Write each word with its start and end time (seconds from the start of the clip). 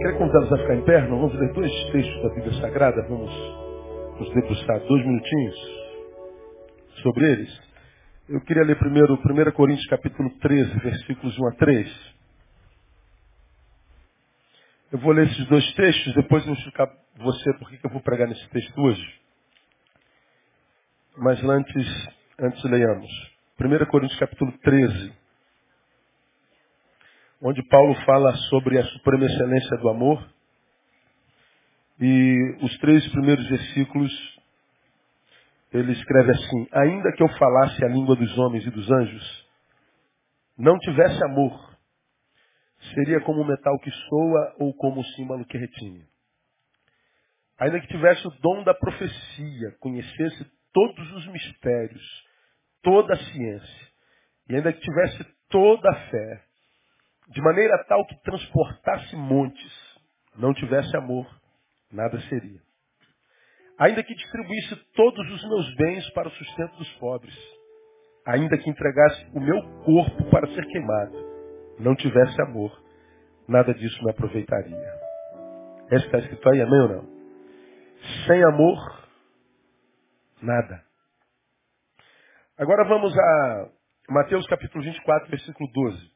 Quer 0.00 0.18
convidá-los 0.18 0.52
a 0.52 0.58
ficar 0.58 0.74
em 0.74 0.84
pé? 0.84 1.00
Vamos 1.06 1.34
ler 1.34 1.52
dois 1.52 1.72
textos 1.92 2.22
da 2.22 2.28
Bíblia 2.30 2.60
Sagrada. 2.60 3.02
Vamos 3.08 3.30
nos 4.18 4.34
debruçar 4.34 4.80
dois 4.80 5.06
minutinhos 5.06 5.56
sobre 7.02 7.32
eles. 7.32 7.60
Eu 8.28 8.40
queria 8.42 8.62
ler 8.62 8.78
primeiro 8.78 9.14
1 9.14 9.52
Coríntios 9.52 9.86
capítulo 9.88 10.30
13, 10.38 10.78
versículos 10.80 11.38
1 11.38 11.48
a 11.48 11.52
3. 11.52 12.14
Eu 14.92 14.98
vou 14.98 15.12
ler 15.12 15.26
esses 15.26 15.46
dois 15.46 15.72
textos, 15.74 16.14
depois 16.14 16.42
eu 16.42 16.48
vou 16.48 16.56
explicar 16.56 16.90
você 17.16 17.52
por 17.54 17.70
que 17.70 17.84
eu 17.84 17.90
vou 17.90 18.00
pregar 18.00 18.28
nesse 18.28 18.48
texto 18.50 18.80
hoje. 18.80 19.19
Mas 21.16 21.42
antes, 21.42 22.08
antes 22.38 22.62
leiamos. 22.64 23.10
1 23.60 23.86
Coríntios 23.90 24.18
capítulo 24.18 24.52
13, 24.58 25.12
onde 27.42 27.62
Paulo 27.68 27.94
fala 28.06 28.32
sobre 28.48 28.78
a 28.78 28.84
suprema 28.84 29.26
excelência 29.26 29.76
do 29.78 29.88
amor. 29.88 30.24
E 32.00 32.56
os 32.62 32.78
três 32.78 33.06
primeiros 33.10 33.46
versículos, 33.48 34.40
ele 35.72 35.92
escreve 35.92 36.30
assim, 36.30 36.68
ainda 36.72 37.12
que 37.12 37.22
eu 37.22 37.28
falasse 37.30 37.84
a 37.84 37.88
língua 37.88 38.14
dos 38.14 38.38
homens 38.38 38.64
e 38.64 38.70
dos 38.70 38.90
anjos, 38.90 39.46
não 40.56 40.78
tivesse 40.78 41.22
amor, 41.24 41.76
seria 42.94 43.20
como 43.22 43.42
um 43.42 43.46
metal 43.46 43.78
que 43.80 43.90
soa 43.90 44.54
ou 44.60 44.72
como 44.74 45.00
um 45.00 45.04
símbolo 45.16 45.44
que 45.44 45.58
retine. 45.58 46.06
Ainda 47.58 47.80
que 47.80 47.88
tivesse 47.88 48.26
o 48.26 48.30
dom 48.40 48.62
da 48.62 48.72
profecia, 48.72 49.72
conhecesse 49.80 50.59
todos 50.72 51.12
os 51.12 51.26
mistérios, 51.28 52.24
toda 52.82 53.14
a 53.14 53.16
ciência, 53.16 53.88
e 54.48 54.56
ainda 54.56 54.72
que 54.72 54.80
tivesse 54.80 55.24
toda 55.48 55.90
a 55.90 56.10
fé, 56.10 56.42
de 57.28 57.40
maneira 57.40 57.84
tal 57.88 58.04
que 58.06 58.22
transportasse 58.22 59.14
montes, 59.16 59.98
não 60.36 60.52
tivesse 60.54 60.96
amor, 60.96 61.26
nada 61.92 62.20
seria. 62.22 62.60
Ainda 63.78 64.02
que 64.02 64.14
distribuísse 64.14 64.76
todos 64.94 65.30
os 65.30 65.48
meus 65.48 65.74
bens 65.76 66.10
para 66.10 66.28
o 66.28 66.32
sustento 66.32 66.76
dos 66.76 66.92
pobres, 66.94 67.34
ainda 68.26 68.58
que 68.58 68.68
entregasse 68.68 69.26
o 69.34 69.40
meu 69.40 69.62
corpo 69.84 70.30
para 70.30 70.46
ser 70.48 70.66
queimado, 70.66 71.30
não 71.78 71.94
tivesse 71.94 72.40
amor, 72.42 72.70
nada 73.48 73.72
disso 73.72 74.02
me 74.04 74.10
aproveitaria. 74.10 75.00
Essa 75.90 76.06
está 76.06 76.18
escrito 76.18 76.48
aí, 76.50 76.60
amém 76.60 76.80
ou 76.80 76.88
não? 76.88 77.20
Sem 78.26 78.42
amor, 78.44 79.08
nada. 80.42 80.84
Agora 82.56 82.84
vamos 82.84 83.16
a 83.16 83.70
Mateus 84.08 84.46
capítulo 84.46 84.84
24, 84.84 85.30
versículo 85.30 85.70
12. 85.72 86.10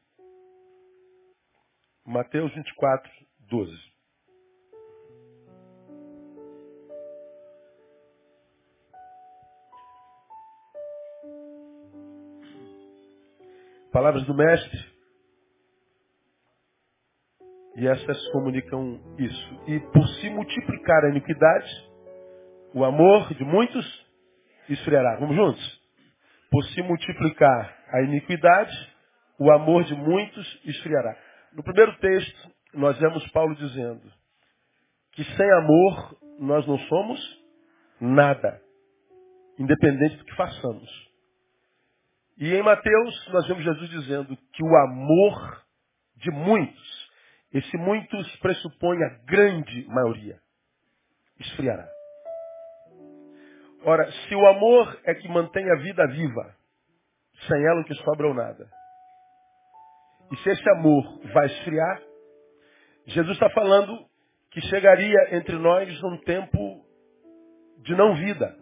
Mateus 2.05 2.53
24, 2.53 3.11
12. 3.49 3.95
Palavras 13.91 14.25
do 14.25 14.35
Mestre, 14.35 14.95
e 17.77 17.87
essas 17.87 18.31
comunicam 18.31 18.99
isso. 19.17 19.61
E 19.67 19.79
por 19.91 20.07
se 20.19 20.29
multiplicar 20.29 21.05
a 21.05 21.09
iniquidade, 21.09 21.69
o 22.73 22.83
amor 22.83 23.33
de 23.33 23.43
muitos 23.43 24.05
esfriará. 24.69 25.17
Vamos 25.19 25.35
juntos? 25.35 25.81
Por 26.49 26.63
se 26.65 26.81
multiplicar 26.81 27.77
a 27.89 28.01
iniquidade, 28.01 28.93
o 29.39 29.51
amor 29.51 29.83
de 29.83 29.95
muitos 29.95 30.61
esfriará. 30.65 31.17
No 31.53 31.63
primeiro 31.63 31.97
texto, 31.99 32.51
nós 32.73 32.97
vemos 32.99 33.25
Paulo 33.31 33.55
dizendo 33.55 34.11
que 35.13 35.23
sem 35.23 35.51
amor 35.53 36.17
nós 36.39 36.67
não 36.67 36.77
somos 36.79 37.19
nada, 37.99 38.61
independente 39.57 40.17
do 40.17 40.25
que 40.25 40.35
façamos. 40.35 41.05
E 42.37 42.53
em 42.53 42.61
Mateus, 42.61 43.27
nós 43.31 43.47
vemos 43.47 43.63
Jesus 43.63 43.89
dizendo 43.89 44.37
que 44.53 44.63
o 44.63 44.75
amor 44.77 45.63
de 46.17 46.31
muitos, 46.31 47.09
esse 47.53 47.77
muitos 47.77 48.35
pressupõe 48.37 49.01
a 49.03 49.09
grande 49.25 49.85
maioria, 49.87 50.37
esfriará. 51.39 51.94
Ora, 53.85 54.11
se 54.11 54.35
o 54.35 54.47
amor 54.47 54.99
é 55.05 55.13
que 55.13 55.27
mantém 55.29 55.63
a 55.71 55.75
vida 55.75 56.07
viva, 56.07 56.55
sem 57.47 57.67
ela 57.67 57.81
o 57.81 57.85
que 57.85 57.93
sobra 57.95 58.27
ou 58.27 58.33
nada. 58.33 58.67
E 60.31 60.37
se 60.37 60.49
esse 60.49 60.69
amor 60.71 61.03
vai 61.31 61.45
esfriar, 61.45 62.01
Jesus 63.05 63.33
está 63.33 63.47
falando 63.51 63.95
que 64.49 64.59
chegaria 64.61 65.35
entre 65.35 65.55
nós 65.57 66.03
um 66.03 66.17
tempo 66.23 66.83
de 67.83 67.95
não 67.95 68.15
vida. 68.15 68.57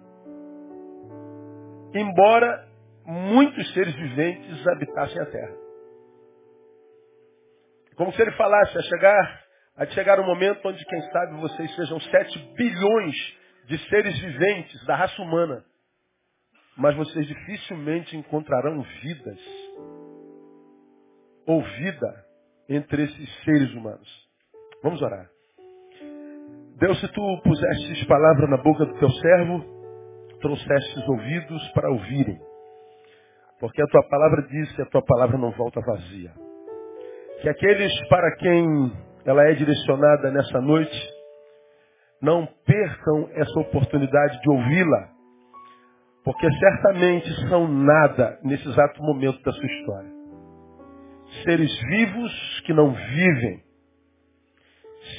Embora 1.93 2.67
muitos 3.05 3.73
seres 3.73 3.95
viventes 3.95 4.67
habitassem 4.67 5.21
a 5.21 5.25
terra. 5.25 5.55
Como 7.95 8.11
se 8.11 8.21
ele 8.21 8.31
falasse, 8.31 8.77
a 8.77 8.81
chegar, 8.81 9.43
a 9.77 9.85
chegar 9.85 10.19
um 10.19 10.25
momento 10.25 10.67
onde, 10.67 10.83
quem 10.83 11.01
sabe, 11.11 11.39
vocês 11.39 11.75
sejam 11.75 11.99
7 12.01 12.39
bilhões 12.55 13.42
de 13.65 13.77
seres 13.89 14.17
viventes 14.19 14.85
da 14.85 14.95
raça 14.95 15.21
humana. 15.21 15.63
Mas 16.75 16.95
vocês 16.95 17.27
dificilmente 17.27 18.17
encontrarão 18.17 18.81
vidas 19.01 19.39
ou 21.45 21.61
vida 21.61 22.25
entre 22.67 23.03
esses 23.03 23.43
seres 23.43 23.73
humanos. 23.73 24.09
Vamos 24.81 25.01
orar. 25.01 25.29
Deus, 26.77 26.99
se 26.99 27.07
tu 27.09 27.41
pusestes 27.43 28.05
palavra 28.05 28.47
na 28.47 28.57
boca 28.57 28.85
do 28.85 28.97
teu 28.99 29.09
servo, 29.09 29.63
trouxestes 30.41 31.07
ouvidos 31.07 31.71
para 31.73 31.91
ouvirem. 31.91 32.39
Porque 33.59 33.81
a 33.81 33.87
tua 33.87 34.03
palavra 34.09 34.41
diz 34.47 34.75
que 34.75 34.81
a 34.81 34.85
tua 34.87 35.01
palavra 35.03 35.37
não 35.37 35.51
volta 35.51 35.79
vazia. 35.79 36.31
Que 37.41 37.49
aqueles 37.49 38.07
para 38.09 38.35
quem 38.37 38.65
ela 39.25 39.43
é 39.43 39.53
direcionada 39.53 40.31
nessa 40.31 40.59
noite 40.59 41.22
não 42.23 42.47
percam 42.65 43.29
essa 43.33 43.59
oportunidade 43.59 44.39
de 44.41 44.49
ouvi-la, 44.49 45.09
porque 46.23 46.49
certamente 46.53 47.49
são 47.49 47.67
nada 47.67 48.39
nesse 48.41 48.65
exato 48.65 49.03
momento 49.03 49.43
da 49.43 49.51
sua 49.51 49.65
história. 49.65 50.09
Seres 51.43 51.81
vivos 51.81 52.61
que 52.65 52.73
não 52.73 52.93
vivem, 52.93 53.61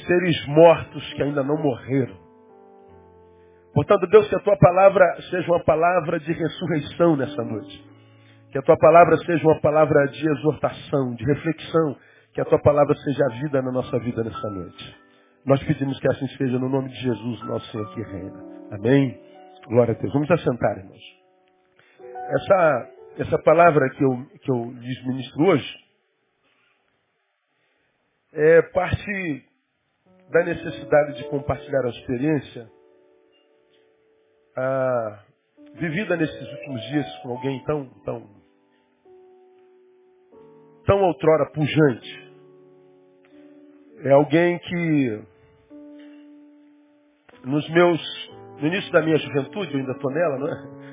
seres 0.07 0.47
mortos 0.47 1.13
que 1.13 1.21
ainda 1.21 1.43
não 1.43 1.61
morreram. 1.61 2.17
Portanto, 3.75 4.07
Deus, 4.07 4.27
que 4.27 4.35
a 4.35 4.39
tua 4.39 4.57
palavra 4.57 5.21
seja 5.29 5.51
uma 5.51 5.63
palavra 5.63 6.19
de 6.19 6.31
ressurreição 6.31 7.15
nessa 7.17 7.43
noite. 7.43 7.85
Que 8.51 8.57
a 8.57 8.61
tua 8.63 8.77
palavra 8.77 9.17
seja 9.17 9.45
uma 9.45 9.59
palavra 9.59 10.07
de 10.07 10.27
exortação, 10.27 11.13
de 11.13 11.25
reflexão. 11.25 11.97
Que 12.33 12.41
a 12.41 12.45
tua 12.45 12.59
palavra 12.59 12.95
seja 12.95 13.25
a 13.25 13.41
vida 13.41 13.61
na 13.61 13.71
nossa 13.71 13.99
vida 13.99 14.23
nessa 14.23 14.49
noite. 14.49 15.04
Nós 15.45 15.63
pedimos 15.63 15.99
que 15.99 16.07
assim 16.09 16.27
seja 16.37 16.57
no 16.57 16.67
nome 16.67 16.89
de 16.89 16.95
Jesus, 16.95 17.41
nosso 17.43 17.71
Senhor 17.71 17.93
que 17.93 18.01
reina. 18.01 18.43
Amém? 18.71 19.21
Glória 19.67 19.93
a 19.93 19.97
Deus. 19.97 20.11
Vamos 20.11 20.31
assentar, 20.31 20.75
irmãos. 20.79 21.03
Essa, 22.01 22.91
essa 23.19 23.37
palavra 23.43 23.87
que 23.91 24.03
eu, 24.03 24.25
que 24.41 24.51
eu 24.51 24.71
lhes 24.71 25.05
ministro 25.05 25.43
hoje 25.45 25.85
é 28.33 28.61
parte 28.73 29.45
da 30.31 30.43
necessidade 30.45 31.17
de 31.17 31.29
compartilhar 31.29 31.85
a 31.85 31.89
experiência 31.89 32.67
ah, 34.57 35.23
vivida 35.75 36.17
nesses 36.17 36.51
últimos 36.53 36.81
dias 36.87 37.17
com 37.21 37.29
alguém 37.29 37.63
tão, 37.65 37.85
tão, 38.03 38.29
tão 40.87 41.01
outrora 41.03 41.51
pujante. 41.51 42.33
É 44.03 44.11
alguém 44.11 44.57
que 44.57 45.34
nos 47.45 47.69
meus, 47.69 48.29
no 48.59 48.67
início 48.67 48.91
da 48.91 49.01
minha 49.01 49.17
juventude, 49.17 49.73
eu 49.73 49.79
ainda 49.79 49.91
estou 49.91 50.11
nela, 50.11 50.37
não 50.39 50.47
é? 50.47 50.85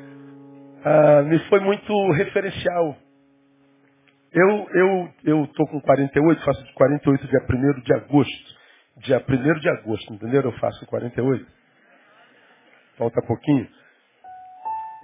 Ah, 0.85 1.23
me 1.23 1.39
foi 1.49 1.61
muito 1.61 2.11
referencial. 2.13 2.97
Eu 4.33 4.69
eu 4.71 5.09
eu 5.25 5.47
tô 5.49 5.67
com 5.67 5.81
48, 5.81 6.45
faço 6.45 6.65
de 6.65 6.73
48 6.75 7.27
dia 7.27 7.41
1 7.49 7.81
de 7.81 7.95
agosto. 7.95 8.63
Dia 8.99 9.25
1 9.29 9.61
de 9.61 9.69
agosto, 9.69 10.15
entenderam? 10.15 10.51
Eu 10.51 10.59
faço 10.59 10.85
48. 10.87 11.47
Falta 12.99 13.23
pouquinho. 13.27 13.69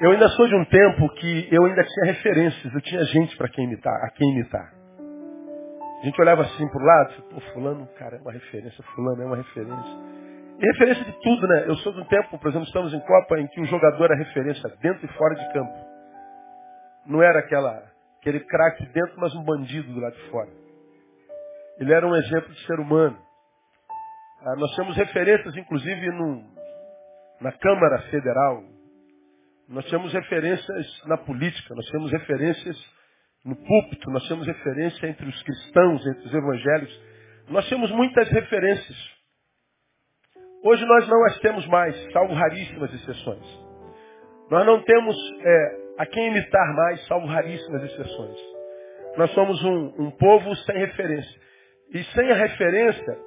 Eu 0.00 0.12
ainda 0.12 0.28
sou 0.28 0.46
de 0.46 0.54
um 0.54 0.64
tempo 0.64 1.08
que 1.14 1.48
eu 1.50 1.64
ainda 1.64 1.82
tinha 1.84 2.12
referências, 2.12 2.72
eu 2.72 2.80
tinha 2.80 3.04
gente 3.04 3.36
para 3.36 3.48
quem 3.48 3.64
imitar, 3.64 3.94
a 4.04 4.10
quem 4.10 4.30
imitar. 4.30 4.72
A 6.00 6.04
gente 6.04 6.20
olhava 6.20 6.42
assim 6.42 6.68
pro 6.68 6.84
lado, 6.84 7.22
pô, 7.30 7.40
fulano, 7.52 7.86
cara, 7.98 8.16
é 8.16 8.20
uma 8.20 8.30
referência, 8.32 8.84
fulano 8.94 9.22
é 9.22 9.26
uma 9.26 9.36
referência. 9.36 10.27
Referência 10.60 11.04
de 11.04 11.12
tudo, 11.22 11.46
né? 11.46 11.64
Eu 11.68 11.76
sou 11.76 11.92
de 11.92 12.00
um 12.00 12.04
tempo, 12.06 12.36
por 12.36 12.48
exemplo, 12.48 12.66
estamos 12.66 12.92
em 12.92 13.00
Copa, 13.00 13.38
em 13.38 13.46
que 13.46 13.60
o 13.60 13.64
jogador 13.66 14.06
era 14.06 14.16
referência 14.16 14.68
dentro 14.80 15.06
e 15.06 15.12
fora 15.16 15.36
de 15.36 15.52
campo. 15.52 15.72
Não 17.06 17.22
era 17.22 17.38
aquela, 17.38 17.80
aquele 18.20 18.40
craque 18.40 18.84
dentro, 18.86 19.14
mas 19.18 19.32
um 19.36 19.44
bandido 19.44 19.92
do 19.92 20.00
lado 20.00 20.16
de 20.16 20.30
fora. 20.30 20.48
Ele 21.78 21.92
era 21.92 22.04
um 22.04 22.14
exemplo 22.16 22.52
de 22.52 22.66
ser 22.66 22.80
humano. 22.80 23.16
Ah, 24.42 24.56
nós 24.56 24.74
temos 24.74 24.96
referências, 24.96 25.56
inclusive, 25.56 26.10
no, 26.10 26.42
na 27.40 27.52
Câmara 27.52 27.98
Federal. 28.10 28.64
Nós 29.68 29.88
temos 29.88 30.12
referências 30.12 31.02
na 31.06 31.18
política, 31.18 31.72
nós 31.74 31.88
temos 31.90 32.10
referências 32.10 32.76
no 33.44 33.54
púlpito, 33.54 34.10
nós 34.10 34.26
temos 34.26 34.44
referência 34.44 35.06
entre 35.06 35.28
os 35.28 35.42
cristãos, 35.44 36.04
entre 36.04 36.26
os 36.26 36.34
evangélicos. 36.34 37.02
Nós 37.48 37.68
temos 37.68 37.92
muitas 37.92 38.28
referências. 38.28 39.17
Hoje 40.62 40.84
nós 40.84 41.08
não 41.08 41.24
as 41.24 41.38
temos 41.38 41.66
mais, 41.68 42.12
salvo 42.12 42.34
raríssimas 42.34 42.92
exceções. 42.92 43.68
Nós 44.50 44.66
não 44.66 44.82
temos 44.82 45.16
é, 45.40 45.76
a 45.98 46.06
quem 46.06 46.28
imitar 46.28 46.74
mais, 46.74 47.06
salvo 47.06 47.26
raríssimas 47.26 47.82
exceções. 47.84 48.38
Nós 49.16 49.30
somos 49.32 49.62
um, 49.64 49.94
um 49.98 50.10
povo 50.12 50.54
sem 50.56 50.78
referência. 50.78 51.40
E 51.92 52.02
sem 52.04 52.30
a 52.30 52.34
referência, 52.34 53.18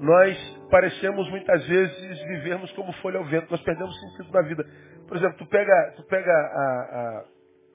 nós 0.00 0.60
parecemos 0.70 1.28
muitas 1.30 1.66
vezes 1.66 2.22
vivermos 2.24 2.70
como 2.72 2.92
folha 2.94 3.18
ao 3.18 3.24
vento. 3.24 3.50
Nós 3.50 3.62
perdemos 3.62 3.94
sentido 4.00 4.32
na 4.32 4.42
vida. 4.42 4.64
Por 5.06 5.16
exemplo, 5.16 5.38
tu 5.38 5.46
pega, 5.46 5.92
tu 5.96 6.02
pega 6.04 6.32
a, 6.32 7.24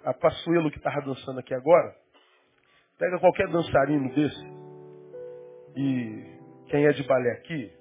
a, 0.05 0.09
a 0.11 0.13
Passuelo 0.13 0.71
que 0.71 0.77
estava 0.77 1.01
dançando 1.01 1.39
aqui 1.39 1.53
agora, 1.53 1.93
pega 2.97 3.19
qualquer 3.19 3.47
dançarino 3.47 4.13
desse, 4.13 4.45
e 5.75 6.37
quem 6.69 6.85
é 6.85 6.91
de 6.91 7.03
balé 7.03 7.31
aqui, 7.33 7.71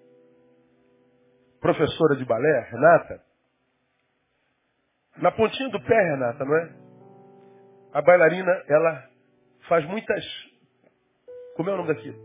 professora 1.67 2.15
de 2.15 2.25
balé, 2.25 2.69
Renata, 2.71 3.21
na 5.17 5.33
pontinha 5.33 5.69
do 5.71 5.83
pé, 5.83 6.01
Renata, 6.13 6.45
não 6.45 6.57
é? 6.57 6.71
A 7.93 8.03
bailarina, 8.03 8.53
ela 8.69 9.11
faz 9.69 9.85
muitas. 9.87 10.25
Como 11.57 11.69
é 11.69 11.73
o 11.73 11.77
nome 11.79 11.89
daquilo? 11.89 12.19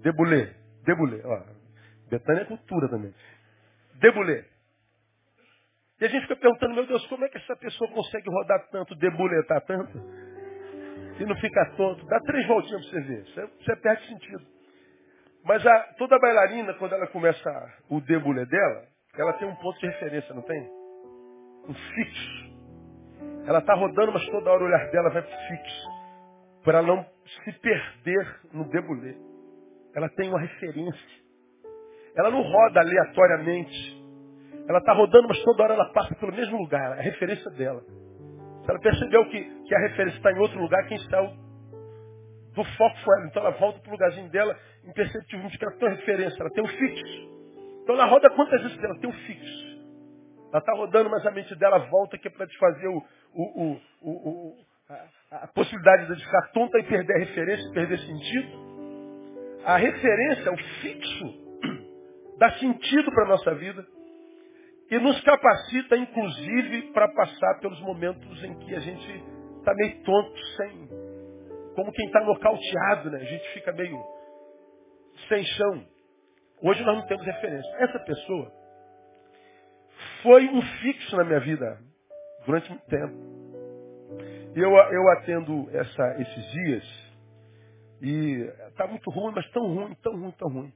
Debulê. 0.00 0.54
Debulê. 0.84 1.20
Ó, 1.22 1.42
Betânia 2.08 2.42
é 2.42 2.44
cultura 2.46 2.88
também. 2.88 3.12
Debulê. 3.96 4.44
E 6.00 6.04
a 6.04 6.08
gente 6.08 6.22
fica 6.22 6.36
perguntando, 6.36 6.76
meu 6.76 6.86
Deus, 6.86 7.04
como 7.08 7.24
é 7.24 7.28
que 7.28 7.36
essa 7.36 7.56
pessoa 7.56 7.90
consegue 7.90 8.30
rodar 8.30 8.68
tanto, 8.70 8.94
debuletar 8.94 9.60
tanto? 9.66 9.98
E 11.20 11.26
não 11.26 11.36
fica 11.36 11.74
tonto. 11.76 12.06
Dá 12.06 12.20
três 12.20 12.46
voltinhas 12.46 12.88
para 12.88 13.00
você 13.00 13.06
ver. 13.06 13.24
Você, 13.26 13.46
você 13.46 13.76
perde 13.76 14.06
sentido. 14.06 14.57
Mas 15.48 15.66
a, 15.66 15.78
toda 15.96 16.18
bailarina, 16.18 16.74
quando 16.74 16.92
ela 16.92 17.06
começa 17.06 17.50
o 17.88 18.02
debulé 18.02 18.44
dela, 18.44 18.84
ela 19.16 19.32
tem 19.32 19.48
um 19.48 19.54
ponto 19.56 19.80
de 19.80 19.86
referência, 19.86 20.34
não 20.34 20.42
tem? 20.42 20.60
Um 21.66 21.72
fixo. 21.72 22.48
Ela 23.46 23.60
está 23.60 23.72
rodando, 23.74 24.12
mas 24.12 24.26
toda 24.28 24.50
hora 24.50 24.62
o 24.62 24.66
olhar 24.66 24.90
dela 24.90 25.08
vai 25.08 25.22
fixo. 25.22 25.88
Para 26.62 26.82
não 26.82 27.02
se 27.44 27.52
perder 27.60 28.40
no 28.52 28.68
debulé. 28.68 29.14
Ela 29.96 30.10
tem 30.10 30.28
uma 30.28 30.38
referência. 30.38 31.22
Ela 32.14 32.30
não 32.30 32.42
roda 32.42 32.80
aleatoriamente. 32.80 34.04
Ela 34.68 34.80
está 34.80 34.92
rodando, 34.92 35.28
mas 35.28 35.42
toda 35.44 35.62
hora 35.62 35.74
ela 35.74 35.92
passa 35.94 36.14
pelo 36.16 36.34
mesmo 36.34 36.58
lugar. 36.58 36.98
É 36.98 37.00
a 37.00 37.02
referência 37.02 37.50
dela. 37.52 37.80
Se 37.80 38.70
ela 38.70 38.80
percebeu 38.80 39.24
que, 39.30 39.62
que 39.64 39.74
a 39.74 39.78
referência 39.78 40.18
está 40.18 40.30
em 40.30 40.38
outro 40.40 40.60
lugar, 40.60 40.86
quem 40.88 40.98
está 40.98 41.22
do 42.58 42.64
foco 42.76 42.96
foi 43.04 43.18
ela. 43.18 43.26
Então 43.28 43.42
ela 43.42 43.52
volta 43.52 43.78
para 43.78 43.88
o 43.88 43.92
lugarzinho 43.92 44.28
dela, 44.30 44.58
imperceptivelmente, 44.84 45.56
porque 45.56 45.64
ela 45.64 45.78
tem 45.78 45.88
uma 45.88 45.94
referência, 45.94 46.40
ela 46.40 46.50
tem 46.50 46.64
um 46.64 46.68
fixo. 46.68 47.28
Então 47.82 47.94
ela 47.94 48.06
roda 48.06 48.30
quantas 48.30 48.60
vezes 48.62 48.82
ela 48.82 48.98
tem 48.98 49.08
um 49.08 49.12
fixo. 49.12 49.68
Ela 50.50 50.58
está 50.58 50.72
rodando, 50.72 51.10
mas 51.10 51.24
a 51.24 51.30
mente 51.30 51.54
dela 51.54 51.78
volta 51.78 52.18
que 52.18 52.26
é 52.26 52.30
para 52.30 52.46
desfazer 52.46 52.88
o, 52.88 53.04
o, 53.34 53.80
o, 54.02 54.10
o 54.10 54.56
a, 55.30 55.44
a, 55.44 55.46
possibilidade 55.48 56.14
de 56.14 56.24
ficar 56.24 56.50
tonta 56.52 56.78
e 56.78 56.82
perder 56.82 57.14
a 57.14 57.18
referência, 57.18 57.72
perder 57.72 57.98
sentido. 57.98 58.68
A 59.64 59.76
referência, 59.76 60.52
o 60.52 60.56
fixo, 60.56 61.34
dá 62.38 62.50
sentido 62.52 63.12
para 63.12 63.24
a 63.24 63.28
nossa 63.28 63.54
vida 63.54 63.86
e 64.90 64.98
nos 64.98 65.20
capacita, 65.20 65.96
inclusive, 65.96 66.92
para 66.92 67.08
passar 67.08 67.60
pelos 67.60 67.78
momentos 67.82 68.42
em 68.42 68.58
que 68.60 68.74
a 68.74 68.80
gente 68.80 69.24
está 69.58 69.74
meio 69.74 70.02
tonto, 70.02 70.38
sem, 70.56 70.88
como 71.78 71.92
quem 71.92 72.06
está 72.06 72.20
nocauteado, 72.24 73.08
né? 73.08 73.20
A 73.20 73.24
gente 73.24 73.48
fica 73.52 73.72
meio 73.72 74.04
sem 75.28 75.44
chão. 75.44 75.86
Hoje 76.60 76.82
nós 76.82 76.96
não 76.96 77.06
temos 77.06 77.24
referência. 77.24 77.72
Essa 77.76 78.00
pessoa 78.00 78.52
foi 80.24 80.48
um 80.48 80.60
fixo 80.60 81.16
na 81.16 81.22
minha 81.22 81.38
vida 81.38 81.80
durante 82.44 82.68
muito 82.68 82.84
tempo. 82.86 83.14
Eu, 84.56 84.72
eu 84.72 85.08
atendo 85.12 85.70
essa, 85.70 86.20
esses 86.20 86.50
dias 86.50 87.12
e 88.02 88.40
está 88.70 88.88
muito 88.88 89.08
ruim, 89.10 89.32
mas 89.32 89.48
tão 89.52 89.72
ruim, 89.72 89.94
tão 90.02 90.20
ruim, 90.20 90.32
tão 90.32 90.48
ruim. 90.48 90.74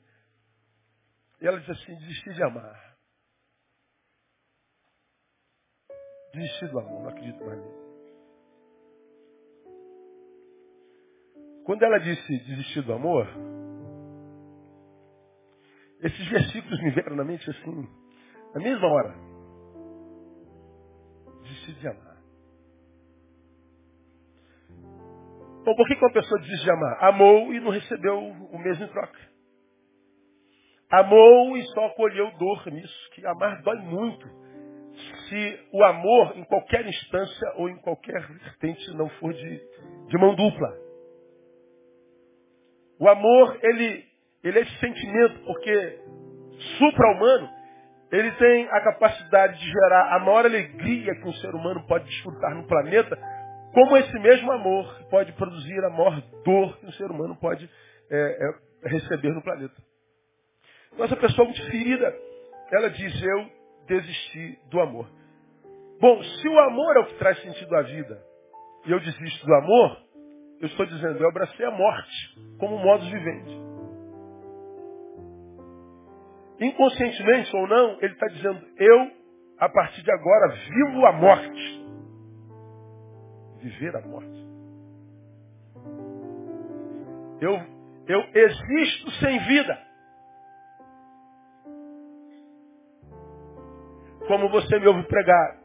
E 1.40 1.48
ela 1.48 1.58
diz 1.58 1.70
assim, 1.70 1.96
desisti 1.96 2.32
de 2.32 2.44
amar. 2.44 2.96
Desisti 6.32 6.68
do 6.68 6.78
amor, 6.78 7.02
não 7.02 7.08
acredito 7.08 7.44
mais 7.44 7.58
nisso. 7.58 7.91
Quando 11.64 11.82
ela 11.84 11.98
disse 11.98 12.38
desistir 12.44 12.82
do 12.82 12.92
amor, 12.92 13.28
esses 16.02 16.28
versículos 16.28 16.82
me 16.82 16.90
vieram 16.90 17.14
na 17.14 17.24
mente 17.24 17.48
assim, 17.48 17.88
na 18.54 18.60
mesma 18.60 18.88
hora. 18.88 19.14
Desistir 21.42 21.74
de 21.74 21.88
amar. 21.88 22.12
Bom, 25.64 25.76
por 25.76 25.86
que, 25.86 25.94
que 25.94 26.04
uma 26.04 26.12
pessoa 26.12 26.40
desiste 26.40 26.64
de 26.64 26.72
amar? 26.72 27.04
Amou 27.04 27.54
e 27.54 27.60
não 27.60 27.70
recebeu 27.70 28.18
o 28.18 28.58
mesmo 28.58 28.84
em 28.84 28.88
troca. 28.88 29.18
Amou 30.90 31.56
e 31.56 31.62
só 31.68 31.88
colheu 31.90 32.30
dor 32.36 32.66
nisso, 32.66 33.10
que 33.14 33.24
amar 33.24 33.62
dói 33.62 33.78
muito. 33.78 34.28
Se 35.28 35.68
o 35.72 35.84
amor, 35.84 36.36
em 36.36 36.44
qualquer 36.44 36.84
instância 36.86 37.52
ou 37.56 37.68
em 37.68 37.76
qualquer 37.76 38.20
vertente, 38.26 38.92
não 38.94 39.08
for 39.08 39.32
de, 39.32 39.60
de 40.08 40.18
mão 40.18 40.34
dupla. 40.34 40.81
O 43.02 43.08
amor, 43.08 43.58
ele, 43.64 44.04
ele 44.44 44.58
é 44.60 44.62
esse 44.62 44.78
sentimento, 44.78 45.40
porque 45.40 45.98
supra-humano, 46.78 47.50
ele 48.12 48.30
tem 48.36 48.68
a 48.70 48.80
capacidade 48.80 49.58
de 49.58 49.72
gerar 49.72 50.14
a 50.14 50.20
maior 50.20 50.44
alegria 50.44 51.12
que 51.16 51.26
um 51.26 51.32
ser 51.32 51.52
humano 51.52 51.84
pode 51.88 52.04
desfrutar 52.04 52.54
no 52.54 52.64
planeta, 52.68 53.18
como 53.74 53.96
esse 53.96 54.16
mesmo 54.20 54.52
amor 54.52 54.86
pode 55.10 55.32
produzir 55.32 55.84
a 55.84 55.90
maior 55.90 56.20
dor 56.44 56.78
que 56.78 56.86
um 56.86 56.92
ser 56.92 57.10
humano 57.10 57.34
pode 57.40 57.68
é, 58.08 58.16
é, 58.16 58.88
receber 58.88 59.32
no 59.32 59.42
planeta. 59.42 59.74
Então 60.92 61.04
essa 61.04 61.16
pessoa 61.16 61.44
muito 61.44 61.66
ferida, 61.66 62.14
ela 62.70 62.88
diz, 62.88 63.20
eu 63.20 63.50
desisti 63.88 64.60
do 64.70 64.80
amor. 64.80 65.10
Bom, 66.00 66.22
se 66.22 66.48
o 66.48 66.58
amor 66.60 66.98
é 66.98 67.00
o 67.00 67.06
que 67.06 67.14
traz 67.14 67.36
sentido 67.42 67.74
à 67.74 67.82
vida, 67.82 68.22
e 68.86 68.92
eu 68.92 69.00
desisto 69.00 69.44
do 69.44 69.54
amor, 69.54 69.98
eu 70.62 70.68
estou 70.68 70.86
dizendo, 70.86 71.18
eu 71.18 71.28
abracei 71.28 71.66
a 71.66 71.70
morte 71.70 72.34
como 72.58 72.78
modo 72.78 73.04
vivente. 73.04 73.60
Inconscientemente 76.60 77.54
ou 77.54 77.66
não, 77.66 77.98
ele 78.00 78.14
está 78.14 78.28
dizendo, 78.28 78.64
eu, 78.78 79.10
a 79.58 79.68
partir 79.68 80.02
de 80.02 80.10
agora, 80.10 80.48
vivo 80.48 81.06
a 81.06 81.12
morte 81.12 81.82
viver 83.62 83.96
a 83.96 84.00
morte. 84.02 84.42
Eu, 87.40 87.54
eu 88.06 88.20
existo 88.34 89.10
sem 89.12 89.38
vida. 89.46 89.78
Como 94.26 94.48
você 94.50 94.78
me 94.78 94.86
ouve 94.86 95.02
pregar, 95.04 95.60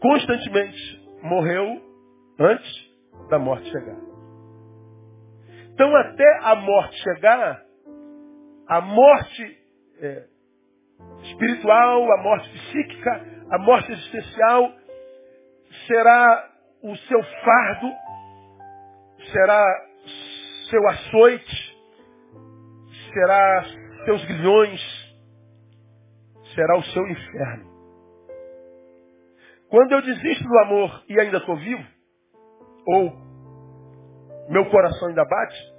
constantemente 0.00 1.08
morreu 1.22 1.82
antes 2.38 2.85
da 3.28 3.38
morte 3.38 3.70
chegar. 3.70 3.96
Então, 5.72 5.94
até 5.96 6.38
a 6.42 6.54
morte 6.54 6.96
chegar, 7.02 7.62
a 8.68 8.80
morte 8.80 9.58
é, 10.00 10.24
espiritual, 11.22 12.12
a 12.12 12.22
morte 12.22 12.48
psíquica, 12.50 13.26
a 13.50 13.58
morte 13.58 13.92
existencial, 13.92 14.72
será 15.86 16.50
o 16.82 16.96
seu 16.96 17.22
fardo, 17.22 17.92
será 19.32 19.86
seu 20.70 20.88
açoite, 20.88 21.76
será 23.12 23.64
seus 24.04 24.24
grilhões, 24.24 24.80
será 26.54 26.78
o 26.78 26.82
seu 26.84 27.06
inferno. 27.06 27.76
Quando 29.68 29.92
eu 29.92 30.02
desisto 30.02 30.44
do 30.44 30.58
amor 30.60 31.04
e 31.08 31.20
ainda 31.20 31.38
estou 31.38 31.56
vivo, 31.56 31.95
ou 32.86 33.12
meu 34.48 34.64
coração 34.70 35.08
ainda 35.08 35.24
bate, 35.24 35.76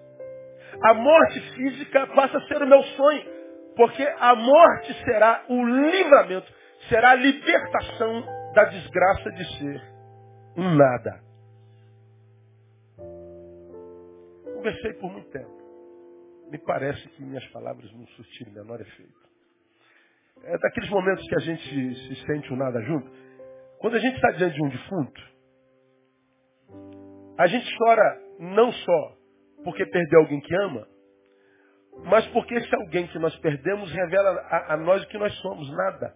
A 0.81 0.93
morte 0.93 1.39
física 1.55 2.07
passa 2.07 2.37
a 2.37 2.47
ser 2.47 2.61
o 2.61 2.67
meu 2.67 2.83
sonho, 2.83 3.23
porque 3.75 4.03
a 4.03 4.35
morte 4.35 4.93
será 5.05 5.45
o 5.49 5.65
livramento, 5.65 6.51
será 6.89 7.11
a 7.11 7.15
libertação 7.15 8.23
da 8.53 8.65
desgraça 8.65 9.31
de 9.31 9.57
ser 9.57 9.81
um 10.57 10.75
nada. 10.75 11.21
Conversei 14.55 14.93
por 14.95 15.11
muito 15.11 15.29
tempo. 15.29 15.57
Me 16.51 16.57
parece 16.59 17.07
que 17.09 17.23
minhas 17.23 17.45
palavras 17.47 17.91
não 17.93 18.05
surtiram 18.07 18.51
menor 18.51 18.79
efeito. 18.81 19.27
É 20.43 20.57
daqueles 20.57 20.89
momentos 20.89 21.27
que 21.27 21.35
a 21.35 21.39
gente 21.39 21.95
se 21.95 22.25
sente 22.25 22.53
um 22.53 22.57
nada 22.57 22.81
junto. 22.81 23.09
Quando 23.79 23.95
a 23.95 23.99
gente 23.99 24.15
está 24.15 24.31
diante 24.31 24.55
de 24.55 24.63
um 24.63 24.69
defunto, 24.69 25.21
a 27.37 27.47
gente 27.47 27.77
chora 27.77 28.21
não 28.39 28.71
só 28.71 29.17
porque 29.63 29.85
perdeu 29.85 30.21
alguém 30.21 30.39
que 30.41 30.55
ama, 30.55 30.87
mas 32.05 32.25
porque 32.27 32.55
esse 32.55 32.75
alguém 32.75 33.07
que 33.07 33.19
nós 33.19 33.35
perdemos 33.39 33.91
revela 33.91 34.29
a, 34.49 34.73
a 34.73 34.77
nós 34.77 35.03
o 35.03 35.07
que 35.07 35.17
nós 35.17 35.33
somos, 35.39 35.69
nada. 35.71 36.15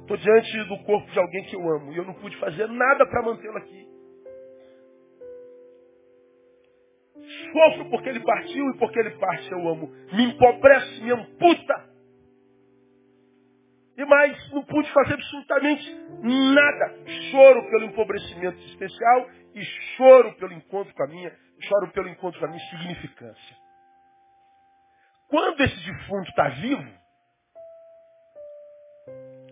Estou 0.00 0.16
diante 0.16 0.64
do 0.64 0.78
corpo 0.84 1.10
de 1.10 1.18
alguém 1.18 1.44
que 1.44 1.56
eu 1.56 1.68
amo 1.68 1.92
e 1.92 1.96
eu 1.98 2.04
não 2.04 2.14
pude 2.14 2.36
fazer 2.38 2.66
nada 2.66 3.06
para 3.06 3.22
mantê-lo 3.22 3.58
aqui. 3.58 3.86
Sofro 7.52 7.90
porque 7.90 8.08
ele 8.08 8.20
partiu 8.20 8.70
e 8.70 8.78
porque 8.78 8.98
ele 8.98 9.10
parte 9.18 9.52
eu 9.52 9.68
amo. 9.68 9.92
Me 10.12 10.24
empobrece, 10.24 11.02
me 11.02 11.12
amputa. 11.12 11.88
E 13.98 14.04
mais, 14.04 14.52
não 14.52 14.62
pude 14.62 14.90
fazer 14.92 15.14
absolutamente 15.14 15.94
nada. 16.22 16.94
Choro 17.30 17.68
pelo 17.68 17.84
empobrecimento 17.86 18.56
existencial 18.58 19.28
e 19.58 19.64
choro 19.96 20.34
pelo 20.34 20.52
encontro 20.52 20.94
com 20.94 21.02
a 21.02 21.06
minha, 21.06 21.36
choro 21.62 21.90
pelo 21.92 22.08
encontro 22.08 22.38
com 22.38 22.46
a 22.46 22.48
minha 22.48 22.70
significância. 22.70 23.56
Quando 25.28 25.60
esse 25.60 25.76
defunto 25.84 26.28
está 26.30 26.48
vivo, 26.48 26.90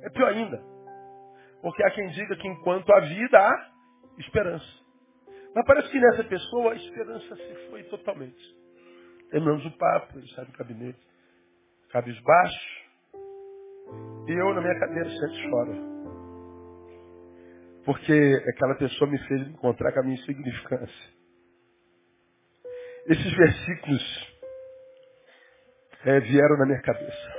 é 0.02 0.10
pior 0.10 0.28
ainda. 0.28 0.62
Porque 1.60 1.84
há 1.84 1.90
quem 1.90 2.08
diga 2.08 2.36
que 2.36 2.48
enquanto 2.48 2.90
há 2.92 3.00
vida 3.00 3.38
há 3.38 3.70
esperança. 4.18 4.86
Mas 5.54 5.64
parece 5.66 5.90
que 5.90 5.98
nessa 5.98 6.24
pessoa 6.24 6.72
a 6.72 6.76
esperança 6.76 7.36
se 7.36 7.68
foi 7.70 7.82
totalmente. 7.84 8.56
Terminamos 9.30 9.66
o 9.66 9.70
papo, 9.76 10.18
ele 10.18 10.28
sai 10.34 10.44
do 10.44 10.52
gabinete, 10.52 11.00
cabisbaixo, 11.90 12.86
e 14.28 14.32
eu 14.32 14.54
na 14.54 14.60
minha 14.60 14.78
cadeira 14.78 15.10
sempre 15.10 15.50
choro. 15.50 15.95
Porque 17.86 18.42
aquela 18.48 18.74
pessoa 18.74 19.08
me 19.08 19.16
fez 19.26 19.42
encontrar 19.48 19.92
com 19.92 20.00
a 20.00 20.02
minha 20.02 20.16
insignificância. 20.16 21.16
Esses 23.06 23.32
versículos 23.32 24.36
é, 26.04 26.18
vieram 26.18 26.58
na 26.58 26.66
minha 26.66 26.82
cabeça. 26.82 27.32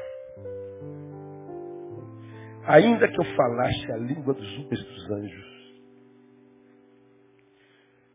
Ainda 2.65 3.09
que 3.09 3.19
eu 3.19 3.35
falasse 3.35 3.91
a 3.91 3.97
língua 3.97 4.33
dos 4.33 4.53
homens 4.57 4.83
dos 4.83 5.11
anjos, 5.11 5.57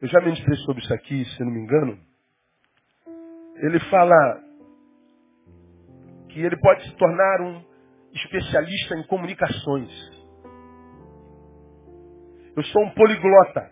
eu 0.01 0.09
já 0.09 0.21
ministrei 0.21 0.57
sobre 0.65 0.83
isso 0.83 0.95
aqui, 0.95 1.25
se 1.27 1.45
não 1.45 1.53
me 1.53 1.61
engano. 1.61 2.01
Ele 3.57 3.79
fala 3.91 4.43
que 6.31 6.41
ele 6.41 6.57
pode 6.57 6.83
se 6.85 6.97
tornar 6.97 7.43
um 7.43 7.63
especialista 8.15 8.97
em 8.97 9.07
comunicações. 9.07 10.22
Eu 12.57 12.65
sou 12.65 12.83
um 12.83 12.91
poliglota, 12.91 13.71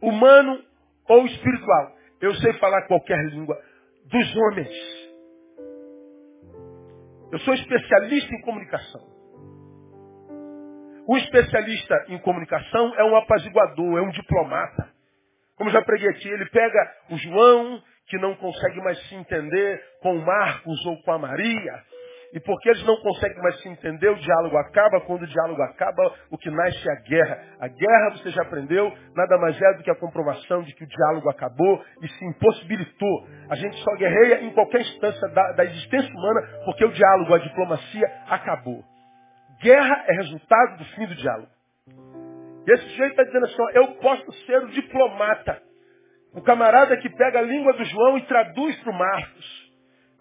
humano 0.00 0.62
ou 1.08 1.26
espiritual. 1.26 1.96
Eu 2.20 2.34
sei 2.36 2.52
falar 2.54 2.86
qualquer 2.86 3.18
língua 3.26 3.56
dos 4.06 4.36
homens. 4.36 5.02
Eu 7.32 7.38
sou 7.40 7.54
especialista 7.54 8.34
em 8.34 8.40
comunicação. 8.42 9.12
O 11.06 11.16
especialista 11.16 12.06
em 12.08 12.18
comunicação 12.18 12.94
é 12.96 13.04
um 13.04 13.16
apaziguador, 13.16 13.98
é 13.98 14.02
um 14.02 14.10
diplomata. 14.10 14.92
Como 15.56 15.70
já 15.70 15.82
preguei 15.82 16.08
aqui, 16.10 16.28
ele 16.28 16.46
pega 16.46 16.96
o 17.10 17.16
João, 17.16 17.82
que 18.06 18.18
não 18.18 18.34
consegue 18.36 18.80
mais 18.80 18.98
se 19.08 19.14
entender 19.14 19.82
com 20.00 20.16
o 20.16 20.24
Marcos 20.24 20.84
ou 20.86 21.02
com 21.02 21.12
a 21.12 21.18
Maria. 21.18 21.84
E 22.32 22.40
porque 22.40 22.70
eles 22.70 22.82
não 22.86 22.96
conseguem 22.96 23.42
mais 23.42 23.60
se 23.60 23.68
entender, 23.68 24.08
o 24.08 24.16
diálogo 24.16 24.56
acaba. 24.56 25.02
Quando 25.02 25.22
o 25.22 25.26
diálogo 25.26 25.60
acaba, 25.62 26.14
o 26.30 26.38
que 26.38 26.50
nasce 26.50 26.88
é 26.88 26.92
a 26.92 27.00
guerra. 27.02 27.42
A 27.60 27.68
guerra, 27.68 28.10
você 28.12 28.30
já 28.30 28.42
aprendeu, 28.42 28.90
nada 29.14 29.36
mais 29.38 29.60
é 29.60 29.74
do 29.74 29.82
que 29.82 29.90
a 29.90 29.96
comprovação 29.96 30.62
de 30.62 30.74
que 30.74 30.84
o 30.84 30.86
diálogo 30.86 31.28
acabou 31.28 31.84
e 32.00 32.08
se 32.08 32.24
impossibilitou. 32.24 33.26
A 33.50 33.54
gente 33.54 33.76
só 33.76 33.96
guerreia 33.96 34.42
em 34.44 34.50
qualquer 34.54 34.80
instância 34.80 35.28
da, 35.28 35.52
da 35.52 35.64
existência 35.64 36.10
humana 36.10 36.40
porque 36.64 36.84
o 36.84 36.92
diálogo, 36.92 37.34
a 37.34 37.38
diplomacia, 37.38 38.06
acabou. 38.28 38.82
Guerra 39.60 40.04
é 40.08 40.12
resultado 40.14 40.78
do 40.78 40.84
fim 40.86 41.06
do 41.06 41.14
diálogo. 41.14 41.52
E 42.66 42.72
esse 42.72 42.82
sujeito 42.90 43.10
está 43.10 43.24
dizendo 43.24 43.44
assim, 43.44 43.62
ó, 43.62 43.70
eu 43.70 43.86
posso 43.96 44.32
ser 44.46 44.62
o 44.62 44.68
diplomata. 44.68 45.60
O 46.34 46.40
camarada 46.40 46.96
que 46.96 47.10
pega 47.10 47.40
a 47.40 47.42
língua 47.42 47.74
do 47.74 47.84
João 47.84 48.16
e 48.16 48.22
traduz 48.22 48.74
para 48.80 48.90
o 48.90 48.98
Marcos. 48.98 49.61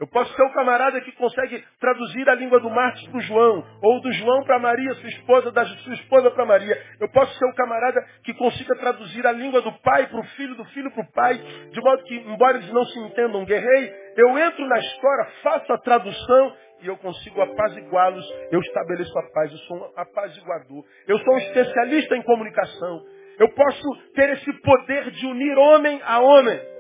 Eu 0.02 0.08
posso 0.08 0.34
ser 0.36 0.42
o 0.42 0.52
camarada 0.52 1.00
que 1.02 1.12
consegue 1.12 1.64
traduzir 1.80 2.28
a 2.28 2.34
língua 2.34 2.60
do 2.60 2.72
Marcos 2.72 3.08
para 3.08 3.18
o 3.20 3.22
João, 3.22 3.64
ou 3.84 4.02
do 4.02 4.12
João 4.14 4.44
para 4.44 4.58
Maria, 4.58 4.96
sua 4.96 5.10
esposa, 5.10 5.52
da 5.52 5.64
sua 5.64 5.94
esposa 5.94 6.32
para 6.32 6.44
Maria. 6.44 6.76
Eu 7.00 7.08
posso 7.10 7.32
ser 7.38 7.46
o 7.46 7.54
camarada 7.54 8.04
que 8.24 8.34
consiga 8.34 8.76
traduzir 8.78 9.28
a 9.28 9.32
língua 9.32 9.62
do 9.62 9.72
pai 9.84 10.08
para 10.08 10.20
o 10.20 10.24
filho, 10.24 10.56
do 10.56 10.66
filho 10.66 10.90
para 10.90 11.04
o 11.04 11.12
pai, 11.12 11.38
de 11.38 11.80
modo 11.82 12.04
que, 12.06 12.16
embora 12.16 12.58
eles 12.58 12.74
não 12.74 12.84
se 12.84 12.98
entendam, 12.98 13.46
guerrei, 13.46 13.94
eu 14.18 14.40
entro 14.40 14.68
na 14.68 14.80
história, 14.80 15.28
faço 15.44 15.72
a 15.72 15.78
tradução 15.78 16.56
e 16.82 16.88
eu 16.88 16.98
consigo 16.98 17.40
apaziguá-los, 17.40 18.26
eu 18.52 18.60
estabeleço 18.60 19.20
a 19.20 19.32
paz, 19.32 19.52
eu 19.52 19.58
sou 19.60 19.78
um 19.78 19.92
apaziguador. 19.98 20.84
Eu 21.08 21.20
sou 21.20 21.36
um 21.36 21.38
especialista 21.38 22.16
em 22.16 22.24
comunicação. 22.24 23.06
Eu 23.38 23.50
posso 23.50 24.12
ter 24.16 24.32
esse 24.32 24.52
poder 24.62 25.12
de 25.12 25.28
unir 25.28 25.56
homem 25.60 26.02
a 26.04 26.20
homem 26.20 26.71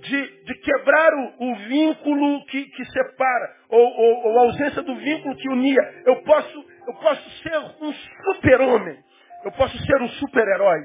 de, 0.00 0.44
de 0.44 0.54
quebrar 0.54 1.12
o, 1.14 1.50
o 1.50 1.56
vínculo 1.68 2.44
que, 2.46 2.64
que 2.64 2.84
separa, 2.86 3.56
ou, 3.68 3.80
ou, 3.80 4.26
ou, 4.26 4.38
a 4.38 4.42
ausência 4.42 4.82
do 4.82 4.94
vínculo 4.96 5.36
que 5.36 5.48
unia. 5.48 6.02
Eu 6.06 6.16
posso, 6.22 6.64
eu 6.86 6.94
posso 6.94 7.30
ser 7.42 7.58
um 7.80 7.92
super-homem, 7.92 8.98
eu 9.44 9.52
posso 9.52 9.78
ser 9.78 10.02
um 10.02 10.08
super-herói, 10.08 10.80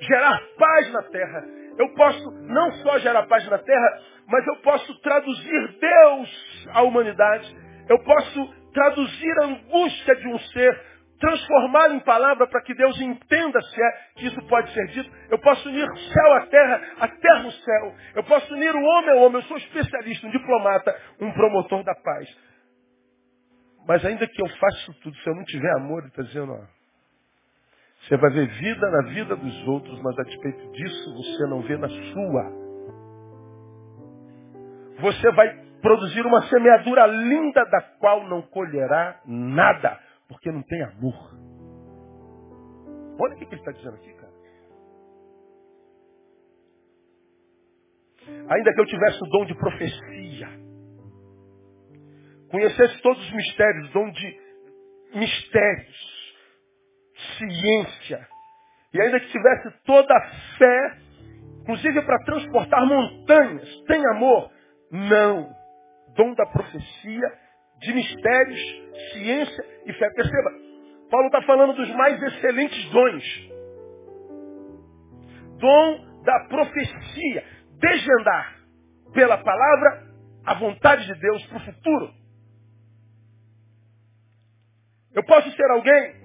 gerar 0.00 0.40
paz 0.58 0.92
na 0.92 1.02
terra. 1.04 1.44
Eu 1.78 1.94
posso 1.94 2.30
não 2.42 2.72
só 2.72 2.98
gerar 2.98 3.22
paz 3.26 3.48
na 3.48 3.58
terra, 3.58 3.98
mas 4.26 4.46
eu 4.46 4.56
posso 4.56 5.00
traduzir 5.00 5.78
Deus 5.80 6.68
à 6.74 6.82
humanidade. 6.82 7.56
Eu 7.88 7.98
posso 8.00 8.54
traduzir 8.72 9.38
a 9.40 9.46
angústia 9.46 10.16
de 10.16 10.28
um 10.28 10.38
ser 10.38 10.89
transformá-lo 11.20 11.94
em 11.94 12.00
palavra 12.00 12.46
para 12.48 12.62
que 12.62 12.74
Deus 12.74 12.98
entenda 13.00 13.60
se 13.60 13.82
é 13.82 13.90
que 14.16 14.26
isso 14.26 14.42
pode 14.48 14.72
ser 14.72 14.86
dito. 14.88 15.10
Eu 15.30 15.38
posso 15.38 15.68
unir 15.68 15.86
céu 15.86 16.32
à 16.34 16.46
terra, 16.46 16.82
a 16.98 17.08
terra 17.08 17.44
ao 17.44 17.50
céu. 17.50 17.94
Eu 18.16 18.24
posso 18.24 18.52
unir 18.54 18.74
o 18.74 18.82
homem 18.82 19.10
ao 19.10 19.18
homem. 19.18 19.40
Eu 19.40 19.46
sou 19.46 19.58
especialista, 19.58 20.26
um 20.26 20.30
diplomata, 20.30 20.96
um 21.20 21.30
promotor 21.32 21.84
da 21.84 21.94
paz. 21.94 22.28
Mas 23.86 24.04
ainda 24.04 24.26
que 24.26 24.42
eu 24.42 24.48
faça 24.48 24.92
tudo, 25.02 25.16
se 25.16 25.28
eu 25.28 25.34
não 25.34 25.44
tiver 25.44 25.72
amor, 25.76 26.00
ele 26.00 26.08
está 26.08 26.22
dizendo, 26.22 26.52
ó, 26.52 26.80
você 28.02 28.16
vai 28.16 28.30
ver 28.30 28.48
vida 28.48 28.90
na 28.90 29.02
vida 29.10 29.36
dos 29.36 29.68
outros, 29.68 30.00
mas 30.02 30.18
a 30.18 30.22
despeito 30.22 30.72
disso 30.72 31.14
você 31.14 31.50
não 31.50 31.60
vê 31.60 31.76
na 31.76 31.88
sua. 31.88 32.60
Você 35.00 35.32
vai 35.32 35.48
produzir 35.82 36.24
uma 36.24 36.42
semeadura 36.42 37.06
linda 37.06 37.64
da 37.66 37.82
qual 37.98 38.26
não 38.26 38.42
colherá 38.42 39.20
nada 39.26 39.98
porque 40.30 40.52
não 40.52 40.62
tem 40.62 40.80
amor. 40.82 41.34
Olha 43.20 43.34
o 43.34 43.36
que 43.36 43.44
ele 43.44 43.56
está 43.56 43.72
dizendo 43.72 43.96
aqui, 43.96 44.14
cara. 44.14 44.32
Ainda 48.48 48.72
que 48.72 48.80
eu 48.80 48.86
tivesse 48.86 49.22
o 49.22 49.26
dom 49.26 49.44
de 49.44 49.54
profecia, 49.56 50.48
conhecesse 52.48 53.02
todos 53.02 53.22
os 53.22 53.32
mistérios, 53.32 53.90
dom 53.90 54.10
de 54.12 54.40
mistérios, 55.14 56.36
ciência, 57.36 58.28
e 58.94 59.02
ainda 59.02 59.20
que 59.20 59.32
tivesse 59.32 59.70
toda 59.84 60.14
a 60.14 60.30
fé, 60.56 60.98
inclusive 61.62 62.02
para 62.02 62.24
transportar 62.24 62.86
montanhas, 62.86 63.82
tem 63.86 64.06
amor? 64.06 64.50
Não. 64.92 65.52
Dom 66.14 66.34
da 66.34 66.46
profecia 66.46 67.39
de 67.80 67.94
mistérios, 67.94 68.60
ciência 69.12 69.64
e 69.86 69.92
fé. 69.94 70.10
Perceba, 70.10 70.50
Paulo 71.10 71.26
está 71.26 71.42
falando 71.42 71.74
dos 71.74 71.90
mais 71.94 72.22
excelentes 72.22 72.90
dons. 72.90 73.50
Dom 75.58 76.22
da 76.22 76.40
profecia, 76.48 77.44
desvendar 77.78 78.56
pela 79.12 79.38
palavra 79.38 80.10
a 80.44 80.54
vontade 80.54 81.06
de 81.06 81.14
Deus 81.20 81.46
para 81.46 81.56
o 81.56 81.60
futuro. 81.60 82.14
Eu 85.14 85.24
posso 85.24 85.50
ser 85.50 85.70
alguém 85.70 86.20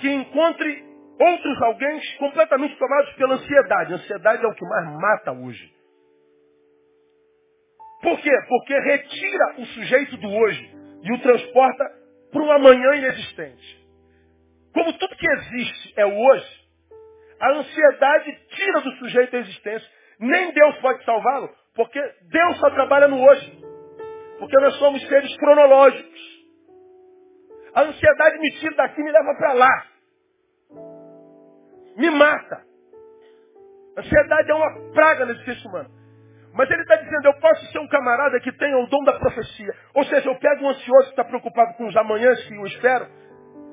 que 0.00 0.08
encontre 0.08 0.84
outros 1.20 1.62
alguém 1.62 2.00
completamente 2.18 2.76
tomados 2.78 3.12
pela 3.14 3.34
ansiedade. 3.34 3.92
A 3.92 3.96
ansiedade 3.96 4.44
é 4.44 4.48
o 4.48 4.54
que 4.54 4.64
mais 4.64 4.86
mata 4.98 5.32
hoje. 5.32 5.70
Por 8.02 8.18
quê? 8.20 8.30
Porque 8.48 8.80
retira 8.80 9.54
o 9.58 9.66
sujeito 9.66 10.16
do 10.16 10.28
hoje 10.28 10.79
e 11.02 11.12
o 11.12 11.22
transporta 11.22 11.84
para 12.32 12.42
um 12.42 12.52
amanhã 12.52 12.94
inexistente. 12.96 13.80
Como 14.72 14.92
tudo 14.98 15.16
que 15.16 15.30
existe 15.30 15.94
é 15.96 16.06
o 16.06 16.16
hoje, 16.16 16.60
a 17.40 17.52
ansiedade 17.52 18.38
tira 18.48 18.80
do 18.82 18.92
sujeito 18.96 19.36
a 19.36 19.38
existência. 19.40 19.88
Nem 20.18 20.52
Deus 20.52 20.76
pode 20.78 21.02
salvá-lo, 21.04 21.48
porque 21.74 21.98
Deus 22.30 22.58
só 22.58 22.70
trabalha 22.70 23.08
no 23.08 23.20
hoje. 23.22 23.58
Porque 24.38 24.56
nós 24.60 24.74
somos 24.76 25.06
seres 25.08 25.34
cronológicos. 25.38 26.20
A 27.74 27.82
ansiedade 27.82 28.38
me 28.38 28.52
tira 28.58 28.76
daqui 28.76 29.00
e 29.00 29.04
me 29.04 29.12
leva 29.12 29.34
para 29.38 29.52
lá. 29.54 29.86
Me 31.96 32.10
mata. 32.10 32.64
A 33.96 34.00
ansiedade 34.00 34.50
é 34.50 34.54
uma 34.54 34.92
praga 34.92 35.26
nesse 35.26 35.44
ser 35.44 35.68
humano. 35.68 35.99
Mas 36.54 36.70
ele 36.70 36.82
está 36.82 36.96
dizendo, 36.96 37.26
eu 37.26 37.34
posso 37.34 37.64
ser 37.72 37.78
um 37.78 37.88
camarada 37.88 38.40
que 38.40 38.52
tenha 38.52 38.76
o 38.78 38.86
dom 38.86 39.04
da 39.04 39.12
profecia. 39.12 39.72
Ou 39.94 40.04
seja, 40.04 40.28
eu 40.28 40.34
pego 40.36 40.64
um 40.64 40.70
ansioso 40.70 41.04
que 41.04 41.10
está 41.10 41.24
preocupado 41.24 41.74
com 41.74 41.86
os 41.86 41.96
amanhãs 41.96 42.42
que 42.44 42.54
eu 42.54 42.66
espero, 42.66 43.06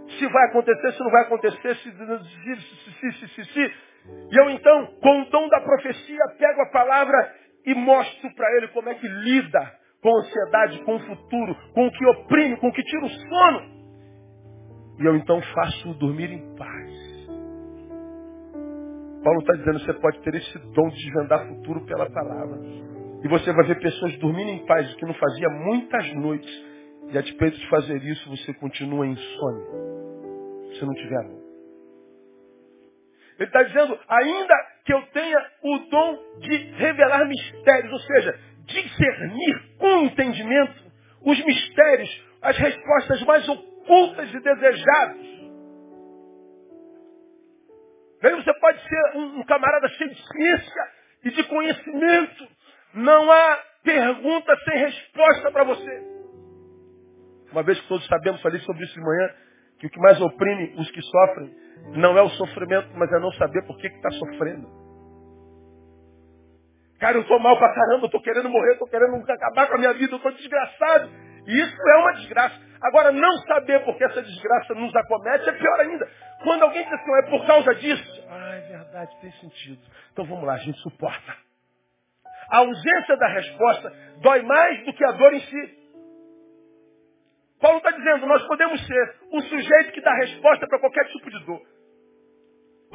se 0.07 0.27
vai 0.27 0.46
acontecer, 0.50 0.91
se 0.93 1.00
não 1.00 1.12
vai 1.12 1.24
acontecer, 1.24 1.75
se, 1.75 1.91
se, 1.91 3.12
se, 3.12 3.27
se, 3.27 3.46
se. 3.46 3.74
E 4.31 4.39
eu 4.39 4.50
então, 4.51 4.86
com 5.01 5.22
o 5.22 5.25
dom 5.29 5.50
da 5.50 5.60
profecia, 5.62 6.24
pego 6.38 6.62
a 6.62 6.72
palavra 6.72 7.34
e 7.65 7.74
mostro 7.74 8.34
para 8.36 8.55
ele 8.57 8.67
como 8.69 8.89
é 8.89 8.96
que 8.96 9.07
lida 9.07 9.74
com 10.01 10.15
a 10.15 10.19
ansiedade, 10.19 10.84
com 10.84 10.96
o 10.96 11.00
futuro, 11.00 11.55
com 11.74 11.88
o 11.88 11.91
que 11.91 12.05
oprime, 12.05 12.57
com 12.57 12.67
o 12.69 12.74
que 12.74 12.84
tira 12.84 13.05
o 13.05 13.10
sono. 13.10 13.77
E 15.00 15.05
eu 15.05 15.15
então 15.15 15.41
faço-o 15.41 15.93
dormir 15.96 16.31
em 16.31 16.55
paz. 16.55 17.06
Paulo 19.27 19.41
está 19.41 19.55
dizendo, 19.55 19.79
você 19.81 19.93
pode 19.96 20.22
ter 20.22 20.36
esse 20.36 20.57
dom 20.72 20.88
de 20.88 20.96
desvendar 20.96 21.46
futuro 21.50 21.86
pela 21.86 22.10
palavra. 22.10 22.62
E 23.22 23.27
você 23.27 23.51
vai 23.51 23.65
ver 23.65 23.77
pessoas 23.77 24.17
dormindo 24.19 24.51
em 24.51 24.65
paz, 24.65 24.89
o 24.89 24.96
que 24.96 25.05
não 25.05 25.13
fazia 25.15 25.50
muitas 25.50 26.13
noites. 26.13 26.50
E 27.12 27.17
a 27.17 27.19
despeito 27.19 27.57
de 27.57 27.67
fazer 27.67 28.01
isso, 28.03 28.29
você 28.29 28.53
continua 28.53 29.05
insônia. 29.05 29.65
Se 30.79 30.86
não 30.86 30.93
tiver 30.93 31.19
amor. 31.25 31.41
Ele 33.38 33.50
está 33.50 33.63
dizendo, 33.63 34.00
ainda 34.07 34.55
que 34.86 34.93
eu 34.93 35.01
tenha 35.07 35.46
o 35.62 35.77
dom 35.89 36.17
de 36.39 36.55
revelar 36.77 37.27
mistérios, 37.27 37.91
ou 37.91 38.00
seja, 38.00 38.39
discernir 38.65 39.77
com 39.77 40.03
entendimento 40.03 40.86
os 41.25 41.43
mistérios, 41.43 42.25
as 42.41 42.57
respostas 42.57 43.22
mais 43.24 43.50
ocultas 43.50 44.34
e 44.34 44.39
desejadas. 44.39 45.37
Aí 48.24 48.36
você 48.36 48.53
pode 48.59 48.81
ser 48.81 49.17
um, 49.17 49.39
um 49.39 49.45
camarada 49.45 49.88
cheio 49.89 50.09
de 50.09 50.27
ciência 50.27 50.83
e 51.25 51.31
de 51.31 51.43
conhecimento. 51.43 52.47
Não 52.93 53.31
há 53.31 53.59
pergunta 53.83 54.55
sem 54.65 54.77
resposta 54.79 55.51
para 55.51 55.63
você. 55.63 56.03
Uma 57.51 57.63
vez 57.63 57.79
que 57.79 57.88
todos 57.88 58.05
sabemos, 58.07 58.41
falei 58.41 58.59
sobre 58.62 58.83
isso 58.83 58.93
de 58.93 59.01
manhã, 59.01 59.29
que 59.79 59.88
o 59.88 59.89
que 59.89 60.00
mais 60.00 60.19
oprime 60.19 60.75
os 60.77 60.91
que 60.91 61.01
sofrem 61.01 61.55
não 61.95 62.17
é 62.17 62.21
o 62.21 62.29
sofrimento, 62.29 62.89
mas 62.95 63.12
é 63.12 63.19
não 63.19 63.31
saber 63.33 63.65
por 63.65 63.77
que 63.77 63.88
está 63.88 64.09
sofrendo. 64.12 64.67
Cara, 67.00 67.17
eu 67.17 67.21
estou 67.21 67.39
mal 67.39 67.57
pra 67.57 67.74
caramba, 67.74 68.03
eu 68.03 68.07
estou 68.07 68.21
querendo 68.21 68.50
morrer, 68.50 68.74
estou 68.74 68.88
querendo 68.88 69.15
acabar 69.31 69.67
com 69.67 69.75
a 69.75 69.77
minha 69.77 69.93
vida, 69.93 70.13
eu 70.13 70.17
estou 70.17 70.31
desgraçado. 70.31 71.26
Isso 71.47 71.89
é 71.89 71.97
uma 71.97 72.13
desgraça. 72.13 72.59
Agora, 72.81 73.11
não 73.11 73.31
saber 73.47 73.83
por 73.85 73.97
que 73.97 74.03
essa 74.03 74.21
desgraça 74.21 74.73
nos 74.75 74.95
acomete 74.95 75.49
é 75.49 75.53
pior 75.53 75.79
ainda. 75.79 76.07
Quando 76.43 76.63
alguém 76.63 76.83
diz 76.83 76.93
assim, 76.93 77.11
é 77.11 77.29
por 77.29 77.47
causa 77.47 77.73
disso. 77.75 78.27
Ah, 78.29 78.55
é 78.55 78.59
verdade, 78.59 79.17
tem 79.21 79.31
sentido. 79.31 79.81
Então 80.11 80.25
vamos 80.25 80.45
lá, 80.45 80.53
a 80.53 80.57
gente 80.57 80.77
suporta. 80.79 81.35
A 82.49 82.57
ausência 82.59 83.17
da 83.17 83.27
resposta 83.27 83.93
dói 84.21 84.41
mais 84.43 84.85
do 84.85 84.93
que 84.93 85.03
a 85.03 85.11
dor 85.13 85.33
em 85.33 85.41
si. 85.41 85.77
Paulo 87.59 87.77
está 87.77 87.91
dizendo, 87.91 88.27
nós 88.27 88.45
podemos 88.45 88.85
ser 88.85 89.15
um 89.31 89.41
sujeito 89.41 89.91
que 89.93 90.01
dá 90.01 90.13
resposta 90.13 90.67
para 90.67 90.79
qualquer 90.79 91.05
tipo 91.05 91.29
de 91.29 91.45
dor. 91.45 91.61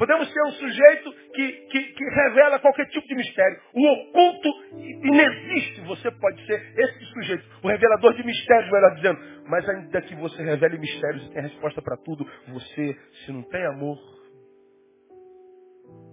Podemos 0.03 0.33
ser 0.33 0.41
um 0.41 0.51
sujeito 0.51 1.13
que, 1.33 1.51
que, 1.69 1.83
que, 1.93 2.03
revela 2.03 2.59
qualquer 2.59 2.85
tipo 2.87 3.07
de 3.07 3.15
mistério. 3.15 3.57
O 3.73 3.87
oculto 3.87 4.49
inexiste. 4.77 5.79
Você 5.85 6.11
pode 6.11 6.45
ser 6.45 6.77
esse 6.77 7.05
sujeito, 7.05 7.45
o 7.63 7.69
revelador 7.69 8.13
de 8.13 8.25
mistérios, 8.25 8.69
melhor 8.69 8.95
dizendo. 8.95 9.19
Mas 9.47 9.69
ainda 9.69 10.01
que 10.01 10.13
você 10.15 10.43
revele 10.43 10.77
mistérios 10.77 11.25
e 11.25 11.29
tenha 11.29 11.43
resposta 11.43 11.81
para 11.81 11.95
tudo, 11.95 12.29
você, 12.49 12.99
se 13.23 13.31
não 13.31 13.43
tem 13.43 13.65
amor, 13.65 13.97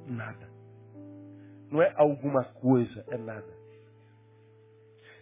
nada. 0.07 0.49
Não 1.69 1.83
é 1.83 1.93
alguma 1.97 2.45
coisa, 2.61 3.05
é 3.11 3.19
nada. 3.19 3.53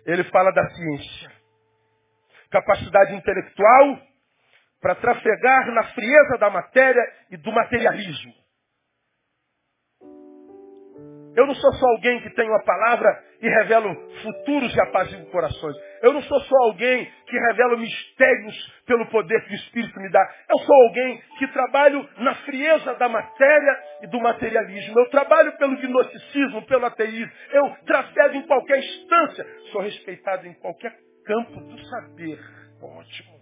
Ele 0.05 0.25
fala 0.25 0.51
da 0.53 0.69
ciência. 0.69 1.31
Capacidade 2.51 3.15
intelectual 3.15 3.99
para 4.79 4.95
trafegar 4.97 5.73
na 5.73 5.85
frieza 5.85 6.37
da 6.39 6.51
matéria 6.51 7.03
e 7.31 7.39
do 7.39 7.51
materialismo. 7.51 8.48
Eu 11.39 11.47
não 11.47 11.55
sou 11.55 11.73
só 11.75 11.87
alguém 11.91 12.21
que 12.21 12.31
tem 12.31 12.49
uma 12.49 12.65
palavra 12.65 13.23
e 13.41 13.49
revela 13.49 13.95
futuros 14.25 14.75
e 14.75 14.81
apazigua 14.81 15.31
corações. 15.31 15.77
Eu 16.03 16.13
não 16.13 16.21
sou 16.23 16.41
só 16.41 16.57
alguém 16.65 17.09
que 17.29 17.39
revela 17.39 17.77
mistérios 17.77 18.83
pelo 18.85 19.07
poder 19.07 19.41
que 19.45 19.53
o 19.53 19.55
Espírito 19.55 20.01
me 20.01 20.11
dá. 20.11 20.21
Eu 20.51 20.59
sou 20.59 20.75
alguém 20.75 21.23
que 21.39 21.47
trabalho 21.53 22.05
na 22.17 22.35
frieza 22.35 22.93
da 22.95 23.09
matéria 23.09 23.79
e 24.03 24.09
do 24.09 24.19
materialismo. 24.19 24.99
Eu 24.99 25.11
trabalho 25.11 25.57
pelo 25.59 25.77
gnosticismo, 25.77 26.67
pelo 26.67 26.87
ateísmo. 26.87 27.33
Eu 27.53 27.71
trafego 27.87 28.35
em 28.35 28.43
qualquer 28.43 28.81
instância. 28.81 29.47
Sou 29.71 29.81
respeitado 29.81 30.45
em 30.45 30.55
qualquer 30.55 30.93
campo 31.25 31.61
do 31.61 31.79
saber. 31.85 32.41
Ótimo. 32.83 33.39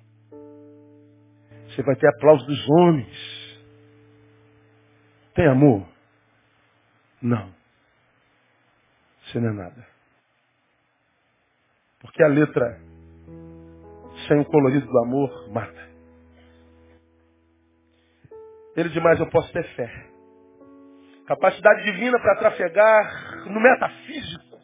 Você 1.69 1.83
vai 1.83 1.97
ter 1.97 2.09
aplauso 2.09 2.45
dos 2.45 2.69
homens. 2.69 3.59
Tem 5.35 5.47
amor? 5.47 5.89
Não. 7.23 7.57
Você 9.27 9.41
não 9.41 9.51
é 9.51 9.53
nada. 9.53 9.87
Porque 12.01 12.23
a 12.23 12.29
letra 12.29 12.81
sem 14.29 14.41
o 14.41 14.45
colorido 14.45 14.87
do 14.87 14.99
amor 14.99 15.51
mata. 15.53 15.87
Ele 18.77 18.89
demais 18.91 19.19
eu 19.19 19.29
posso 19.31 19.53
ter 19.53 19.65
fé. 19.75 19.91
Capacidade 21.27 21.83
divina 21.85 22.19
para 22.21 22.37
trafegar 22.37 23.47
no 23.47 23.61
metafísico. 23.61 24.61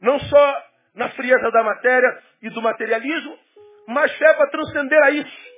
Não 0.00 0.18
só 0.20 0.62
na 0.94 1.10
frieza 1.10 1.50
da 1.50 1.62
matéria 1.62 2.22
e 2.42 2.50
do 2.50 2.60
materialismo, 2.60 3.38
mas 3.86 4.12
fé 4.16 4.34
para 4.34 4.50
transcender 4.50 5.02
a 5.02 5.10
isso. 5.10 5.48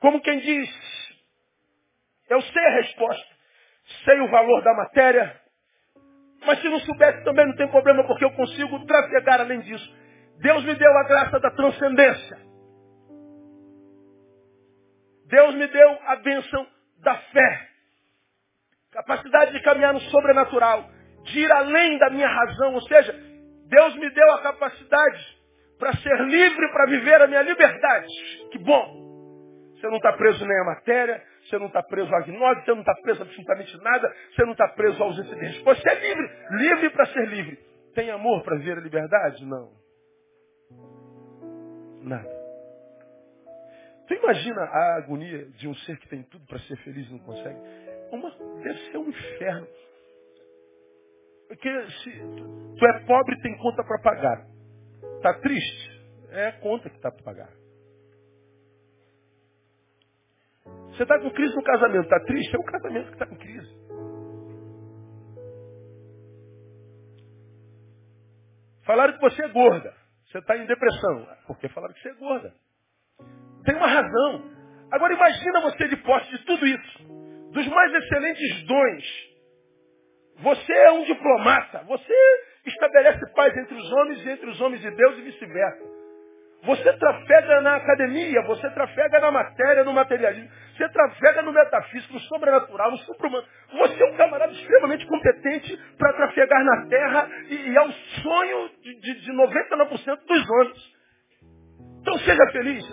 Como 0.00 0.20
quem 0.20 0.38
diz, 0.40 0.70
eu 2.28 2.40
sei 2.42 2.64
a 2.64 2.74
resposta 2.82 3.29
sei 4.04 4.20
o 4.20 4.28
valor 4.28 4.62
da 4.62 4.74
matéria, 4.74 5.40
mas 6.46 6.60
se 6.60 6.68
não 6.68 6.78
soubesse 6.80 7.22
também 7.24 7.46
não 7.46 7.56
tem 7.56 7.68
problema, 7.68 8.04
porque 8.06 8.24
eu 8.24 8.32
consigo 8.32 8.86
trafegar 8.86 9.40
além 9.40 9.60
disso. 9.60 10.00
Deus 10.38 10.64
me 10.64 10.74
deu 10.74 10.98
a 10.98 11.04
graça 11.04 11.38
da 11.38 11.50
transcendência. 11.50 12.38
Deus 15.26 15.54
me 15.54 15.66
deu 15.68 15.98
a 16.06 16.16
bênção 16.16 16.66
da 17.02 17.14
fé. 17.14 17.68
Capacidade 18.92 19.52
de 19.52 19.62
caminhar 19.62 19.92
no 19.92 20.00
sobrenatural, 20.00 20.90
de 21.24 21.40
ir 21.40 21.52
além 21.52 21.98
da 21.98 22.10
minha 22.10 22.26
razão, 22.26 22.74
ou 22.74 22.82
seja, 22.82 23.12
Deus 23.68 23.94
me 23.96 24.10
deu 24.10 24.32
a 24.32 24.42
capacidade 24.42 25.38
para 25.78 25.92
ser 25.96 26.20
livre, 26.22 26.72
para 26.72 26.86
viver 26.86 27.22
a 27.22 27.26
minha 27.28 27.42
liberdade. 27.42 28.12
Que 28.50 28.58
bom! 28.58 29.00
Você 29.74 29.86
não 29.86 29.96
está 29.96 30.12
preso 30.14 30.44
nem 30.44 30.60
à 30.60 30.64
matéria, 30.64 31.22
você 31.50 31.58
não 31.58 31.66
está 31.66 31.82
preso 31.82 32.14
à 32.14 32.20
gnose, 32.20 32.64
você 32.64 32.70
não 32.70 32.80
está 32.80 32.94
preso 33.02 33.22
a 33.22 33.24
absolutamente 33.26 33.76
nada, 33.82 34.14
você 34.30 34.44
não 34.44 34.52
está 34.52 34.68
preso 34.68 35.12
de 35.12 35.34
resposta. 35.34 35.82
Você 35.82 35.90
é 35.90 36.08
livre, 36.08 36.30
livre 36.50 36.90
para 36.90 37.06
ser 37.06 37.28
livre. 37.28 37.56
Tem 37.94 38.10
amor 38.10 38.42
para 38.44 38.56
ver 38.58 38.78
a 38.78 38.80
liberdade? 38.80 39.44
Não. 39.44 39.72
Nada. 42.02 42.40
Tu 44.06 44.14
imagina 44.14 44.62
a 44.62 44.96
agonia 44.96 45.46
de 45.50 45.68
um 45.68 45.74
ser 45.74 45.98
que 45.98 46.08
tem 46.08 46.22
tudo 46.24 46.46
para 46.46 46.58
ser 46.60 46.76
feliz 46.78 47.08
e 47.08 47.12
não 47.12 47.18
consegue? 47.20 47.58
Uma, 48.12 48.30
deve 48.62 48.90
ser 48.90 48.98
um 48.98 49.08
inferno. 49.08 49.66
Porque 51.48 51.90
se 51.90 52.10
tu 52.78 52.86
é 52.86 53.00
pobre 53.06 53.40
tem 53.42 53.56
conta 53.58 53.82
para 53.82 54.00
pagar. 54.02 54.46
Está 55.16 55.34
triste? 55.34 56.00
É 56.30 56.46
a 56.46 56.52
conta 56.60 56.88
que 56.88 56.96
está 56.96 57.10
para 57.10 57.24
pagar. 57.24 57.59
Você 61.00 61.04
está 61.04 61.18
com 61.18 61.30
crise 61.30 61.56
no 61.56 61.62
casamento, 61.62 62.04
está 62.04 62.20
triste? 62.20 62.54
É 62.54 62.58
o 62.58 62.62
casamento 62.62 63.06
que 63.06 63.12
está 63.14 63.24
com 63.24 63.36
crise. 63.36 63.74
Falaram 68.84 69.14
que 69.14 69.20
você 69.20 69.42
é 69.42 69.48
gorda. 69.48 69.94
Você 70.26 70.36
está 70.36 70.58
em 70.58 70.66
depressão. 70.66 71.26
Por 71.46 71.58
que 71.58 71.70
falaram 71.70 71.94
que 71.94 72.02
você 72.02 72.10
é 72.10 72.14
gorda? 72.16 72.54
Tem 73.64 73.76
uma 73.76 73.86
razão. 73.86 74.44
Agora 74.90 75.14
imagina 75.14 75.62
você 75.62 75.88
de 75.88 75.96
posse 75.96 76.28
de 76.36 76.44
tudo 76.44 76.66
isso. 76.66 76.98
Dos 77.50 77.66
mais 77.68 77.94
excelentes 77.94 78.66
dons. 78.66 79.04
Você 80.42 80.70
é 80.70 80.92
um 80.92 81.04
diplomata. 81.04 81.82
Você 81.84 82.14
estabelece 82.66 83.24
paz 83.34 83.56
entre 83.56 83.74
os 83.74 83.90
homens 83.92 84.26
e 84.26 84.28
entre 84.28 84.50
os 84.50 84.60
homens 84.60 84.82
de 84.82 84.90
Deus 84.90 85.16
e 85.16 85.22
vice-versa. 85.22 85.99
Você 86.62 86.92
trafega 86.92 87.60
na 87.62 87.76
academia, 87.76 88.42
você 88.42 88.68
trafega 88.70 89.18
na 89.18 89.30
matéria, 89.30 89.82
no 89.82 89.94
materialismo, 89.94 90.50
você 90.76 90.88
trafega 90.90 91.42
no 91.42 91.52
metafísico, 91.52 92.12
no 92.12 92.20
sobrenatural, 92.20 92.90
no 92.90 92.98
suprahumano. 92.98 93.46
Você 93.72 94.02
é 94.02 94.12
um 94.12 94.16
camarada 94.16 94.52
extremamente 94.52 95.06
competente 95.06 95.76
para 95.96 96.12
trafegar 96.12 96.64
na 96.64 96.86
terra 96.86 97.30
e, 97.48 97.54
e 97.54 97.76
é 97.76 97.82
o 97.82 97.92
sonho 97.92 98.68
de, 98.82 98.94
de, 99.00 99.20
de 99.20 99.32
99% 99.32 100.18
dos 100.26 100.50
homens. 100.50 101.00
Então 102.00 102.18
seja 102.18 102.52
feliz. 102.52 102.84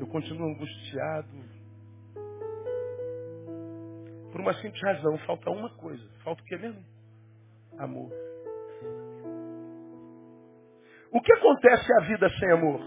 Eu 0.00 0.06
continuo 0.08 0.48
angustiado. 0.48 1.38
Por 4.32 4.40
uma 4.40 4.52
simples 4.54 4.82
razão, 4.82 5.16
falta 5.18 5.50
uma 5.50 5.70
coisa. 5.76 6.04
Falta 6.24 6.42
o 6.42 6.44
que 6.44 6.56
mesmo? 6.56 6.84
Amor. 7.78 8.27
O 11.12 11.20
que 11.20 11.32
acontece 11.32 11.92
à 11.94 12.00
vida 12.04 12.28
sem 12.38 12.50
amor? 12.52 12.80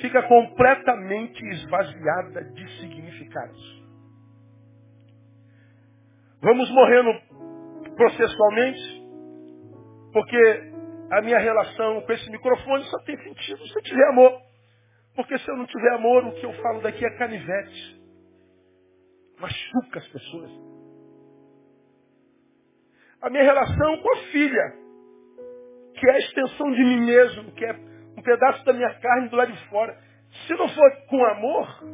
Fica 0.00 0.22
completamente 0.22 1.44
esvaziada 1.48 2.44
de 2.44 2.80
significados. 2.80 3.84
Vamos 6.40 6.70
morrendo 6.70 7.10
processualmente, 7.96 9.02
porque 10.12 10.72
a 11.10 11.22
minha 11.22 11.38
relação 11.38 12.02
com 12.02 12.12
esse 12.12 12.30
microfone 12.30 12.84
só 12.84 12.98
tem 13.04 13.16
sentido 13.16 13.66
se 13.66 13.78
eu 13.78 13.82
tiver 13.82 14.08
amor. 14.08 14.46
Porque 15.14 15.38
se 15.38 15.50
eu 15.50 15.56
não 15.56 15.66
tiver 15.66 15.94
amor, 15.94 16.26
o 16.26 16.32
que 16.32 16.44
eu 16.44 16.52
falo 16.62 16.82
daqui 16.82 17.04
é 17.04 17.10
canivete. 17.16 18.00
Machuca 19.40 19.98
as 19.98 20.08
pessoas. 20.08 20.50
A 23.22 23.30
minha 23.30 23.42
relação 23.42 23.96
com 24.02 24.12
a 24.12 24.16
filha 24.30 24.85
que 25.96 26.08
é 26.08 26.12
a 26.12 26.18
extensão 26.18 26.70
de 26.72 26.84
mim 26.84 27.00
mesmo, 27.06 27.52
que 27.52 27.64
é 27.64 27.72
um 28.16 28.22
pedaço 28.22 28.64
da 28.64 28.72
minha 28.72 28.92
carne 29.00 29.28
do 29.28 29.36
lado 29.36 29.52
de 29.52 29.68
fora. 29.68 29.96
Se 30.46 30.54
não 30.54 30.68
for 30.68 30.96
com 31.08 31.24
amor, 31.24 31.84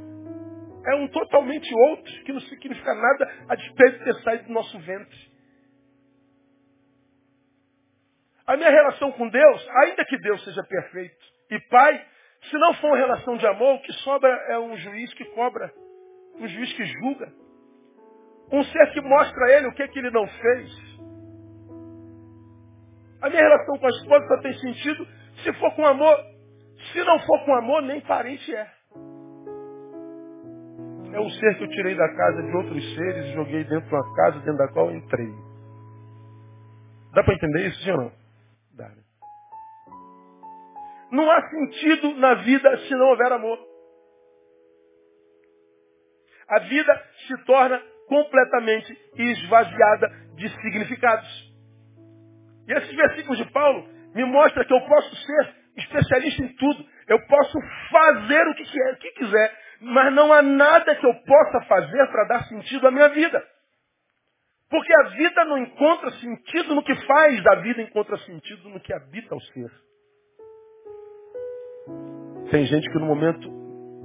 é 0.87 0.95
um 0.97 1.09
totalmente 1.09 1.73
outro, 1.75 2.13
que 2.25 2.33
não 2.33 2.41
significa 2.41 2.95
nada 2.95 3.33
a 3.49 3.55
despeito 3.55 3.99
de 3.99 4.05
ter 4.05 4.15
saído 4.23 4.45
do 4.45 4.53
nosso 4.53 4.79
ventre. 4.81 5.33
A 8.47 8.57
minha 8.57 8.71
relação 8.71 9.13
com 9.13 9.29
Deus, 9.29 9.69
ainda 9.85 10.05
que 10.05 10.19
Deus 10.19 10.43
seja 10.45 10.63
perfeito 10.65 11.25
e 11.51 11.61
Pai, 11.69 12.05
se 12.51 12.59
não 12.59 12.75
for 12.75 12.89
uma 12.89 12.97
relação 12.97 13.37
de 13.37 13.47
amor, 13.47 13.77
o 13.77 13.83
que 13.83 13.93
sobra 13.93 14.31
é 14.49 14.59
um 14.59 14.77
juiz 14.77 15.15
que 15.15 15.25
cobra, 15.27 15.73
um 16.41 16.49
juiz 16.49 16.73
que 16.73 16.85
julga. 16.85 17.33
Um 18.51 18.65
ser 18.65 18.93
que 18.93 19.01
mostra 19.01 19.47
a 19.47 19.53
ele 19.53 19.69
o 19.69 19.73
que, 19.73 19.87
que 19.89 19.99
ele 19.99 20.11
não 20.11 20.27
fez. 20.27 20.92
A 23.23 23.31
minha 23.31 23.41
relação 23.41 23.79
com 23.79 23.87
a 23.87 23.91
esposa 23.91 24.27
só 24.27 24.37
tem 24.39 24.53
sentido 24.55 25.07
se 25.43 25.53
for 25.55 25.75
com 25.77 25.87
amor. 25.87 26.19
Se 26.93 27.05
não 27.05 27.19
for 27.21 27.45
com 27.45 27.55
amor, 27.55 27.83
nem 27.83 28.01
parente 28.01 28.53
é. 28.53 28.67
É 31.13 31.21
um 31.21 31.31
ser 31.31 31.57
que 31.57 31.65
eu 31.65 31.69
tirei 31.69 31.95
da 31.95 32.09
casa 32.17 32.43
de 32.43 32.57
outros 32.57 32.95
seres 32.95 33.27
e 33.27 33.33
joguei 33.35 33.65
dentro 33.65 33.89
de 33.89 33.95
uma 33.95 34.15
casa 34.17 34.39
dentro 34.41 34.57
da 34.57 34.69
qual 34.73 34.91
eu 34.91 34.97
entrei. 34.97 35.31
Dá 37.15 37.23
para 37.23 37.35
entender 37.35 37.69
isso, 37.69 37.83
senhor? 37.85 38.13
Dá. 38.75 38.91
Não 41.13 41.31
há 41.31 41.49
sentido 41.49 42.15
na 42.17 42.35
vida 42.35 42.77
se 42.79 42.95
não 42.95 43.07
houver 43.09 43.31
amor. 43.31 43.59
A 46.49 46.59
vida 46.61 47.03
se 47.29 47.45
torna 47.45 47.81
completamente 48.09 48.99
esvaziada 49.15 50.09
de 50.35 50.49
significados. 50.61 51.52
E 52.69 52.73
esses 52.73 52.95
versículos 52.95 53.39
de 53.39 53.51
Paulo 53.53 53.89
me 54.15 54.25
mostram 54.25 54.65
que 54.65 54.73
eu 54.73 54.81
posso 54.83 55.15
ser 55.17 55.55
especialista 55.77 56.43
em 56.45 56.49
tudo. 56.57 56.85
Eu 57.09 57.19
posso 57.27 57.59
fazer 57.91 58.47
o 58.49 58.55
que, 58.55 58.65
quer, 58.65 58.93
o 58.95 58.97
que 58.99 59.11
quiser. 59.13 59.59
Mas 59.81 60.15
não 60.15 60.33
há 60.33 60.43
nada 60.43 60.95
que 60.95 61.07
eu 61.07 61.15
possa 61.15 61.61
fazer 61.67 62.07
para 62.09 62.25
dar 62.29 62.45
sentido 62.45 62.87
à 62.87 62.91
minha 62.91 63.09
vida. 63.09 63.43
Porque 64.71 64.93
a 64.95 65.09
vida 65.11 65.45
não 65.45 65.59
encontra 65.59 66.11
sentido 66.13 66.75
no 66.75 66.83
que 66.83 66.95
faz, 67.07 67.43
da 67.43 67.57
vida 67.57 67.83
encontra 67.83 68.17
sentido 68.19 68.69
no 68.71 68.81
que 68.81 68.95
habita 68.95 69.35
o 69.35 69.41
ser. 69.41 69.71
Tem 72.51 72.65
gente 72.67 72.89
que 72.91 72.99
no 72.99 73.07
momento 73.07 73.51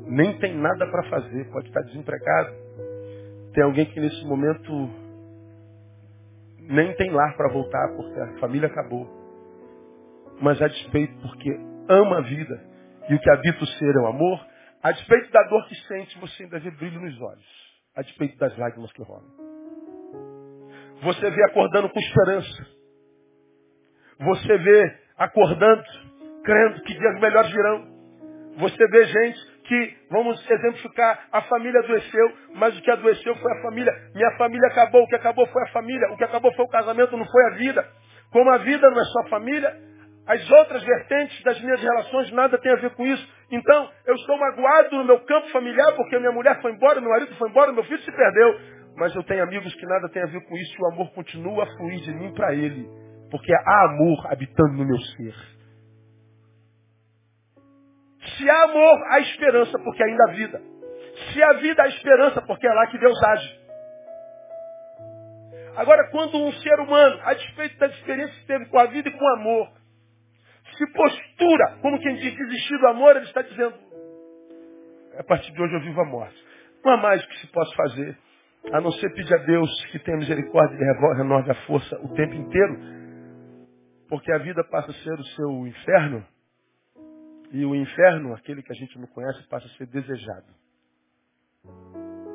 nem 0.07 0.37
tem 0.39 0.55
nada 0.55 0.89
para 0.89 1.09
fazer, 1.09 1.49
pode 1.51 1.67
estar 1.67 1.81
desempregado. 1.81 2.53
Tem 3.53 3.63
alguém 3.63 3.85
que 3.85 3.99
nesse 3.99 4.25
momento 4.25 4.89
nem 6.67 6.93
tem 6.95 7.11
lar 7.11 7.35
para 7.35 7.51
voltar, 7.51 7.95
porque 7.95 8.19
a 8.19 8.39
família 8.39 8.67
acabou. 8.67 9.07
Mas 10.41 10.61
a 10.61 10.67
despeito, 10.67 11.15
porque 11.21 11.49
ama 11.89 12.19
a 12.19 12.21
vida 12.21 12.61
e 13.09 13.15
o 13.15 13.19
que 13.19 13.29
habita 13.31 13.63
o 13.63 13.67
ser 13.67 13.95
é 13.95 13.99
o 13.99 14.07
amor, 14.07 14.45
a 14.83 14.91
despeito 14.91 15.31
da 15.31 15.43
dor 15.43 15.67
que 15.67 15.75
sente, 15.87 16.19
você 16.19 16.43
ainda 16.43 16.59
vê 16.59 16.71
brilho 16.71 16.99
nos 16.99 17.19
olhos. 17.21 17.67
A 17.95 18.01
despeito 18.01 18.37
das 18.37 18.55
lágrimas 18.57 18.91
que 18.93 19.01
rolam. 19.01 19.47
Você 21.01 21.29
vê 21.29 21.43
acordando 21.45 21.89
com 21.89 21.99
esperança. 21.99 22.67
Você 24.19 24.57
vê 24.57 24.99
acordando, 25.17 25.83
crendo 26.43 26.81
que 26.83 26.93
dias 26.93 27.19
melhores 27.19 27.51
virão. 27.51 27.87
Você 28.57 28.87
vê 28.87 29.05
gente 29.05 29.56
que, 29.67 29.97
vamos 30.09 30.49
exemplificar, 30.49 31.27
a 31.31 31.41
família 31.43 31.79
adoeceu, 31.81 32.31
mas 32.55 32.77
o 32.77 32.81
que 32.81 32.89
adoeceu 32.89 33.35
foi 33.35 33.51
a 33.51 33.61
família. 33.61 33.93
Minha 34.15 34.31
família 34.37 34.67
acabou, 34.69 35.03
o 35.03 35.07
que 35.07 35.15
acabou 35.15 35.45
foi 35.47 35.61
a 35.63 35.67
família, 35.67 36.07
o 36.11 36.17
que 36.17 36.23
acabou 36.23 36.53
foi 36.53 36.65
o 36.65 36.69
casamento, 36.69 37.17
não 37.17 37.25
foi 37.25 37.45
a 37.47 37.49
vida. 37.55 37.85
Como 38.31 38.49
a 38.49 38.57
vida 38.57 38.89
não 38.89 38.99
é 38.99 39.05
só 39.05 39.29
família, 39.29 39.75
as 40.25 40.51
outras 40.51 40.83
vertentes 40.83 41.43
das 41.43 41.59
minhas 41.61 41.81
relações 41.81 42.31
nada 42.31 42.57
tem 42.57 42.71
a 42.71 42.75
ver 42.75 42.91
com 42.91 43.05
isso. 43.05 43.27
Então, 43.51 43.89
eu 44.05 44.15
estou 44.15 44.37
magoado 44.37 44.97
no 44.97 45.05
meu 45.05 45.19
campo 45.21 45.49
familiar 45.49 45.93
porque 45.95 46.17
minha 46.17 46.31
mulher 46.31 46.61
foi 46.61 46.71
embora, 46.71 47.01
meu 47.01 47.09
marido 47.09 47.35
foi 47.35 47.49
embora, 47.49 47.71
meu 47.71 47.83
filho 47.83 47.99
se 47.99 48.11
perdeu. 48.11 48.59
Mas 48.97 49.13
eu 49.15 49.23
tenho 49.23 49.43
amigos 49.43 49.73
que 49.75 49.85
nada 49.85 50.09
tem 50.09 50.23
a 50.23 50.27
ver 50.27 50.41
com 50.47 50.55
isso 50.55 50.75
e 50.77 50.81
o 50.81 50.93
amor 50.93 51.11
continua 51.13 51.63
a 51.63 51.77
fluir 51.77 51.99
de 52.01 52.13
mim 52.13 52.33
para 52.33 52.53
ele. 52.53 52.87
Porque 53.29 53.53
há 53.53 53.85
amor 53.85 54.31
habitando 54.31 54.73
no 54.73 54.85
meu 54.85 54.97
ser. 54.97 55.56
Se 58.35 58.49
há 58.49 58.63
amor, 58.63 59.03
há 59.09 59.19
esperança, 59.19 59.77
porque 59.83 60.03
ainda 60.03 60.23
há 60.27 60.33
vida. 60.33 60.61
Se 61.31 61.43
há 61.43 61.53
vida, 61.53 61.83
há 61.83 61.87
esperança, 61.87 62.41
porque 62.41 62.67
é 62.67 62.73
lá 62.73 62.87
que 62.87 62.97
Deus 62.97 63.23
age. 63.23 63.59
Agora, 65.77 66.09
quando 66.09 66.37
um 66.37 66.51
ser 66.53 66.79
humano, 66.79 67.19
a 67.23 67.33
despeito 67.33 67.77
da 67.77 67.87
experiência 67.87 68.35
que 68.41 68.47
teve 68.47 68.65
com 68.65 68.79
a 68.79 68.85
vida 68.87 69.09
e 69.09 69.11
com 69.11 69.23
o 69.23 69.33
amor, 69.35 69.69
se 70.75 70.91
postura 70.91 71.77
como 71.81 71.99
quem 71.99 72.15
diz 72.15 72.35
desistir 72.35 72.77
do 72.79 72.87
amor, 72.87 73.15
ele 73.15 73.25
está 73.25 73.41
dizendo, 73.41 73.75
a 75.17 75.23
partir 75.23 75.51
de 75.51 75.61
hoje 75.61 75.75
eu 75.75 75.81
vivo 75.81 76.01
a 76.01 76.05
morte. 76.05 76.35
Não 76.83 76.93
há 76.93 76.97
mais 76.97 77.23
o 77.23 77.27
que 77.27 77.39
se 77.39 77.47
possa 77.47 77.75
fazer, 77.75 78.17
a 78.71 78.81
não 78.81 78.91
ser 78.91 79.13
pedir 79.13 79.33
a 79.33 79.37
Deus 79.45 79.85
que 79.91 79.99
tenha 79.99 80.17
misericórdia 80.17 80.75
e 80.75 81.17
renove 81.17 81.51
a 81.51 81.55
força 81.65 81.95
o 82.01 82.13
tempo 82.13 82.33
inteiro, 82.33 82.77
porque 84.09 84.31
a 84.31 84.39
vida 84.39 84.63
passa 84.65 84.91
a 84.91 84.93
ser 84.95 85.13
o 85.13 85.23
seu 85.23 85.67
inferno 85.67 86.25
e 87.51 87.65
o 87.65 87.75
inferno, 87.75 88.33
aquele 88.33 88.61
que 88.61 88.71
a 88.71 88.75
gente 88.75 88.97
não 88.99 89.07
conhece, 89.07 89.47
passa 89.47 89.65
a 89.65 89.69
ser 89.71 89.87
desejado. 89.87 90.53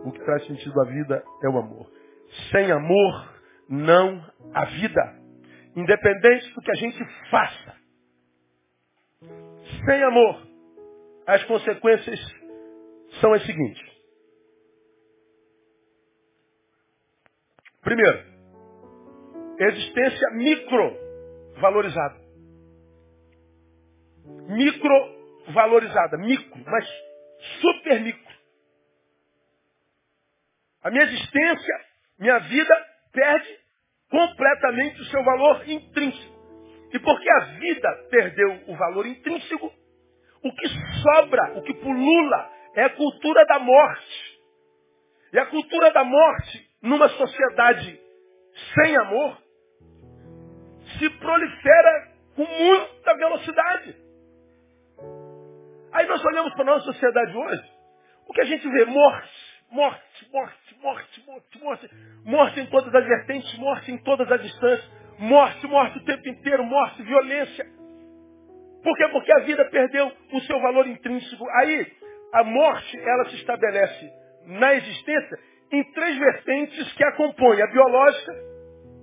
O 0.04 0.12
que 0.12 0.20
traz 0.20 0.46
sentido 0.46 0.80
à 0.80 0.84
vida 0.84 1.22
é 1.42 1.48
o 1.48 1.58
amor. 1.58 1.90
Sem 2.50 2.70
amor, 2.70 3.40
não 3.68 4.24
há 4.54 4.64
vida. 4.64 5.22
Independente 5.76 6.52
do 6.54 6.60
que 6.60 6.70
a 6.70 6.74
gente 6.74 7.04
faça. 7.30 7.76
Sem 9.84 10.02
amor, 10.02 10.46
as 11.26 11.44
consequências 11.44 12.20
são 13.20 13.32
as 13.32 13.44
seguintes. 13.44 13.92
Primeiro, 17.82 18.24
existência 19.58 20.30
micro 20.34 20.96
valorizada 21.60 22.21
micro 24.24 25.52
valorizada, 25.52 26.16
micro, 26.18 26.62
mas 26.64 26.86
super 27.60 28.00
micro. 28.00 28.32
A 30.82 30.90
minha 30.90 31.04
existência, 31.04 31.80
minha 32.18 32.38
vida 32.38 32.86
perde 33.12 33.58
completamente 34.10 35.00
o 35.00 35.04
seu 35.06 35.22
valor 35.24 35.68
intrínseco. 35.68 36.32
E 36.92 36.98
porque 36.98 37.30
a 37.30 37.44
vida 37.58 37.88
perdeu 38.10 38.64
o 38.66 38.76
valor 38.76 39.06
intrínseco, 39.06 39.72
o 40.44 40.54
que 40.54 40.68
sobra, 41.02 41.58
o 41.58 41.62
que 41.62 41.74
pulula, 41.74 42.50
é 42.74 42.84
a 42.84 42.90
cultura 42.90 43.44
da 43.46 43.58
morte. 43.58 44.40
E 45.32 45.38
a 45.38 45.46
cultura 45.46 45.90
da 45.92 46.04
morte, 46.04 46.68
numa 46.82 47.08
sociedade 47.08 48.00
sem 48.74 48.96
amor, 48.96 49.38
se 50.98 51.08
prolifera 51.10 52.12
com 52.36 52.44
muita 52.44 53.14
velocidade. 53.16 54.01
Aí 55.92 56.06
nós 56.06 56.24
olhamos 56.24 56.52
para 56.54 56.62
a 56.62 56.66
nossa 56.66 56.86
sociedade 56.86 57.36
hoje, 57.36 57.62
o 58.26 58.32
que 58.32 58.40
a 58.40 58.44
gente 58.44 58.68
vê? 58.68 58.84
Morte. 58.86 59.52
Morte, 59.70 60.30
morte, 60.30 60.76
morte, 60.82 61.24
morte, 61.26 61.62
morte. 61.62 61.90
Morte 62.26 62.60
em 62.60 62.66
todas 62.66 62.94
as 62.94 63.06
vertentes, 63.06 63.58
morte 63.58 63.90
em 63.90 63.96
todas 63.98 64.30
as 64.30 64.42
distâncias. 64.42 64.90
Morte, 65.18 65.66
morte 65.66 65.96
o 65.96 66.04
tempo 66.04 66.28
inteiro, 66.28 66.62
morte, 66.62 67.02
violência. 67.02 67.64
Por 68.82 68.96
quê? 68.96 69.08
Porque 69.08 69.32
a 69.32 69.38
vida 69.40 69.64
perdeu 69.70 70.12
o 70.32 70.40
seu 70.40 70.60
valor 70.60 70.86
intrínseco. 70.86 71.48
Aí, 71.60 71.86
a 72.34 72.44
morte, 72.44 72.98
ela 72.98 73.24
se 73.30 73.36
estabelece 73.36 74.12
na 74.46 74.74
existência 74.74 75.38
em 75.70 75.82
três 75.92 76.18
vertentes 76.18 76.92
que 76.92 77.04
a 77.04 77.12
compõem. 77.12 77.62
A 77.62 77.66
biológica, 77.68 78.32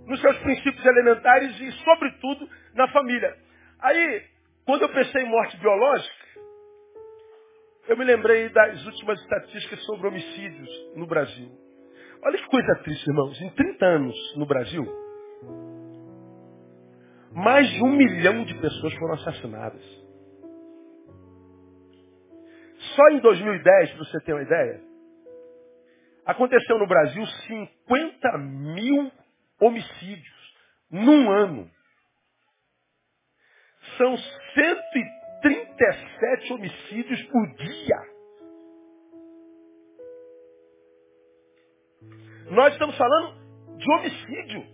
nos 0.06 0.22
seus 0.22 0.38
princípios 0.40 0.86
elementares 0.86 1.60
e, 1.62 1.72
sobretudo, 1.84 2.48
na 2.76 2.88
família. 2.90 3.36
Aí, 3.82 4.24
quando 4.66 4.84
eu 4.84 4.90
pensei 4.90 5.24
em 5.24 5.30
morte 5.30 5.58
biológica, 5.58 6.29
eu 7.90 7.98
me 7.98 8.06
lembrei 8.06 8.50
das 8.50 8.86
últimas 8.86 9.20
estatísticas 9.20 9.84
sobre 9.84 10.08
homicídios 10.08 10.70
no 10.96 11.08
Brasil. 11.08 11.50
Olha 12.24 12.38
que 12.38 12.46
coisa 12.46 12.76
triste, 12.84 13.10
irmãos. 13.10 13.42
Em 13.42 13.50
30 13.50 13.86
anos 13.86 14.36
no 14.38 14.46
Brasil, 14.46 14.86
mais 17.32 17.68
de 17.68 17.84
um 17.84 17.92
milhão 17.92 18.46
de 18.46 18.54
pessoas 18.62 18.94
foram 18.94 19.16
assassinadas. 19.16 19.84
Só 22.96 23.10
em 23.10 23.20
2010, 23.22 23.92
para 23.92 24.06
você 24.06 24.20
ter 24.22 24.34
uma 24.34 24.44
ideia, 24.44 24.82
aconteceu 26.28 26.78
no 26.78 26.88
Brasil 26.88 27.26
50 27.26 28.38
mil 28.38 29.12
homicídios 29.60 30.56
num 30.92 31.32
ano. 31.32 31.72
São 33.98 34.16
130 34.16 35.19
37 35.42 36.54
homicídios 36.54 37.24
por 37.24 37.48
dia. 37.56 37.98
Nós 42.52 42.74
estamos 42.74 42.98
falando 42.98 43.78
de 43.78 43.92
homicídio. 43.94 44.66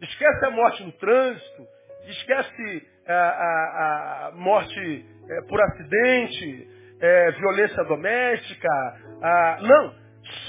Esquece 0.00 0.46
a 0.46 0.50
morte 0.50 0.84
no 0.84 0.92
trânsito, 0.92 1.66
esquece 2.06 2.88
a, 3.06 3.12
a, 3.12 4.26
a 4.26 4.32
morte 4.32 5.06
é, 5.28 5.42
por 5.48 5.60
acidente, 5.60 6.68
é, 7.00 7.30
violência 7.32 7.84
doméstica. 7.84 8.68
A, 9.22 9.58
não, 9.62 9.94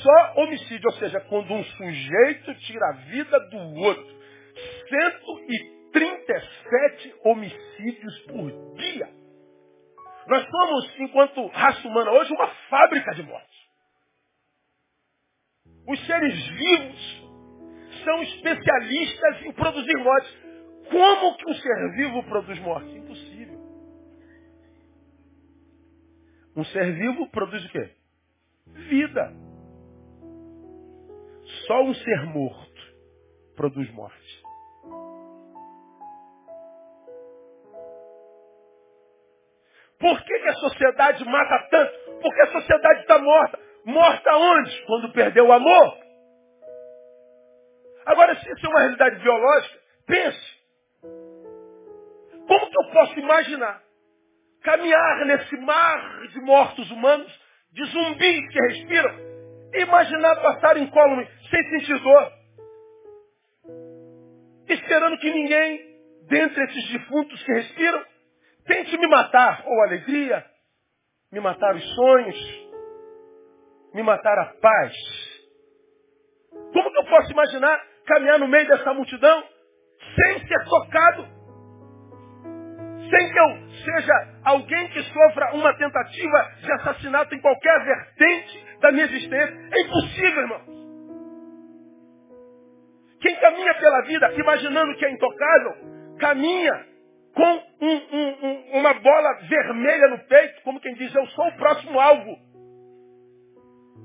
só 0.01 0.41
homicídio, 0.41 0.85
ou 0.85 0.93
seja, 0.93 1.19
quando 1.21 1.53
um 1.53 1.63
sujeito 1.63 2.55
tira 2.55 2.89
a 2.89 2.93
vida 3.09 3.39
do 3.49 3.57
outro. 3.79 4.13
130 4.89 5.72
37 5.93 7.15
homicídios 7.23 8.19
por 8.23 8.75
dia. 8.75 9.09
Nós 10.27 10.45
somos, 10.49 10.99
enquanto 10.99 11.47
raça 11.47 11.87
humana 11.87 12.11
hoje, 12.11 12.33
uma 12.33 12.47
fábrica 12.69 13.13
de 13.13 13.23
morte. 13.23 13.63
Os 15.87 16.05
seres 16.05 16.47
vivos 16.47 17.23
são 18.03 18.23
especialistas 18.23 19.41
em 19.43 19.51
produzir 19.53 19.97
morte. 19.97 20.43
Como 20.89 21.37
que 21.37 21.49
um 21.49 21.53
ser 21.53 21.91
vivo 21.95 22.23
produz 22.23 22.59
morte? 22.59 22.89
Impossível. 22.89 23.59
Um 26.55 26.63
ser 26.65 26.93
vivo 26.93 27.29
produz 27.29 27.65
o 27.65 27.69
quê? 27.69 27.89
Vida. 28.67 29.33
Só 31.67 31.83
um 31.83 31.93
ser 31.93 32.25
morto 32.27 32.73
produz 33.55 33.89
morte. 33.91 34.42
Por 40.03 40.21
que, 40.21 40.37
que 40.37 40.49
a 40.49 40.55
sociedade 40.55 41.23
mata 41.23 41.67
tanto? 41.71 42.19
Porque 42.21 42.41
a 42.41 42.47
sociedade 42.47 42.99
está 42.99 43.19
morta. 43.19 43.57
Morta 43.85 44.35
onde? 44.35 44.85
Quando 44.85 45.13
perdeu 45.13 45.47
o 45.47 45.53
amor. 45.53 45.97
Agora, 48.05 48.35
se 48.35 48.51
isso 48.51 48.65
é 48.65 48.69
uma 48.69 48.79
realidade 48.81 49.15
biológica, 49.21 49.79
pense. 50.05 50.57
Como 52.45 52.69
que 52.69 52.77
eu 52.77 52.91
posso 52.91 53.17
imaginar 53.17 53.81
caminhar 54.61 55.25
nesse 55.25 55.55
mar 55.57 56.27
de 56.27 56.41
mortos 56.41 56.91
humanos, 56.91 57.41
de 57.71 57.85
zumbis 57.85 58.49
que 58.49 58.59
respiram, 58.59 59.15
e 59.73 59.81
imaginar 59.83 60.35
passar 60.41 60.75
incólume 60.75 61.25
sem 61.49 61.79
sentir 61.79 61.99
dor, 61.99 62.31
esperando 64.67 65.17
que 65.17 65.31
ninguém, 65.31 65.79
dentre 66.27 66.61
esses 66.65 66.91
defuntos 66.91 67.41
que 67.43 67.53
respiram, 67.53 68.03
Tente 68.65 68.97
me 68.97 69.07
matar, 69.07 69.63
ou 69.65 69.81
alegria, 69.81 70.45
me 71.31 71.39
matar 71.39 71.75
os 71.75 71.95
sonhos, 71.95 72.63
me 73.93 74.03
matar 74.03 74.37
a 74.39 74.45
paz. 74.61 74.93
Como 76.71 76.91
que 76.91 76.97
eu 76.97 77.05
posso 77.05 77.31
imaginar 77.31 77.83
caminhar 78.05 78.39
no 78.39 78.47
meio 78.47 78.67
dessa 78.67 78.93
multidão 78.93 79.43
sem 80.15 80.47
ser 80.47 80.63
tocado? 80.65 81.27
Sem 83.09 83.31
que 83.31 83.39
eu 83.39 83.69
seja 83.83 84.13
alguém 84.43 84.87
que 84.89 85.03
sofra 85.03 85.53
uma 85.53 85.73
tentativa 85.77 86.51
de 86.61 86.71
assassinato 86.71 87.35
em 87.35 87.41
qualquer 87.41 87.83
vertente 87.83 88.65
da 88.79 88.91
minha 88.91 89.05
existência? 89.05 89.69
É 89.71 89.81
impossível, 89.81 90.41
irmão. 90.41 90.61
Quem 93.19 93.35
caminha 93.35 93.73
pela 93.75 94.01
vida 94.01 94.33
imaginando 94.33 94.95
que 94.95 95.05
é 95.05 95.11
intocável, 95.11 95.75
caminha 96.19 96.92
com 97.33 97.63
um, 97.81 97.95
um, 98.11 98.45
um, 98.45 98.79
uma 98.79 98.93
bola 98.93 99.33
vermelha 99.47 100.07
no 100.09 100.19
peito, 100.19 100.61
como 100.63 100.79
quem 100.79 100.93
diz, 100.95 101.13
eu 101.13 101.25
sou 101.27 101.47
o 101.47 101.57
próximo 101.57 101.99
alvo. 101.99 102.37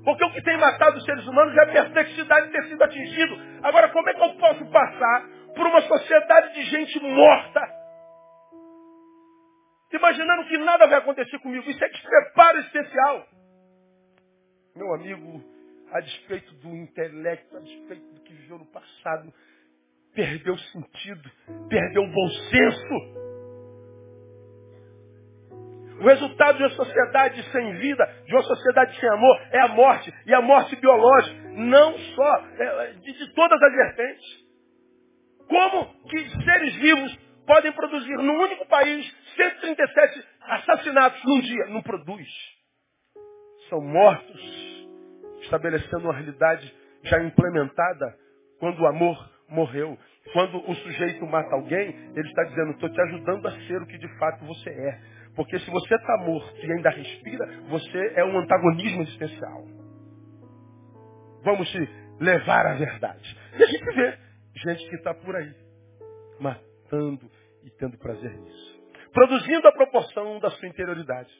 Porque 0.03 0.23
o 0.23 0.31
que 0.31 0.41
tem 0.41 0.57
matado 0.57 0.97
os 0.97 1.05
seres 1.05 1.27
humanos 1.27 1.55
é 1.57 1.61
a 1.61 1.71
perplexidade 1.71 2.47
de 2.47 2.53
ter 2.53 2.63
sido 2.69 2.83
atingido. 2.83 3.35
Agora, 3.63 3.89
como 3.89 4.09
é 4.09 4.13
que 4.13 4.21
eu 4.21 4.33
posso 4.35 4.65
passar 4.71 5.27
por 5.55 5.67
uma 5.67 5.81
sociedade 5.81 6.53
de 6.53 6.63
gente 6.63 6.99
morta? 7.01 7.61
Imaginando 9.91 10.45
que 10.45 10.57
nada 10.57 10.87
vai 10.87 10.99
acontecer 10.99 11.37
comigo. 11.39 11.69
Isso 11.69 11.83
é 11.83 11.89
despreparo 11.89 12.59
especial. 12.59 13.27
Meu 14.75 14.93
amigo, 14.93 15.43
a 15.91 15.99
despeito 15.99 16.53
do 16.55 16.69
intelecto, 16.69 17.57
a 17.57 17.59
despeito 17.59 18.13
do 18.13 18.21
que 18.21 18.33
viveu 18.33 18.59
no 18.59 18.65
passado, 18.67 19.33
perdeu 20.13 20.53
o 20.53 20.59
sentido, 20.59 21.29
perdeu 21.69 22.03
o 22.03 22.11
bom 22.11 22.29
senso. 22.49 23.19
O 25.99 26.03
resultado 26.03 26.57
de 26.57 26.63
uma 26.63 26.69
sociedade 26.69 27.43
sem 27.51 27.75
vida, 27.75 28.05
de 28.25 28.33
uma 28.33 28.43
sociedade 28.43 28.97
sem 28.99 29.09
amor, 29.09 29.41
é 29.51 29.59
a 29.59 29.67
morte. 29.67 30.13
E 30.25 30.33
a 30.33 30.41
morte 30.41 30.75
biológica, 30.77 31.49
não 31.51 31.97
só, 31.97 32.37
é, 32.57 32.63
é, 32.63 32.93
de, 32.93 33.13
de 33.13 33.33
todas 33.33 33.61
as 33.61 33.71
vertentes. 33.73 34.49
Como 35.49 35.93
que 36.09 36.43
seres 36.43 36.75
vivos 36.75 37.19
podem 37.45 37.71
produzir 37.73 38.15
num 38.17 38.39
único 38.43 38.65
país 38.67 39.05
137 39.35 40.25
assassinatos 40.41 41.23
num 41.25 41.41
dia? 41.41 41.65
Não 41.67 41.81
produz. 41.81 42.27
São 43.67 43.81
mortos, 43.81 44.41
estabelecendo 45.41 46.05
uma 46.05 46.13
realidade 46.13 46.73
já 47.03 47.21
implementada 47.21 48.15
quando 48.59 48.79
o 48.81 48.87
amor 48.87 49.38
morreu. 49.49 49.97
Quando 50.33 50.57
o 50.69 50.75
sujeito 50.75 51.25
mata 51.25 51.55
alguém, 51.55 51.89
ele 52.15 52.27
está 52.27 52.43
dizendo, 52.43 52.71
estou 52.71 52.89
te 52.89 53.01
ajudando 53.01 53.47
a 53.47 53.51
ser 53.67 53.81
o 53.81 53.87
que 53.87 53.97
de 53.97 54.07
fato 54.17 54.45
você 54.45 54.69
é. 54.69 55.01
Porque 55.35 55.57
se 55.59 55.69
você 55.71 55.95
está 55.95 56.17
morto 56.17 56.65
e 56.65 56.71
ainda 56.71 56.89
respira, 56.89 57.45
você 57.69 58.13
é 58.15 58.23
um 58.25 58.37
antagonismo 58.37 59.01
existencial. 59.03 59.65
Vamos 61.43 61.69
te 61.69 61.89
levar 62.19 62.65
à 62.65 62.73
verdade. 62.73 63.37
E 63.57 63.63
a 63.63 63.67
gente 63.67 63.85
vê 63.95 64.17
gente 64.55 64.89
que 64.89 64.95
está 64.95 65.13
por 65.13 65.35
aí, 65.35 65.53
matando 66.39 67.29
e 67.63 67.69
tendo 67.71 67.97
prazer 67.97 68.31
nisso. 68.31 68.79
Produzindo 69.13 69.67
a 69.67 69.71
proporção 69.71 70.39
da 70.39 70.51
sua 70.51 70.67
interioridade. 70.67 71.31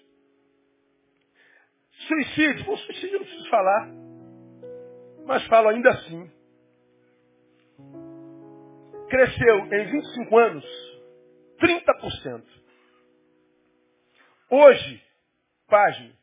Suicídio, 2.08 2.66
bom, 2.66 2.78
suicídio 2.78 3.20
não 3.20 3.26
preciso 3.26 3.50
falar. 3.50 3.92
Mas 5.26 5.46
falo 5.48 5.68
ainda 5.70 5.90
assim 5.90 6.39
cresceu 9.10 9.66
em 9.66 9.86
25 9.86 10.38
anos 10.38 10.66
30%. 11.60 12.44
Hoje, 14.52 15.04
página, 15.68 16.14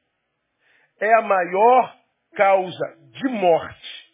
é 1.01 1.15
a 1.15 1.23
maior 1.23 1.97
causa 2.35 2.97
de 3.13 3.29
morte 3.29 4.07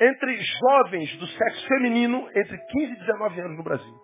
entre 0.00 0.36
jovens 0.36 1.16
do 1.18 1.26
sexo 1.28 1.68
feminino 1.68 2.28
entre 2.34 2.58
15 2.58 2.92
e 2.92 2.96
19 2.96 3.40
anos 3.40 3.56
no 3.56 3.62
Brasil. 3.62 4.02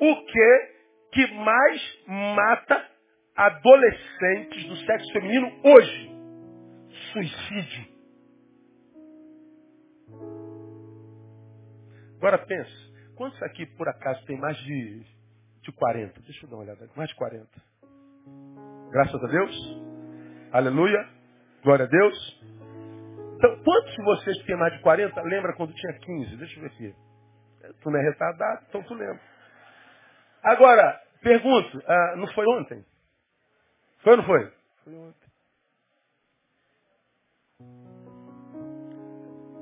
O 0.00 0.26
que 0.26 0.80
que 1.12 1.26
mais 1.34 2.04
mata 2.06 2.90
adolescentes 3.36 4.64
do 4.64 4.76
sexo 4.76 5.12
feminino 5.12 5.60
hoje? 5.64 6.10
Suicídio. 7.12 7.99
Agora 12.20 12.36
pensa, 12.36 12.70
quantos 13.16 13.42
aqui 13.42 13.64
por 13.64 13.88
acaso 13.88 14.22
tem 14.26 14.38
mais 14.38 14.54
de, 14.58 15.00
de 15.62 15.72
40? 15.72 16.20
Deixa 16.20 16.44
eu 16.44 16.50
dar 16.50 16.56
uma 16.56 16.64
olhada, 16.64 16.86
mais 16.94 17.08
de 17.08 17.16
40. 17.16 17.48
Graças 18.90 19.24
a 19.24 19.26
Deus. 19.26 19.80
Aleluia. 20.52 21.08
Glória 21.62 21.86
a 21.86 21.88
Deus. 21.88 22.40
Então, 23.36 23.62
quantos 23.64 23.94
de 23.94 24.04
vocês 24.04 24.38
que 24.38 24.46
têm 24.48 24.56
mais 24.58 24.74
de 24.74 24.80
40 24.80 25.18
lembra 25.22 25.56
quando 25.56 25.72
tinha 25.72 25.98
15? 25.98 26.36
Deixa 26.36 26.58
eu 26.58 26.60
ver 26.60 26.66
aqui. 26.66 26.94
Tu 27.80 27.90
não 27.90 27.98
é 27.98 28.02
retardado, 28.02 28.66
então 28.68 28.82
tu 28.82 28.92
lembra. 28.92 29.20
Agora, 30.42 31.00
pergunto, 31.22 31.82
ah, 31.86 32.16
não 32.18 32.26
foi 32.34 32.44
ontem? 32.58 32.84
Foi 34.02 34.12
ou 34.12 34.18
não 34.18 34.24
foi? 34.26 34.52
Foi 34.84 34.94
ontem. 34.94 35.29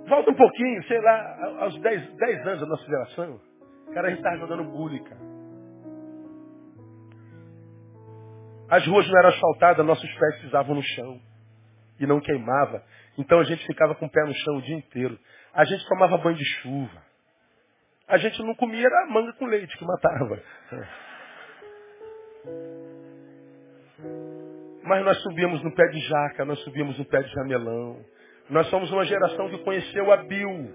Volta 0.09 0.31
um 0.31 0.35
pouquinho, 0.35 0.83
sei 0.85 1.01
lá, 1.01 1.61
aos 1.61 1.79
10, 1.81 2.17
10 2.17 2.47
anos 2.47 2.61
da 2.61 2.67
nossa 2.67 2.85
geração. 2.85 3.41
Cara, 3.93 4.07
a 4.09 4.11
gente 4.11 4.21
estava 4.21 4.39
jogando 4.39 4.65
bullying, 4.65 5.05
cara. 5.05 5.21
As 8.71 8.87
ruas 8.87 9.07
não 9.09 9.19
eram 9.19 9.29
asfaltadas, 9.31 9.87
nossos 9.87 10.15
pés 10.15 10.41
pisavam 10.41 10.75
no 10.75 10.83
chão. 10.83 11.21
E 12.01 12.07
não 12.07 12.21
queimava. 12.21 12.83
Então 13.17 13.41
a 13.41 13.45
gente 13.45 13.67
ficava 13.67 13.95
com 13.95 14.07
o 14.07 14.11
pé 14.11 14.25
no 14.25 14.35
chão 14.35 14.57
o 14.57 14.63
dia 14.63 14.77
inteiro. 14.77 15.19
A 15.53 15.65
gente 15.65 15.87
tomava 15.89 16.19
banho 16.19 16.37
de 16.37 16.45
chuva. 16.45 17.03
A 18.07 18.17
gente 18.19 18.43
não 18.43 18.55
comia 18.55 18.87
era 18.87 19.07
manga 19.07 19.33
com 19.35 19.47
leite 19.47 19.77
que 19.77 19.85
matava. 19.85 20.43
Mas 24.85 25.05
nós 25.05 25.21
subíamos 25.23 25.63
no 25.63 25.75
pé 25.75 25.87
de 25.89 26.01
jaca, 26.01 26.45
nós 26.45 26.59
subíamos 26.61 26.99
no 26.99 27.05
pé 27.05 27.23
de 27.23 27.31
jamelão. 27.33 28.03
Nós 28.51 28.67
somos 28.69 28.91
uma 28.91 29.05
geração 29.05 29.51
que 29.51 29.59
conheceu 29.59 30.11
a 30.11 30.17
Bill. 30.19 30.73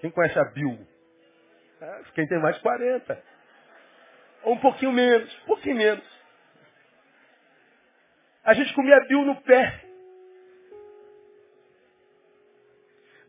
Quem 0.00 0.10
conhece 0.10 0.38
a 0.38 0.44
Bill? 0.44 0.86
É, 1.80 2.02
quem 2.14 2.26
tem 2.26 2.38
mais 2.40 2.56
de 2.56 2.62
40. 2.62 3.22
Ou 4.42 4.52
um 4.52 4.58
pouquinho 4.58 4.92
menos, 4.92 5.34
um 5.44 5.46
pouquinho 5.46 5.76
menos. 5.76 6.04
A 8.44 8.52
gente 8.52 8.74
comia 8.74 9.00
Bill 9.08 9.24
no 9.24 9.40
pé. 9.40 9.84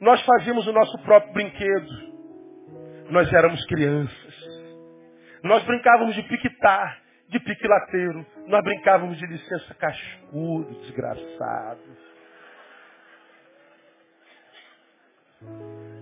Nós 0.01 0.21
fazíamos 0.25 0.67
o 0.67 0.73
nosso 0.73 1.01
próprio 1.03 1.31
brinquedo. 1.31 2.13
Nós 3.09 3.31
éramos 3.31 3.65
crianças. 3.67 4.35
Nós 5.43 5.63
brincávamos 5.63 6.13
de 6.15 6.23
piquitar 6.23 7.04
de 7.29 7.39
piquilateiro. 7.39 8.25
Nós 8.47 8.63
brincávamos 8.63 9.17
de 9.17 9.25
licença 9.25 9.73
cascudo, 9.75 10.73
desgraçado. 10.81 11.97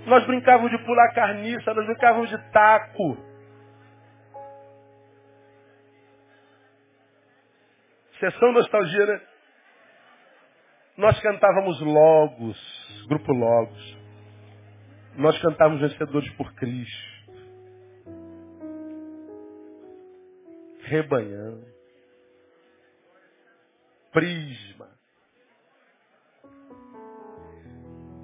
Nós 0.05 0.25
brincávamos 0.25 0.71
de 0.71 0.77
pular 0.85 1.13
carniça, 1.13 1.73
nós 1.73 1.85
brincávamos 1.85 2.29
de 2.29 2.37
taco. 2.51 3.17
Sessão 8.19 8.51
nostalgia, 8.51 9.05
né? 9.05 9.21
Nós 10.95 11.19
cantávamos 11.21 11.81
logos, 11.81 13.05
grupo 13.07 13.33
logos. 13.33 13.97
Nós 15.15 15.39
cantávamos 15.41 15.81
vencedores 15.81 16.29
por 16.33 16.53
Cristo. 16.53 17.12
Rebanhão. 20.83 21.63
Prisma. 24.11 24.89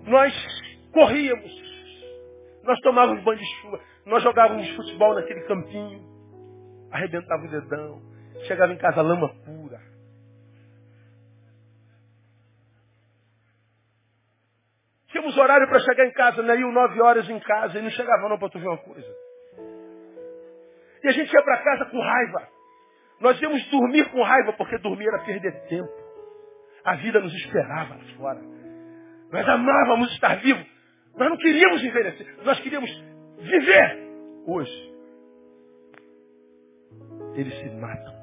Nós 0.06 0.34
corríamos. 0.94 1.52
Nós 2.64 2.80
tomávamos 2.82 3.24
banho 3.24 3.40
de 3.40 3.46
chuva. 3.62 3.80
Nós 4.06 4.24
jogávamos 4.24 4.70
futebol 4.76 5.16
naquele 5.16 5.42
campinho. 5.42 6.08
Arrebentava 6.92 7.46
o 7.46 7.50
dedão. 7.50 8.02
Chegava 8.48 8.74
em 8.74 8.78
casa 8.78 9.02
lama 9.02 9.30
pura. 9.44 9.80
Tínhamos 15.08 15.36
horário 15.38 15.68
para 15.68 15.80
chegar 15.80 16.06
em 16.06 16.14
casa, 16.14 16.42
né? 16.44 16.56
Iam 16.58 16.72
nove 16.72 17.02
horas 17.02 17.28
em 17.30 17.40
casa 17.40 17.80
e 17.80 17.82
não 17.82 17.90
chegava 17.90 18.30
não 18.30 18.38
para 18.38 18.50
tu 18.50 18.60
ver 18.60 18.68
uma 18.68 18.78
coisa. 18.78 19.29
E 21.04 21.08
a 21.08 21.12
gente 21.12 21.32
ia 21.34 21.42
para 21.44 21.58
casa 21.64 21.86
com 21.86 22.00
raiva. 22.00 22.48
Nós 23.20 23.42
íamos 23.42 23.64
dormir 23.70 24.10
com 24.12 24.22
raiva, 24.24 24.54
porque 24.54 24.78
dormir 24.78 25.08
era 25.08 25.20
perder 25.20 25.68
tempo. 25.68 25.92
A 26.84 26.96
vida 26.96 27.20
nos 27.20 27.34
esperava 27.34 27.96
lá 27.96 28.04
fora. 28.18 28.42
Nós 29.32 29.48
amávamos 29.48 30.12
estar 30.14 30.36
vivos. 30.42 30.66
Nós 31.16 31.30
não 31.30 31.38
queríamos 31.38 31.84
envelhecer. 31.84 32.38
Nós 32.44 32.60
queríamos 32.62 32.90
viver. 33.40 34.10
Hoje, 34.46 34.94
eles 37.36 37.54
se 37.60 37.70
matam. 37.72 38.19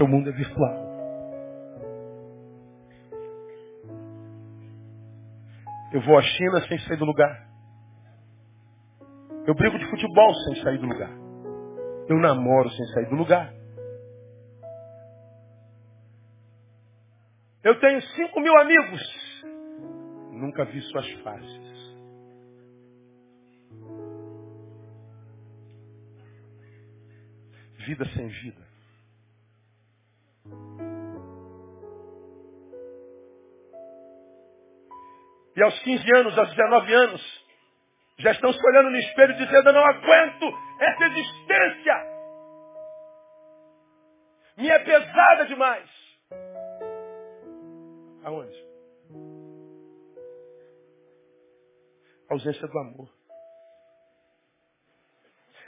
O 0.00 0.08
mundo 0.08 0.30
é 0.30 0.32
virtual. 0.32 0.90
Eu 5.92 6.00
vou 6.02 6.16
à 6.16 6.22
China 6.22 6.66
sem 6.66 6.78
sair 6.80 6.96
do 6.96 7.04
lugar. 7.04 7.48
Eu 9.46 9.54
brigo 9.54 9.78
de 9.78 9.90
futebol 9.90 10.34
sem 10.46 10.62
sair 10.62 10.78
do 10.78 10.86
lugar. 10.86 11.10
Eu 12.08 12.18
namoro 12.18 12.70
sem 12.70 12.86
sair 12.94 13.10
do 13.10 13.16
lugar. 13.16 13.52
Eu 17.62 17.78
tenho 17.78 18.00
cinco 18.00 18.40
mil 18.40 18.56
amigos. 18.58 19.42
Nunca 20.32 20.64
vi 20.64 20.80
suas 20.80 21.10
faces. 21.22 21.70
Vida 27.86 28.04
sem 28.14 28.28
vida. 28.28 28.70
E 35.60 35.62
aos 35.62 35.78
15 35.80 36.16
anos, 36.16 36.38
aos 36.38 36.48
19 36.48 36.94
anos, 36.94 37.44
já 38.16 38.30
estão 38.30 38.50
se 38.50 38.66
olhando 38.66 38.92
no 38.92 38.96
espelho 38.96 39.36
dizendo, 39.36 39.68
eu 39.68 39.72
não 39.74 39.84
aguento 39.84 40.46
essa 40.80 41.04
existência. 41.04 41.94
Me 44.56 44.70
é 44.70 44.78
pesada 44.78 45.44
demais. 45.44 45.90
Aonde? 48.24 48.64
A 52.30 52.32
ausência 52.32 52.66
do 52.66 52.78
amor. 52.78 53.10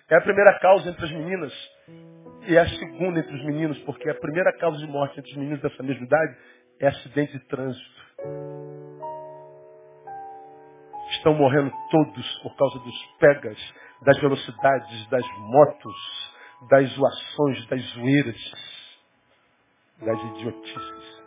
É 0.09 0.16
a 0.16 0.22
primeira 0.22 0.59
causa 0.59 0.88
entre 0.88 1.05
as 1.05 1.12
meninas 1.12 1.52
e 2.48 2.57
é 2.57 2.61
a 2.61 2.68
segunda 2.78 3.20
entre 3.20 3.35
os 3.35 3.44
meninos, 3.44 3.78
porque 3.81 4.09
a 4.09 4.14
primeira 4.14 4.57
causa 4.57 4.78
de 4.78 4.87
morte 4.87 5.20
entre 5.20 5.33
os 5.33 5.37
meninos 5.37 5.61
dessa 5.61 5.83
mesma 5.83 6.07
idade 6.07 6.35
é 6.81 6.87
acidente 6.87 7.33
de 7.38 7.44
trânsito. 7.44 8.02
Estão 11.12 11.35
morrendo 11.35 11.72
todos 11.90 12.38
por 12.42 12.57
causa 12.57 12.79
dos 12.79 13.07
pegas, 13.18 13.59
das 14.03 14.18
velocidades, 14.18 15.09
das 15.09 15.27
motos, 15.38 16.33
das 16.68 16.88
zoações, 16.90 17.66
das 17.66 17.83
zoeiras, 17.92 18.53
das 20.01 20.18
idiotices. 20.18 21.22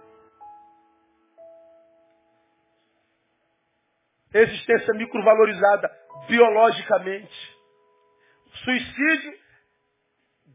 Existência 4.34 4.94
microvalorizada 4.96 5.90
biologicamente. 6.28 7.56
Suicídio, 8.64 9.34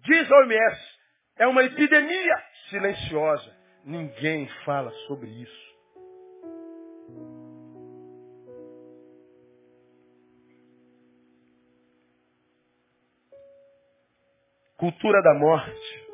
diz 0.02 0.30
a 0.30 0.36
OMS, 0.36 0.98
é 1.38 1.46
uma 1.46 1.64
epidemia 1.64 2.44
silenciosa. 2.68 3.56
Ninguém 3.84 4.46
fala 4.64 4.90
sobre 5.06 5.30
isso. 5.30 5.69
Cultura 14.80 15.20
da 15.20 15.34
morte. 15.34 16.08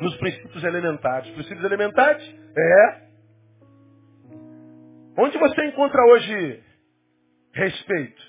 Nos 0.00 0.16
princípios 0.16 0.64
elementares. 0.64 1.32
Princípios 1.34 1.64
elementares? 1.64 2.34
É. 2.58 3.06
Onde 5.16 5.38
você 5.38 5.66
encontra 5.66 6.04
hoje 6.04 6.64
respeito? 7.52 8.22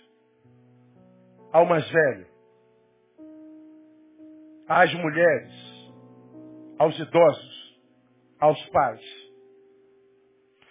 Ao 1.51 1.65
mais 1.65 1.89
velho? 1.89 2.27
Às 4.69 4.93
mulheres? 4.93 5.51
Aos 6.77 6.97
idosos? 6.99 7.81
Aos 8.39 8.63
pais? 8.69 9.01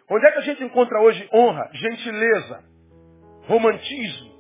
Onde 0.09 0.27
é 0.27 0.31
que 0.31 0.39
a 0.39 0.43
gente 0.43 0.63
encontra 0.63 1.01
hoje 1.01 1.29
honra, 1.35 1.69
gentileza, 1.73 2.63
romantismo? 3.49 4.37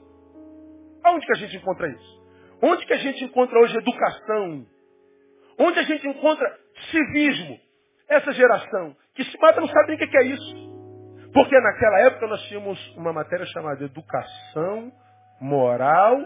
Aonde 1.02 1.26
que 1.26 1.32
a 1.32 1.36
gente 1.36 1.56
encontra 1.56 1.88
isso? 1.88 2.15
Onde 2.62 2.86
que 2.86 2.92
a 2.92 2.98
gente 2.98 3.24
encontra 3.24 3.58
hoje 3.58 3.76
educação? 3.76 4.66
Onde 5.58 5.78
a 5.78 5.82
gente 5.82 6.06
encontra 6.06 6.58
civismo? 6.90 7.58
Essa 8.08 8.32
geração 8.32 8.96
que 9.14 9.24
se 9.24 9.38
mata 9.38 9.60
não 9.60 9.68
sabe 9.68 9.88
nem 9.88 9.96
o 9.96 10.10
que 10.10 10.16
é 10.16 10.22
isso. 10.24 10.66
Porque 11.32 11.60
naquela 11.60 12.00
época 12.00 12.26
nós 12.28 12.42
tínhamos 12.44 12.96
uma 12.96 13.12
matéria 13.12 13.44
chamada 13.46 13.84
Educação 13.84 14.92
Moral 15.40 16.18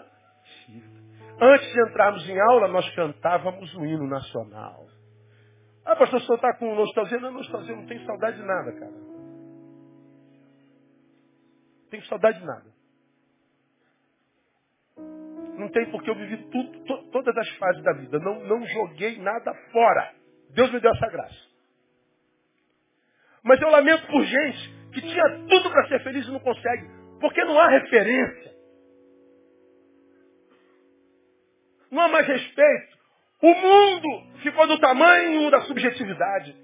Cívica. 0.67 1.01
Antes 1.43 1.73
de 1.73 1.81
entrarmos 1.81 2.29
em 2.29 2.39
aula, 2.39 2.69
nós 2.69 2.89
cantávamos 2.95 3.75
o 3.75 3.85
hino 3.85 4.07
nacional. 4.07 4.87
Ah, 5.85 5.97
pastor, 5.97 6.21
o 6.21 6.23
senhor 6.23 6.37
está 6.37 6.55
com 6.59 6.75
nostalgia? 6.75 7.19
Não, 7.19 7.33
nostalgia, 7.33 7.75
não 7.75 7.87
tem 7.87 8.05
saudade 8.05 8.37
de 8.37 8.45
nada, 8.45 8.73
cara. 8.73 8.93
Tenho 11.91 12.05
saudade 12.05 12.39
de 12.39 12.45
nada. 12.45 12.80
Não 15.61 15.69
tem 15.69 15.85
porque 15.91 16.09
eu 16.09 16.15
vivi 16.15 16.39
tudo, 16.51 16.85
to, 16.85 17.11
todas 17.11 17.37
as 17.37 17.49
fases 17.59 17.83
da 17.83 17.93
vida. 17.93 18.19
Não, 18.19 18.41
não 18.45 18.67
joguei 18.67 19.19
nada 19.19 19.53
fora. 19.71 20.11
Deus 20.55 20.73
me 20.73 20.81
deu 20.81 20.91
essa 20.91 21.07
graça. 21.09 21.51
Mas 23.45 23.61
eu 23.61 23.69
lamento 23.69 24.07
por 24.07 24.25
gente 24.25 24.75
que 24.95 25.03
tinha 25.03 25.29
tudo 25.51 25.71
para 25.71 25.87
ser 25.89 26.03
feliz 26.03 26.27
e 26.27 26.31
não 26.31 26.41
consegue. 26.41 26.89
Porque 27.21 27.45
não 27.45 27.61
há 27.61 27.69
referência. 27.69 28.55
Não 31.91 32.03
há 32.05 32.09
mais 32.09 32.27
respeito. 32.27 32.99
O 33.43 33.55
mundo 33.55 34.41
ficou 34.43 34.67
do 34.67 34.79
tamanho 34.79 35.51
da 35.51 35.61
subjetividade 35.63 36.57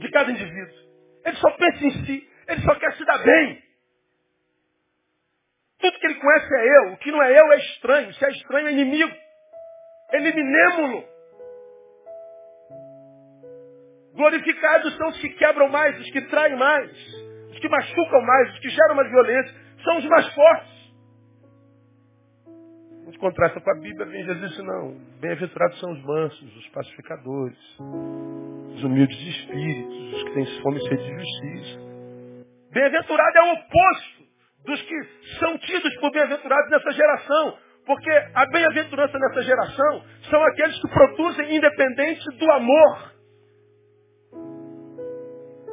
de 0.00 0.10
cada 0.10 0.30
indivíduo. 0.30 0.78
Ele 1.24 1.36
só 1.36 1.50
pensa 1.52 1.82
em 1.82 2.04
si. 2.04 2.28
Ele 2.46 2.60
só 2.60 2.74
quer 2.74 2.92
se 2.92 3.04
dar 3.06 3.22
bem. 3.22 3.62
Tudo 5.80 5.98
que 5.98 6.06
ele 6.06 6.20
conhece 6.20 6.54
é 6.54 6.78
eu. 6.78 6.92
O 6.92 6.96
que 6.96 7.12
não 7.12 7.22
é 7.22 7.38
eu 7.38 7.52
é 7.52 7.56
estranho. 7.56 8.12
Se 8.14 8.24
é 8.24 8.30
estranho 8.30 8.68
é 8.68 8.72
inimigo. 8.72 9.14
Eliminemo-lo. 10.12 11.04
Glorificados 14.14 14.96
são 14.96 15.08
os 15.08 15.20
que 15.20 15.28
quebram 15.30 15.68
mais, 15.68 15.98
os 16.00 16.10
que 16.10 16.20
traem 16.22 16.56
mais, 16.56 16.90
os 17.52 17.58
que 17.60 17.68
machucam 17.68 18.20
mais, 18.22 18.52
os 18.52 18.58
que 18.58 18.68
geram 18.68 18.96
mais 18.96 19.08
violência. 19.08 19.54
São 19.84 19.98
os 19.98 20.04
mais 20.06 20.34
fortes. 20.34 20.78
Gente 23.04 23.18
contrasta 23.20 23.60
com 23.60 23.70
a 23.70 23.80
Bíblia, 23.80 24.06
vem 24.06 24.24
Jesus 24.24 24.50
disse, 24.50 24.62
não. 24.62 24.96
Bem-aventurados 25.20 25.78
são 25.78 25.92
os 25.92 26.02
mansos, 26.02 26.56
os 26.56 26.68
pacificadores, 26.70 27.58
os 28.74 28.84
humildes 28.84 29.16
de 29.16 29.30
espíritos, 29.30 30.14
os 30.14 30.24
que 30.24 30.34
têm 30.34 30.62
fome 30.62 30.78
e 30.78 30.88
sede 30.88 31.04
de 31.04 31.14
justiça. 31.14 31.80
Bem-aventurado 32.72 33.38
é 33.38 33.42
o 33.42 33.52
oposto 33.52 34.17
dos 34.64 34.82
que 34.82 35.02
são 35.38 35.56
tidos 35.58 35.94
por 36.00 36.10
bem-aventurados 36.12 36.70
nessa 36.70 36.92
geração. 36.92 37.58
Porque 37.86 38.10
a 38.34 38.44
bem-aventurança 38.46 39.18
nessa 39.18 39.42
geração 39.42 40.04
são 40.28 40.42
aqueles 40.44 40.78
que 40.78 40.88
produzem 40.88 41.56
independente 41.56 42.24
do 42.36 42.50
amor. 42.52 43.12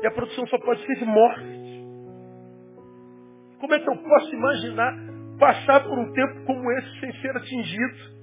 E 0.01 0.07
a 0.07 0.11
produção 0.11 0.47
só 0.47 0.57
pode 0.59 0.85
ser 0.85 0.95
de 0.95 1.05
morte. 1.05 1.65
Como 3.59 3.73
é 3.73 3.79
que 3.79 3.89
eu 3.89 3.97
posso 3.97 4.33
imaginar 4.33 4.93
passar 5.39 5.83
por 5.83 5.97
um 5.97 6.13
tempo 6.13 6.45
como 6.45 6.71
esse 6.71 6.99
sem 6.99 7.11
ser 7.21 7.35
atingido? 7.35 8.15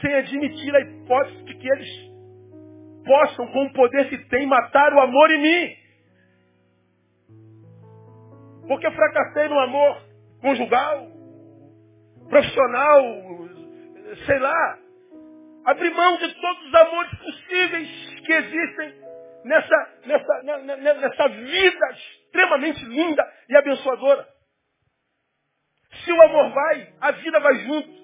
Sem 0.00 0.14
admitir 0.14 0.76
a 0.76 0.80
hipótese 0.80 1.44
de 1.44 1.54
que 1.54 1.68
eles 1.68 1.88
possam, 3.04 3.46
com 3.48 3.64
o 3.64 3.72
poder 3.72 4.08
que 4.10 4.18
têm, 4.28 4.46
matar 4.46 4.92
o 4.92 5.00
amor 5.00 5.30
em 5.30 5.42
mim. 5.42 5.87
Porque 8.68 8.90
fracassei 8.90 9.48
no 9.48 9.58
amor 9.58 9.98
conjugal, 10.42 11.08
profissional, 12.28 13.02
sei 14.26 14.38
lá. 14.38 14.78
Abri 15.64 15.90
mão 15.90 16.16
de 16.18 16.34
todos 16.34 16.66
os 16.66 16.74
amores 16.74 17.18
possíveis 17.18 18.20
que 18.24 18.32
existem 18.32 18.94
nessa, 19.44 19.88
nessa, 20.06 20.42
nessa 20.76 21.28
vida 21.28 21.90
extremamente 21.92 22.84
linda 22.84 23.26
e 23.48 23.56
abençoadora. 23.56 24.26
Se 26.04 26.12
o 26.12 26.22
amor 26.22 26.50
vai, 26.50 26.92
a 27.00 27.10
vida 27.12 27.40
vai 27.40 27.54
junto. 27.60 27.98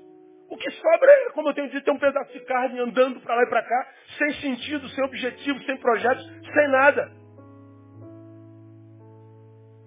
O 0.49 0.57
que 0.57 0.71
sobra 0.71 1.11
é, 1.11 1.31
como 1.31 1.49
eu 1.49 1.55
tenho 1.55 1.71
dito, 1.71 1.89
é 1.89 1.93
um 1.93 1.99
pedaço 1.99 2.33
de 2.33 2.41
carne 2.41 2.81
andando 2.81 3.21
para 3.21 3.35
lá 3.35 3.43
e 3.43 3.49
para 3.49 3.63
cá, 3.63 3.89
sem 4.19 4.33
sentido, 4.35 4.89
sem 4.91 5.05
objetivo, 5.05 5.63
sem 5.65 5.77
projetos, 5.79 6.25
sem 6.53 6.69
nada 6.69 7.24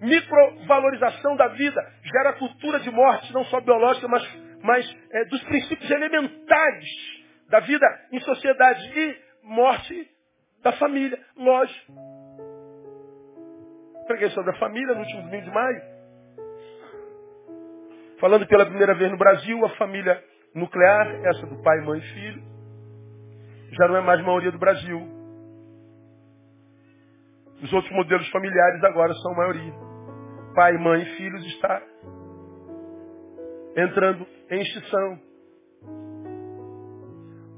microvalorização 0.00 1.36
da 1.36 1.48
vida, 1.48 1.92
gera 2.04 2.32
cultura 2.34 2.80
de 2.80 2.90
morte, 2.90 3.32
não 3.32 3.44
só 3.46 3.60
biológica, 3.60 4.06
mas, 4.08 4.22
mas 4.62 4.96
é, 5.12 5.24
dos 5.24 5.42
princípios 5.44 5.90
elementares 5.90 6.88
da 7.48 7.60
vida 7.60 7.86
em 8.12 8.20
sociedade 8.20 8.82
e 8.96 9.16
morte 9.42 10.10
da 10.62 10.72
família, 10.72 11.18
lógico. 11.36 11.92
Preguei 14.06 14.30
sobre 14.30 14.50
a 14.50 14.58
família 14.58 14.94
no 14.94 15.00
último 15.00 15.22
domingo 15.22 15.44
de 15.44 15.50
maio. 15.50 15.82
Falando 18.20 18.46
pela 18.46 18.66
primeira 18.66 18.94
vez 18.94 19.10
no 19.10 19.18
Brasil, 19.18 19.64
a 19.64 19.68
família 19.76 20.22
nuclear, 20.54 21.06
essa 21.26 21.46
do 21.46 21.62
pai, 21.62 21.80
mãe 21.82 22.00
e 22.00 22.14
filho, 22.14 22.42
já 23.72 23.86
não 23.86 23.96
é 23.96 24.00
mais 24.00 24.20
maioria 24.22 24.50
do 24.50 24.58
Brasil. 24.58 25.18
Os 27.62 27.72
outros 27.72 27.92
modelos 27.92 28.28
familiares 28.30 28.82
agora 28.84 29.12
são 29.14 29.34
maioria 29.34 29.87
pai, 30.54 30.72
mãe 30.78 31.02
e 31.02 31.16
filhos 31.16 31.44
está 31.46 31.82
entrando 33.76 34.26
em 34.50 34.60
extinção. 34.60 35.20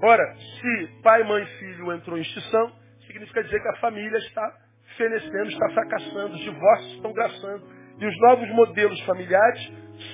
Ora, 0.02 0.34
se 0.34 1.02
pai, 1.02 1.22
mãe 1.24 1.42
e 1.42 1.58
filho 1.58 1.92
entrou 1.92 2.16
em 2.16 2.22
extinção, 2.22 2.72
significa 3.06 3.44
dizer 3.44 3.60
que 3.60 3.68
a 3.68 3.80
família 3.80 4.18
está 4.18 4.56
fenecendo, 4.96 5.48
está 5.48 5.68
fracassando, 5.70 6.34
os 6.34 6.40
divórcios 6.40 6.94
estão 6.94 7.12
graçando. 7.12 7.80
E 7.98 8.06
os 8.06 8.18
novos 8.20 8.48
modelos 8.50 8.98
familiares 9.02 9.60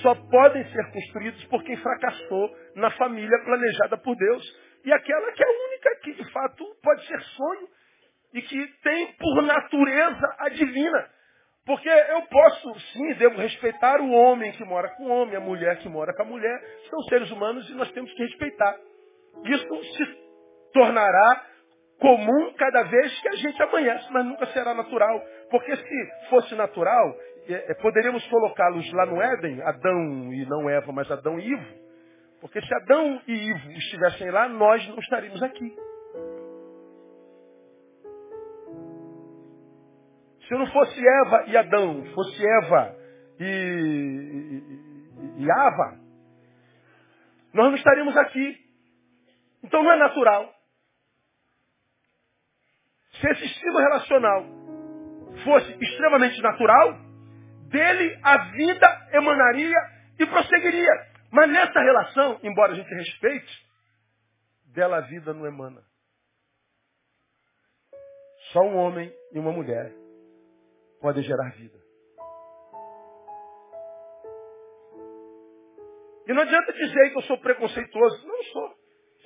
só 0.02 0.14
podem 0.14 0.64
ser 0.72 0.90
construídos 0.90 1.44
por 1.44 1.62
quem 1.62 1.76
fracassou 1.76 2.56
na 2.74 2.90
família 2.92 3.38
planejada 3.44 3.96
por 3.98 4.16
Deus. 4.16 4.44
E 4.84 4.92
aquela 4.92 5.32
que 5.32 5.42
é 5.42 5.46
a 5.46 5.66
única 5.68 6.00
que, 6.02 6.12
de 6.14 6.32
fato, 6.32 6.64
pode 6.82 7.06
ser 7.06 7.20
sonho 7.20 7.68
e 8.34 8.42
que 8.42 8.66
tem 8.82 9.12
por 9.14 9.42
natureza 9.42 10.34
a 10.38 10.48
divina. 10.48 11.15
Porque 11.66 11.88
eu 11.88 12.22
posso, 12.22 12.80
sim, 12.92 13.14
devo 13.14 13.40
respeitar 13.40 14.00
o 14.00 14.10
homem 14.12 14.52
que 14.52 14.64
mora 14.64 14.88
com 14.90 15.06
o 15.06 15.08
homem, 15.10 15.34
a 15.34 15.40
mulher 15.40 15.76
que 15.78 15.88
mora 15.88 16.14
com 16.14 16.22
a 16.22 16.26
mulher. 16.26 16.60
São 16.88 17.00
seres 17.08 17.28
humanos 17.32 17.68
e 17.68 17.74
nós 17.74 17.90
temos 17.90 18.12
que 18.12 18.22
respeitar. 18.22 18.76
Isso 19.44 19.84
se 19.96 20.06
tornará 20.72 21.44
comum 21.98 22.52
cada 22.56 22.84
vez 22.84 23.20
que 23.20 23.28
a 23.28 23.36
gente 23.36 23.60
amanhece, 23.60 24.06
mas 24.12 24.24
nunca 24.24 24.46
será 24.46 24.74
natural. 24.74 25.20
Porque 25.50 25.74
se 25.74 26.28
fosse 26.30 26.54
natural, 26.54 27.16
é, 27.48 27.72
é, 27.72 27.74
poderíamos 27.74 28.24
colocá-los 28.28 28.92
lá 28.92 29.06
no 29.06 29.20
Éden, 29.20 29.60
Adão 29.62 30.32
e 30.32 30.46
não 30.46 30.70
Eva, 30.70 30.92
mas 30.92 31.10
Adão 31.10 31.36
e 31.36 31.50
Ivo. 31.50 31.86
Porque 32.40 32.60
se 32.60 32.74
Adão 32.74 33.20
e 33.26 33.32
Ivo 33.32 33.72
estivessem 33.72 34.30
lá, 34.30 34.48
nós 34.48 34.86
não 34.88 34.98
estaríamos 35.00 35.42
aqui. 35.42 35.74
Se 40.46 40.54
não 40.54 40.66
fosse 40.70 41.00
Eva 41.00 41.44
e 41.48 41.56
Adão, 41.56 42.04
fosse 42.14 42.46
Eva 42.46 42.96
e, 43.40 43.44
e, 43.44 45.42
e 45.42 45.50
Ava, 45.50 45.98
nós 47.52 47.66
não 47.66 47.74
estaríamos 47.74 48.16
aqui. 48.16 48.64
Então 49.64 49.82
não 49.82 49.92
é 49.92 49.96
natural. 49.96 50.54
Se 53.20 53.28
esse 53.28 53.44
estilo 53.44 53.78
relacional 53.78 54.44
fosse 55.42 55.72
extremamente 55.82 56.40
natural, 56.40 56.96
dele 57.68 58.18
a 58.22 58.36
vida 58.52 59.08
emanaria 59.14 59.78
e 60.18 60.26
prosseguiria. 60.26 60.92
Mas 61.32 61.50
nessa 61.50 61.80
relação, 61.80 62.38
embora 62.42 62.72
a 62.72 62.76
gente 62.76 62.94
respeite, 62.94 63.66
dela 64.66 64.98
a 64.98 65.00
vida 65.00 65.34
não 65.34 65.46
emana. 65.46 65.82
Só 68.52 68.60
um 68.60 68.76
homem 68.76 69.12
e 69.32 69.38
uma 69.38 69.50
mulher 69.50 70.05
podem 71.00 71.22
gerar 71.22 71.50
vida. 71.56 71.78
E 76.26 76.32
não 76.32 76.42
adianta 76.42 76.72
dizer 76.72 77.10
que 77.10 77.18
eu 77.18 77.22
sou 77.22 77.38
preconceituoso. 77.38 78.26
Não 78.26 78.42
sou. 78.44 78.74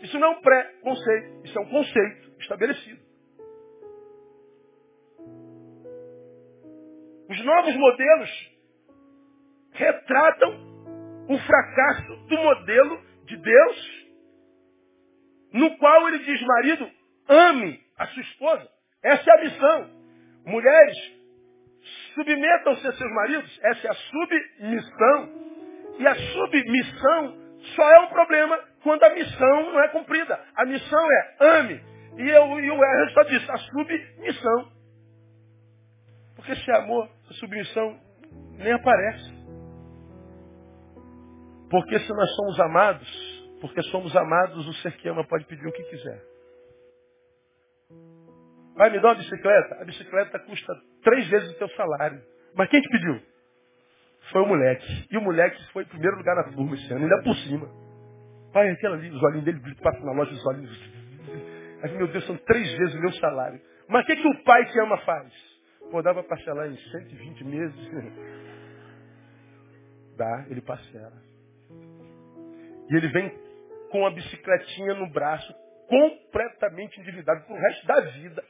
Isso 0.03 0.19
não 0.19 0.29
é 0.29 0.31
um 0.37 0.41
pré-conceito. 0.41 1.47
Isso 1.47 1.59
é 1.59 1.63
um 1.63 1.71
conceito 1.71 2.41
estabelecido. 2.41 3.01
Os 7.29 7.45
novos 7.45 7.77
modelos 7.77 8.31
retratam 9.73 10.71
o 11.29 11.39
fracasso 11.39 12.17
do 12.27 12.37
modelo 12.37 13.01
de 13.25 13.37
Deus, 13.37 14.09
no 15.53 15.79
qual 15.79 16.09
ele 16.09 16.19
diz, 16.19 16.43
marido, 16.43 16.91
ame 17.29 17.81
a 17.97 18.07
sua 18.09 18.23
esposa. 18.23 18.69
Essa 19.03 19.31
é 19.31 19.35
a 19.35 19.45
missão. 19.45 19.91
Mulheres, 20.45 21.20
Submetam-se 22.15 22.87
a 22.87 22.93
seus 22.93 23.11
maridos. 23.13 23.61
Essa 23.63 23.87
é 23.87 23.91
a 23.91 23.95
submissão. 23.95 25.29
E 25.99 26.07
a 26.07 26.15
submissão 26.15 27.39
só 27.75 27.91
é 27.91 28.01
um 28.01 28.09
problema 28.09 28.59
quando 28.83 29.03
a 29.05 29.11
missão 29.11 29.73
não 29.73 29.81
é 29.83 29.89
cumprida. 29.89 30.41
A 30.55 30.65
missão 30.65 31.13
é 31.13 31.37
ame. 31.59 31.81
E, 32.19 32.29
eu, 32.29 32.61
e 32.61 32.71
o 32.71 32.85
R 32.85 33.13
só 33.13 33.23
disse, 33.25 33.51
a 33.51 33.57
submissão. 33.59 34.73
Porque 36.37 36.57
se 36.57 36.71
é 36.71 36.77
amor, 36.77 37.09
a 37.29 37.35
submissão 37.35 38.01
nem 38.57 38.73
aparece. 38.73 39.41
Porque 41.71 41.99
se 42.01 42.09
nós 42.13 42.35
somos 42.35 42.61
amados, 42.61 43.41
porque 43.61 43.83
somos 43.85 44.15
amados, 44.17 44.67
o 44.67 44.73
ser 44.75 44.97
que 44.97 45.09
ama 45.09 45.25
pode 45.25 45.45
pedir 45.45 45.67
o 45.67 45.73
que 45.73 45.85
quiser. 45.85 46.23
Vai 48.75 48.91
me 48.91 49.01
dar 49.01 49.09
uma 49.09 49.15
bicicleta? 49.17 49.83
A 49.83 49.85
bicicleta 49.85 50.39
custa 50.41 50.73
três 51.03 51.29
vezes 51.29 51.51
o 51.53 51.59
teu 51.59 51.69
salário. 51.71 52.21
Mas 52.55 52.69
quem 52.69 52.81
te 52.81 52.89
pediu? 52.89 53.21
Foi 54.33 54.43
o 54.43 54.47
moleque. 54.47 55.07
E 55.11 55.17
o 55.17 55.21
moleque 55.21 55.73
foi 55.73 55.85
em 55.85 55.89
primeiro 55.89 56.17
lugar 56.17 56.37
na 56.37 56.45
turma 56.53 56.75
esse 56.75 56.93
ano, 56.93 57.03
ainda 57.03 57.23
por 57.23 57.35
cima. 57.37 57.69
Pai, 58.53 58.69
aquela 58.71 58.97
ali, 58.97 59.11
os 59.11 59.23
olhinhos 59.23 59.45
dele 59.45 59.61
passam 59.83 60.05
na 60.05 60.13
loja, 60.13 60.33
os 60.33 60.47
olhinhos. 60.47 60.91
Aí, 61.83 61.97
meu 61.97 62.09
Deus, 62.09 62.27
são 62.27 62.37
três 62.37 62.71
vezes 62.77 62.95
o 62.95 63.01
meu 63.01 63.13
salário. 63.13 63.61
Mas 63.89 64.05
o 64.05 64.07
que, 64.07 64.17
que 64.17 64.29
o 64.29 64.45
pai 64.45 64.65
que 64.67 64.81
ama 64.81 64.99
faz? 64.99 65.33
Pô, 65.91 66.03
dá 66.03 66.13
para 66.13 66.23
parcelar 66.23 66.69
em 66.69 66.77
120 66.77 67.45
meses. 67.45 67.91
Dá, 70.17 70.45
ele 70.51 70.61
parcela. 70.61 71.17
E 72.91 72.97
ele 72.97 73.09
vem 73.09 73.33
com 73.91 74.07
a 74.07 74.11
bicicletinha 74.11 74.95
no 74.95 75.11
braço, 75.11 75.55
completamente 75.89 77.01
endividado 77.01 77.45
pro 77.47 77.57
resto 77.57 77.87
da 77.87 78.01
vida. 78.01 78.45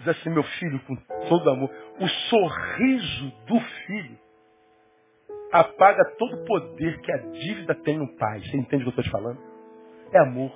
Diz 0.00 0.08
assim, 0.08 0.30
meu 0.30 0.42
filho, 0.42 0.80
com 0.80 0.96
todo 1.28 1.50
amor, 1.50 1.70
o 2.00 2.08
sorriso 2.08 3.30
do 3.46 3.60
filho 3.60 4.18
apaga 5.52 6.02
todo 6.16 6.36
o 6.36 6.44
poder 6.46 6.98
que 7.02 7.12
a 7.12 7.18
dívida 7.18 7.74
tem 7.74 7.98
no 7.98 8.16
pai. 8.16 8.40
Você 8.40 8.56
entende 8.56 8.82
o 8.82 8.92
que 8.92 8.98
eu 8.98 9.02
estou 9.02 9.04
te 9.04 9.10
falando? 9.10 9.38
É 10.10 10.18
amor. 10.20 10.52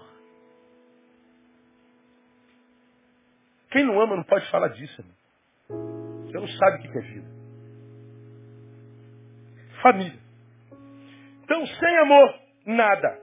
Quem 3.71 3.85
não 3.85 4.01
ama 4.01 4.17
não 4.17 4.25
pode 4.25 4.51
falar 4.51 4.69
disso. 4.69 5.03
Irmão. 5.03 6.25
Você 6.27 6.39
não 6.39 6.49
sabe 6.49 6.79
o 6.79 6.93
que 6.93 6.99
é 6.99 7.03
vida. 7.03 7.29
Família. 9.83 10.19
Então, 11.43 11.67
sem 11.67 11.99
amor, 11.99 12.41
nada. 12.65 13.21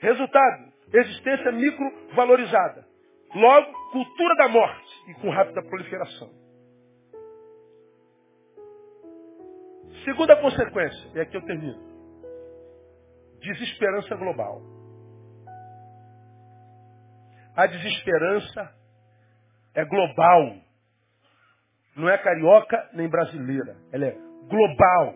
Resultado, 0.00 0.72
existência 0.90 1.52
microvalorizada. 1.52 2.89
Logo, 3.34 3.90
cultura 3.92 4.34
da 4.36 4.48
morte 4.48 5.10
e 5.10 5.14
com 5.14 5.30
rápida 5.30 5.62
proliferação. 5.62 6.30
Segunda 10.04 10.36
consequência, 10.40 11.10
e 11.14 11.20
aqui 11.20 11.36
eu 11.36 11.44
termino. 11.44 11.78
Desesperança 13.40 14.16
global. 14.16 14.60
A 17.56 17.66
desesperança 17.66 18.74
é 19.74 19.84
global. 19.84 20.56
Não 21.96 22.08
é 22.08 22.18
carioca 22.18 22.90
nem 22.94 23.08
brasileira. 23.08 23.76
Ela 23.92 24.06
é 24.06 24.16
global. 24.48 25.14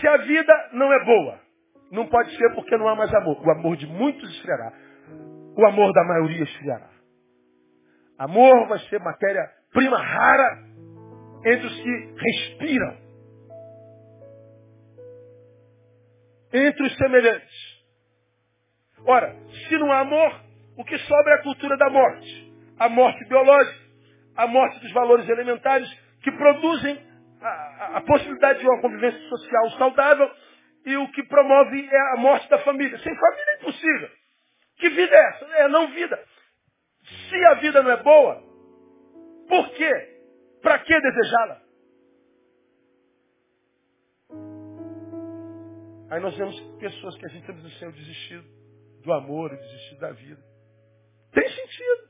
Se 0.00 0.08
a 0.08 0.16
vida 0.18 0.70
não 0.72 0.92
é 0.92 1.04
boa, 1.04 1.45
não 1.90 2.06
pode 2.06 2.36
ser 2.36 2.54
porque 2.54 2.76
não 2.76 2.88
há 2.88 2.96
mais 2.96 3.12
amor. 3.14 3.40
O 3.46 3.50
amor 3.50 3.76
de 3.76 3.86
muitos 3.86 4.28
esfriará. 4.36 4.72
O 5.56 5.66
amor 5.66 5.92
da 5.92 6.04
maioria 6.04 6.42
esfriará. 6.42 6.90
Amor 8.18 8.68
vai 8.68 8.78
ser 8.80 8.98
matéria-prima 9.00 9.98
rara 9.98 10.58
entre 11.44 11.66
os 11.66 11.80
que 11.80 12.14
respiram. 12.16 12.96
Entre 16.52 16.86
os 16.86 16.96
semelhantes. 16.96 17.76
Ora, 19.06 19.36
se 19.68 19.78
não 19.78 19.92
há 19.92 20.00
amor, 20.00 20.40
o 20.76 20.84
que 20.84 20.98
sobra 20.98 21.32
é 21.32 21.36
a 21.36 21.42
cultura 21.42 21.76
da 21.76 21.90
morte. 21.90 22.52
A 22.78 22.88
morte 22.88 23.24
biológica, 23.26 23.86
a 24.36 24.46
morte 24.46 24.80
dos 24.80 24.92
valores 24.92 25.28
elementares 25.28 25.88
que 26.22 26.32
produzem 26.32 26.98
a, 27.40 27.48
a, 27.48 27.96
a 27.98 28.00
possibilidade 28.02 28.58
de 28.58 28.66
uma 28.66 28.80
convivência 28.80 29.20
social 29.28 29.70
saudável 29.78 30.30
e 30.86 30.96
o 30.96 31.10
que 31.10 31.24
promove 31.24 31.84
é 31.84 32.12
a 32.12 32.16
morte 32.16 32.48
da 32.48 32.58
família. 32.60 32.96
Sem 33.00 33.14
família 33.14 33.50
é 33.50 33.56
impossível. 33.56 34.10
Que 34.76 34.88
vida 34.90 35.16
é 35.16 35.28
essa? 35.30 35.44
É 35.44 35.68
não 35.68 35.88
vida. 35.88 36.24
Se 37.28 37.44
a 37.46 37.54
vida 37.54 37.82
não 37.82 37.90
é 37.90 38.02
boa, 38.02 38.42
por 39.48 39.68
quê? 39.70 40.20
Para 40.62 40.78
que 40.78 41.00
desejá-la? 41.00 41.62
Aí 46.08 46.20
nós 46.20 46.36
vemos 46.36 46.60
pessoas 46.78 47.16
que 47.16 47.26
a 47.26 47.28
gente 47.30 47.46
temos 47.46 47.64
o 47.64 47.92
desistido 47.92 48.46
do 49.02 49.12
amor, 49.12 49.50
desistido 49.56 49.98
da 49.98 50.12
vida. 50.12 50.42
Tem 51.32 51.48
sentido. 51.48 52.06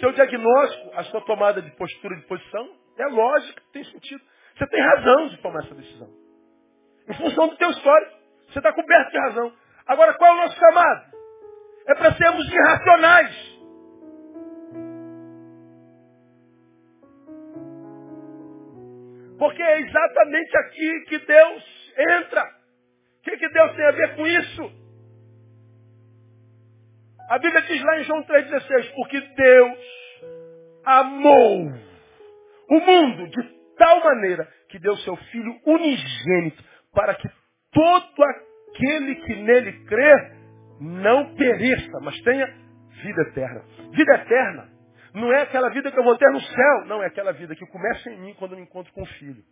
Seu 0.00 0.12
diagnóstico, 0.12 0.90
a 0.94 1.04
sua 1.04 1.20
tomada 1.24 1.62
de 1.62 1.70
postura, 1.76 2.16
de 2.16 2.26
posição, 2.26 2.76
é 2.98 3.06
lógico, 3.06 3.60
tem 3.72 3.84
sentido. 3.84 4.24
Você 4.56 4.66
tem 4.68 4.80
razão 4.80 5.28
de 5.28 5.36
tomar 5.38 5.64
essa 5.64 5.74
decisão. 5.74 6.08
Em 7.08 7.14
função 7.14 7.48
do 7.48 7.56
teu 7.56 7.70
histórico. 7.70 8.12
Você 8.48 8.58
está 8.58 8.72
coberto 8.72 9.10
de 9.10 9.18
razão. 9.18 9.52
Agora, 9.86 10.14
qual 10.14 10.30
é 10.30 10.34
o 10.34 10.42
nosso 10.42 10.58
chamado? 10.58 11.14
É 11.88 11.94
para 11.94 12.14
sermos 12.14 12.46
irracionais. 12.50 13.54
Porque 19.38 19.62
é 19.62 19.80
exatamente 19.80 20.56
aqui 20.56 21.04
que 21.08 21.18
Deus 21.18 21.92
entra. 21.98 22.42
O 22.42 23.22
que, 23.24 23.36
que 23.36 23.48
Deus 23.48 23.74
tem 23.74 23.86
a 23.86 23.90
ver 23.90 24.16
com 24.16 24.26
isso? 24.26 24.84
A 27.28 27.38
Bíblia 27.38 27.62
diz 27.62 27.82
lá 27.82 27.98
em 27.98 28.04
João 28.04 28.22
3,16, 28.24 28.94
porque 28.94 29.20
Deus 29.20 29.78
amou 30.84 31.72
o 32.68 32.80
mundo 32.80 33.28
de 33.28 33.53
tal 33.76 34.04
maneira 34.04 34.48
que 34.68 34.78
deu 34.78 34.96
seu 34.98 35.16
Filho 35.16 35.60
unigênito 35.66 36.62
para 36.92 37.14
que 37.14 37.28
todo 37.72 38.24
aquele 38.24 39.14
que 39.16 39.34
nele 39.36 39.84
crê 39.84 40.32
não 40.80 41.34
pereça, 41.34 42.00
mas 42.02 42.20
tenha 42.22 42.46
vida 43.02 43.22
eterna. 43.22 43.64
Vida 43.92 44.14
eterna 44.14 44.74
não 45.14 45.32
é 45.32 45.42
aquela 45.42 45.70
vida 45.70 45.90
que 45.92 45.98
eu 45.98 46.02
vou 46.02 46.16
ter 46.18 46.30
no 46.30 46.40
céu, 46.40 46.84
não, 46.86 47.02
é 47.02 47.06
aquela 47.06 47.32
vida 47.32 47.54
que 47.54 47.64
começa 47.66 48.10
em 48.10 48.18
mim 48.18 48.34
quando 48.34 48.52
eu 48.52 48.58
me 48.58 48.64
encontro 48.64 48.92
com 48.92 49.02
o 49.02 49.06
Filho. 49.06 49.44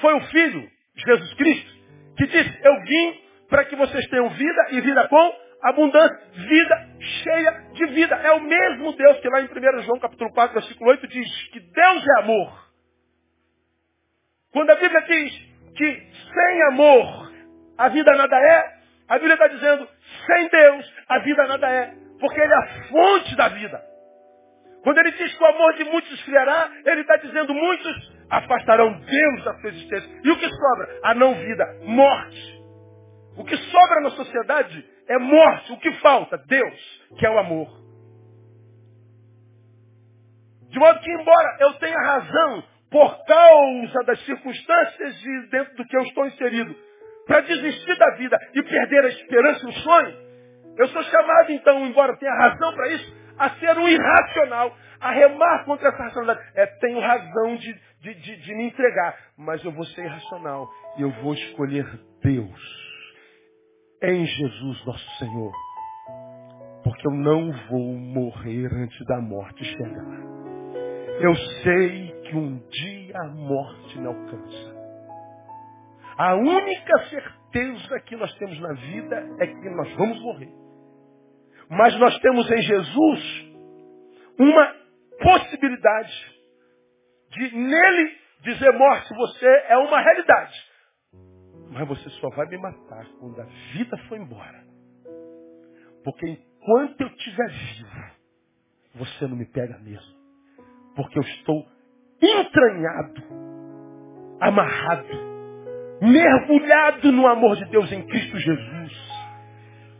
Foi 0.00 0.14
o 0.14 0.20
Filho, 0.22 0.68
Jesus 0.96 1.34
Cristo, 1.34 1.72
que 2.16 2.26
disse, 2.26 2.60
eu 2.64 2.80
vim 2.82 3.20
para 3.48 3.64
que 3.64 3.76
vocês 3.76 4.06
tenham 4.08 4.28
vida 4.30 4.66
e 4.70 4.80
vida 4.80 5.08
com 5.08 5.47
abundância, 5.62 6.18
vida 6.34 6.88
cheia 7.22 7.50
de 7.72 7.86
vida. 7.86 8.14
É 8.16 8.32
o 8.32 8.40
mesmo 8.40 8.92
Deus 8.92 9.18
que 9.20 9.28
lá 9.28 9.40
em 9.40 9.46
1 9.46 9.82
João 9.82 9.98
capítulo 9.98 10.32
4, 10.32 10.54
versículo 10.54 10.90
8 10.90 11.06
diz 11.08 11.48
que 11.50 11.60
Deus 11.60 12.04
é 12.06 12.20
amor. 12.20 12.68
Quando 14.52 14.70
a 14.70 14.76
Bíblia 14.76 15.00
diz 15.02 15.32
que 15.76 16.06
sem 16.34 16.62
amor 16.68 17.32
a 17.76 17.88
vida 17.88 18.12
nada 18.16 18.36
é, 18.36 18.78
a 19.08 19.14
Bíblia 19.14 19.34
está 19.34 19.48
dizendo 19.48 19.88
sem 20.26 20.48
Deus 20.48 20.94
a 21.08 21.18
vida 21.20 21.46
nada 21.46 21.70
é, 21.70 21.94
porque 22.20 22.40
Ele 22.40 22.52
é 22.52 22.56
a 22.56 22.88
fonte 22.88 23.36
da 23.36 23.48
vida. 23.48 23.88
Quando 24.82 24.98
ele 24.98 25.10
diz 25.12 25.34
que 25.36 25.42
o 25.42 25.46
amor 25.46 25.74
de 25.74 25.84
muitos 25.84 26.10
esfriará, 26.12 26.70
ele 26.86 27.00
está 27.00 27.16
dizendo 27.16 27.52
muitos 27.52 28.12
afastarão 28.30 28.92
Deus 29.00 29.44
da 29.44 29.54
sua 29.54 29.70
existência. 29.70 30.08
E 30.24 30.30
o 30.30 30.38
que 30.38 30.48
sobra? 30.48 31.00
A 31.02 31.14
não 31.14 31.34
vida, 31.34 31.64
morte. 31.82 32.62
O 33.36 33.44
que 33.44 33.56
sobra 33.56 34.00
na 34.02 34.10
sociedade 34.10 34.84
é 35.08 35.18
morte. 35.18 35.72
O 35.72 35.78
que 35.78 35.92
falta? 36.00 36.38
Deus, 36.46 37.06
que 37.18 37.26
é 37.26 37.30
o 37.30 37.38
amor. 37.38 37.68
De 40.68 40.78
modo 40.78 41.00
que, 41.00 41.10
embora 41.10 41.56
eu 41.60 41.74
tenha 41.74 41.98
razão 41.98 42.64
por 42.90 43.24
causa 43.24 44.04
das 44.06 44.20
circunstâncias 44.24 45.22
e 45.24 45.50
dentro 45.50 45.74
do 45.76 45.84
que 45.86 45.96
eu 45.96 46.02
estou 46.02 46.26
inserido, 46.26 46.74
para 47.26 47.40
desistir 47.40 47.98
da 47.98 48.16
vida 48.16 48.38
e 48.54 48.62
perder 48.62 49.04
a 49.04 49.08
esperança 49.08 49.66
e 49.66 49.68
o 49.68 49.72
sonho, 49.72 50.16
eu 50.78 50.88
sou 50.88 51.02
chamado, 51.02 51.52
então, 51.52 51.86
embora 51.86 52.16
tenha 52.18 52.34
razão 52.34 52.72
para 52.74 52.88
isso, 52.88 53.16
a 53.38 53.50
ser 53.50 53.76
um 53.78 53.88
irracional, 53.88 54.74
a 55.00 55.10
remar 55.10 55.64
contra 55.64 55.88
essa 55.88 56.02
racionalidade. 56.02 56.50
É, 56.54 56.66
tenho 56.66 57.00
razão 57.00 57.56
de, 57.56 57.74
de, 58.00 58.14
de, 58.14 58.36
de 58.36 58.54
me 58.54 58.64
entregar, 58.64 59.16
mas 59.36 59.64
eu 59.64 59.72
vou 59.72 59.84
ser 59.84 60.04
irracional 60.04 60.68
e 60.96 61.02
eu 61.02 61.10
vou 61.22 61.34
escolher 61.34 61.86
Deus 62.22 62.87
em 64.02 64.26
Jesus 64.26 64.84
nosso 64.84 65.10
Senhor. 65.18 65.52
Porque 66.84 67.06
eu 67.06 67.12
não 67.12 67.52
vou 67.68 67.94
morrer 67.94 68.72
antes 68.72 69.06
da 69.06 69.20
morte 69.20 69.64
chegar. 69.64 70.28
Eu 71.20 71.34
sei 71.62 72.12
que 72.22 72.36
um 72.36 72.58
dia 72.68 73.18
a 73.18 73.28
morte 73.28 73.98
me 73.98 74.06
alcança. 74.06 74.78
A 76.16 76.34
única 76.34 76.98
certeza 77.10 78.00
que 78.06 78.16
nós 78.16 78.32
temos 78.34 78.60
na 78.60 78.72
vida 78.72 79.28
é 79.40 79.46
que 79.46 79.70
nós 79.70 79.92
vamos 79.94 80.20
morrer. 80.20 80.52
Mas 81.70 81.98
nós 81.98 82.18
temos 82.20 82.50
em 82.50 82.62
Jesus 82.62 83.52
uma 84.38 84.74
possibilidade 85.20 86.38
de 87.30 87.56
nele 87.56 88.16
dizer 88.42 88.72
morte, 88.72 89.12
você 89.14 89.46
é 89.68 89.76
uma 89.76 90.00
realidade. 90.00 90.67
Mas 91.70 91.86
você 91.86 92.08
só 92.10 92.28
vai 92.30 92.46
me 92.46 92.58
matar 92.58 93.06
quando 93.20 93.40
a 93.40 93.44
vida 93.72 93.96
for 94.08 94.16
embora. 94.16 94.64
Porque 96.02 96.26
enquanto 96.26 97.00
eu 97.00 97.08
estiver 97.08 97.48
vivo, 97.48 98.18
você 98.94 99.26
não 99.26 99.36
me 99.36 99.44
pega 99.46 99.78
mesmo. 99.78 100.16
Porque 100.96 101.18
eu 101.18 101.22
estou 101.22 101.66
entranhado, 102.20 103.22
amarrado, 104.40 105.08
mergulhado 106.00 107.12
no 107.12 107.26
amor 107.26 107.56
de 107.56 107.66
Deus 107.66 107.92
em 107.92 108.06
Cristo 108.06 108.38
Jesus. 108.38 109.08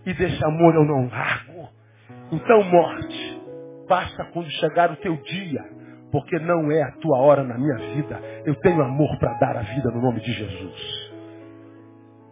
E 0.07 0.15
desse 0.15 0.45
amor 0.45 0.75
eu 0.75 0.85
não 0.85 1.09
largo. 1.09 1.69
Então, 2.33 2.63
morte, 2.65 3.43
passa 3.89 4.25
quando 4.33 4.51
chegar 4.51 4.91
o 4.91 4.97
teu 4.97 5.17
dia, 5.17 5.63
porque 6.11 6.39
não 6.39 6.71
é 6.71 6.83
a 6.83 6.93
tua 6.93 7.19
hora 7.19 7.43
na 7.43 7.59
minha 7.59 7.95
vida. 7.95 8.21
Eu 8.45 8.55
tenho 8.57 8.81
amor 8.83 9.19
para 9.19 9.35
dar 9.35 9.57
a 9.57 9.63
vida 9.63 9.91
no 9.91 10.01
nome 10.01 10.21
de 10.21 10.33
Jesus. 10.33 11.08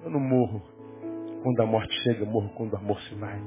Eu 0.07 0.13
não 0.13 0.21
morro 0.21 0.63
quando 1.43 1.61
a 1.63 1.67
morte 1.67 1.93
chega, 2.05 2.21
eu 2.21 2.27
morro 2.27 2.49
quando 2.51 2.73
o 2.75 2.77
amor 2.77 2.97
se 3.01 3.15
vai. 3.17 3.41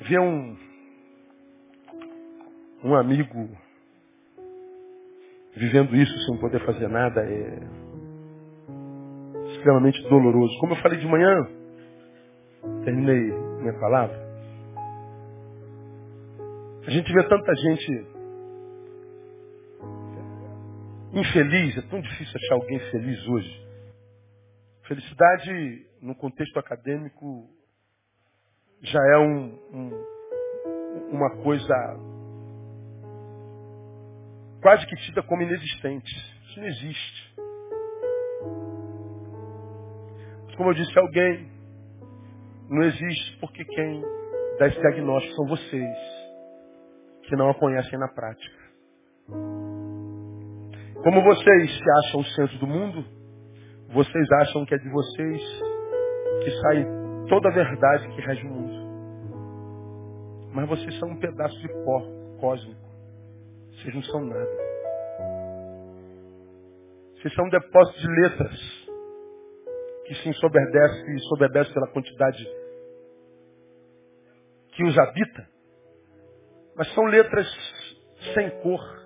Ver 0.00 0.18
um, 0.18 0.56
um 2.82 2.94
amigo 2.96 3.48
vivendo 5.54 5.94
isso 5.94 6.18
sem 6.26 6.40
poder 6.40 6.66
fazer 6.66 6.88
nada 6.88 7.20
é 7.30 7.60
extremamente 9.52 10.02
doloroso. 10.08 10.58
Como 10.58 10.72
eu 10.72 10.82
falei 10.82 10.98
de 10.98 11.06
manhã, 11.06 11.46
terminei 12.84 13.30
minha 13.60 13.78
palavra. 13.78 14.20
A 16.84 16.90
gente 16.90 17.12
vê 17.12 17.22
tanta 17.28 17.54
gente 17.54 18.11
infeliz, 21.12 21.76
é 21.76 21.82
tão 21.82 22.00
difícil 22.00 22.34
achar 22.36 22.54
alguém 22.54 22.78
feliz 22.90 23.26
hoje. 23.28 23.66
Felicidade, 24.86 25.86
no 26.00 26.14
contexto 26.14 26.58
acadêmico, 26.58 27.48
já 28.80 28.98
é 29.14 29.18
um, 29.18 29.54
um, 29.72 31.10
uma 31.10 31.30
coisa 31.42 31.74
quase 34.60 34.86
que 34.86 34.96
tida 34.96 35.22
como 35.22 35.42
inexistente. 35.42 36.10
Isso 36.48 36.60
não 36.60 36.66
existe. 36.66 37.34
Como 40.56 40.70
eu 40.70 40.74
disse 40.74 40.98
alguém, 40.98 41.50
não 42.68 42.82
existe 42.82 43.38
porque 43.38 43.64
quem 43.64 44.02
dá 44.58 44.68
esse 44.68 44.80
diagnóstico 44.80 45.34
são 45.34 45.46
vocês, 45.46 45.98
que 47.24 47.36
não 47.36 47.50
a 47.50 47.54
conhecem 47.54 47.98
na 47.98 48.08
prática. 48.08 48.62
Como 51.02 51.20
vocês 51.20 51.78
se 51.78 51.90
acham 51.98 52.20
o 52.20 52.24
centro 52.24 52.58
do 52.58 52.66
mundo, 52.66 53.04
vocês 53.92 54.32
acham 54.40 54.64
que 54.64 54.74
é 54.74 54.78
de 54.78 54.88
vocês 54.88 55.42
que 56.44 56.50
sai 56.60 56.86
toda 57.28 57.48
a 57.48 57.52
verdade 57.52 58.08
que 58.14 58.20
rege 58.20 58.46
o 58.46 58.50
mundo. 58.50 58.82
Mas 60.54 60.68
vocês 60.68 60.96
são 61.00 61.08
um 61.08 61.18
pedaço 61.18 61.58
de 61.58 61.68
pó 61.84 62.02
cósmico. 62.38 62.80
Vocês 63.70 63.94
não 63.94 64.02
são 64.02 64.24
nada. 64.26 64.50
Vocês 67.16 67.34
são 67.34 67.46
um 67.46 67.50
depósito 67.50 68.00
de 68.00 68.08
letras 68.22 68.60
que 70.06 70.14
se 70.16 70.28
ensoberdece 70.28 71.16
e 71.16 71.18
soberbece 71.28 71.72
pela 71.72 71.88
quantidade 71.88 72.46
que 74.72 74.84
os 74.84 74.96
habita. 74.98 75.48
Mas 76.76 76.92
são 76.94 77.04
letras 77.06 77.46
sem 78.34 78.50
cor. 78.62 79.02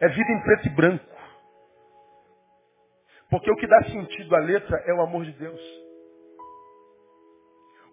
É 0.00 0.08
vida 0.08 0.32
em 0.32 0.42
preto 0.42 0.66
e 0.66 0.70
branco. 0.70 1.04
Porque 3.28 3.50
o 3.50 3.56
que 3.56 3.66
dá 3.66 3.82
sentido 3.84 4.34
à 4.34 4.38
letra 4.40 4.82
é 4.86 4.94
o 4.94 5.02
amor 5.02 5.24
de 5.24 5.32
Deus. 5.32 5.60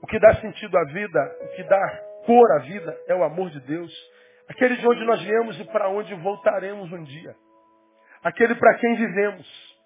O 0.02 0.08
que 0.08 0.20
dá 0.20 0.36
sentido 0.36 0.78
à 0.78 0.84
vida, 0.86 1.38
o 1.42 1.48
que 1.56 1.64
dá 1.64 2.04
cor 2.26 2.52
à 2.54 2.60
vida 2.60 2.98
é 3.08 3.16
o 3.16 3.24
amor 3.24 3.50
de 3.50 3.60
Deus. 3.62 3.92
Aquele 4.50 4.78
de 4.78 4.88
onde 4.88 5.04
nós 5.06 5.22
viemos 5.22 5.60
e 5.60 5.66
para 5.66 5.90
onde 5.90 6.14
voltaremos 6.16 6.92
um 6.92 7.04
dia. 7.04 7.36
Aquele 8.24 8.56
para 8.56 8.76
quem 8.76 8.96
vivemos. 8.96 9.78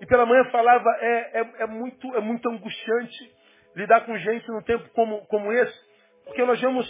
E 0.00 0.06
pela 0.06 0.26
manhã 0.26 0.44
falava, 0.46 0.90
é, 1.00 1.40
é, 1.40 1.62
é, 1.62 1.66
muito, 1.66 2.16
é 2.16 2.20
muito 2.20 2.48
angustiante 2.48 3.36
lidar 3.74 4.04
com 4.06 4.16
gente 4.18 4.48
num 4.48 4.62
tempo 4.62 4.88
como, 4.90 5.26
como 5.26 5.52
esse, 5.52 5.78
porque 6.24 6.44
nós 6.44 6.60
vemos 6.60 6.86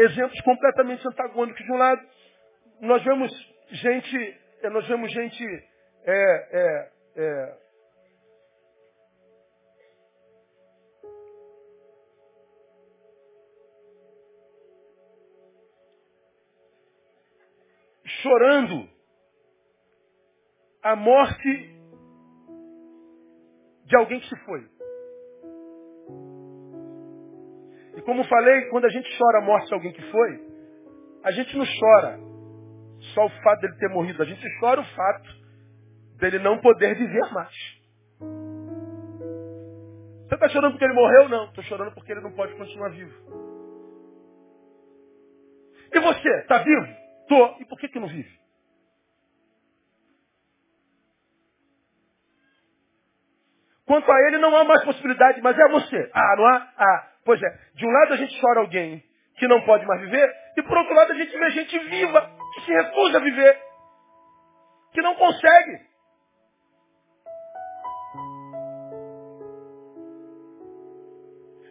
exemplos 0.00 0.40
completamente 0.42 1.06
antagônicos. 1.06 1.64
De 1.64 1.72
um 1.72 1.76
lado, 1.76 2.02
nós 2.80 3.02
vemos 3.04 3.30
gente, 3.70 4.40
nós 4.70 4.86
vemos 4.88 5.12
gente 5.12 5.44
é, 6.04 6.58
é, 6.58 6.92
é, 7.16 7.58
chorando 18.22 18.88
a 20.82 20.96
morte 20.96 21.80
de 23.84 23.96
alguém 23.96 24.20
que 24.20 24.28
se 24.28 24.36
foi. 24.44 24.79
Como 28.10 28.24
falei, 28.24 28.62
quando 28.70 28.86
a 28.86 28.88
gente 28.88 29.08
chora 29.16 29.38
a 29.38 29.42
morte 29.42 29.68
de 29.68 29.74
alguém 29.74 29.92
que 29.92 30.02
foi, 30.10 30.40
a 31.22 31.30
gente 31.30 31.56
não 31.56 31.64
chora 31.64 32.18
só 33.14 33.24
o 33.24 33.30
fato 33.40 33.60
dele 33.60 33.76
ter 33.76 33.88
morrido, 33.88 34.20
a 34.20 34.26
gente 34.26 34.44
chora 34.58 34.80
o 34.80 34.84
fato 34.84 35.28
dele 36.16 36.40
não 36.40 36.58
poder 36.58 36.96
viver 36.96 37.32
mais. 37.32 37.54
Você 40.26 40.34
está 40.34 40.48
chorando 40.48 40.72
porque 40.72 40.86
ele 40.86 40.94
morreu? 40.94 41.28
Não, 41.28 41.44
estou 41.44 41.62
chorando 41.62 41.94
porque 41.94 42.10
ele 42.10 42.20
não 42.20 42.32
pode 42.32 42.52
continuar 42.56 42.88
vivo. 42.88 43.14
E 45.92 46.00
você, 46.00 46.28
está 46.40 46.58
vivo? 46.58 46.86
Tô. 47.28 47.60
E 47.60 47.64
por 47.66 47.78
que, 47.78 47.86
que 47.86 48.00
não 48.00 48.08
vive? 48.08 48.40
Quanto 53.86 54.10
a 54.10 54.20
ele 54.26 54.38
não 54.38 54.56
há 54.56 54.64
mais 54.64 54.84
possibilidade, 54.84 55.40
mas 55.42 55.56
é 55.56 55.68
você. 55.68 56.10
Ah, 56.12 56.34
não 56.36 56.46
há? 56.46 56.72
Ah, 56.76 57.09
pois 57.24 57.42
é. 57.42 57.58
De 57.74 57.86
um 57.86 57.90
lado 57.90 58.14
a 58.14 58.16
gente 58.16 58.40
chora 58.40 58.60
alguém 58.60 59.02
que 59.36 59.48
não 59.48 59.60
pode 59.62 59.86
mais 59.86 60.00
viver, 60.02 60.30
e 60.56 60.62
por 60.62 60.76
outro 60.76 60.94
lado 60.94 61.12
a 61.12 61.14
gente 61.14 61.36
vê 61.36 61.50
gente 61.50 61.78
viva 61.78 62.30
que 62.54 62.60
se 62.62 62.72
recusa 62.72 63.18
a 63.18 63.20
viver, 63.20 63.58
que 64.92 65.02
não 65.02 65.14
consegue. 65.14 65.90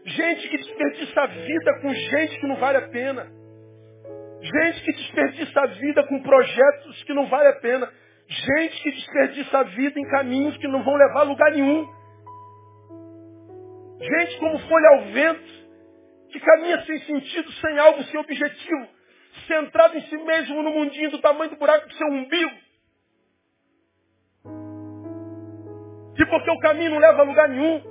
Gente 0.06 0.50
que 0.50 0.58
desperdiça 0.58 1.22
a 1.22 1.28
vida 1.28 1.80
com 1.82 1.94
gente 1.94 2.40
que 2.40 2.48
não 2.48 2.56
vale 2.56 2.78
a 2.78 2.88
pena. 2.88 3.28
Gente 4.42 4.84
que 4.84 4.94
desperdiça 4.94 5.62
a 5.62 5.68
vida 5.68 6.08
com 6.08 6.24
projetos 6.24 7.04
que 7.04 7.14
não 7.14 7.28
vale 7.28 7.50
a 7.50 7.60
pena. 7.60 7.92
Gente 8.28 8.82
que 8.82 8.92
desperdiça 8.92 9.60
a 9.60 9.64
vida 9.64 10.00
em 10.00 10.10
caminhos 10.10 10.58
que 10.58 10.68
não 10.68 10.84
vão 10.84 10.96
levar 10.96 11.22
a 11.22 11.24
lugar 11.24 11.52
nenhum. 11.52 11.88
Gente 14.00 14.40
como 14.40 14.58
folha 14.60 14.90
ao 14.90 15.02
vento, 15.12 15.60
que 16.32 16.40
caminha 16.40 16.82
sem 16.86 17.00
sentido, 17.00 17.52
sem 17.54 17.80
alvo, 17.80 18.04
sem 18.04 18.20
objetivo, 18.20 18.88
centrado 19.46 19.98
em 19.98 20.02
si 20.02 20.18
mesmo 20.18 20.64
no 20.64 20.72
mundinho 20.72 21.12
do 21.12 21.20
tamanho 21.20 21.50
do 21.50 21.58
buraco 21.58 21.88
do 21.88 21.94
seu 21.94 22.08
umbigo. 22.08 22.52
Que 26.16 26.26
porque 26.26 26.50
o 26.50 26.60
caminho 26.60 26.92
não 26.92 27.00
leva 27.00 27.22
a 27.22 27.26
lugar 27.26 27.50
nenhum, 27.50 27.82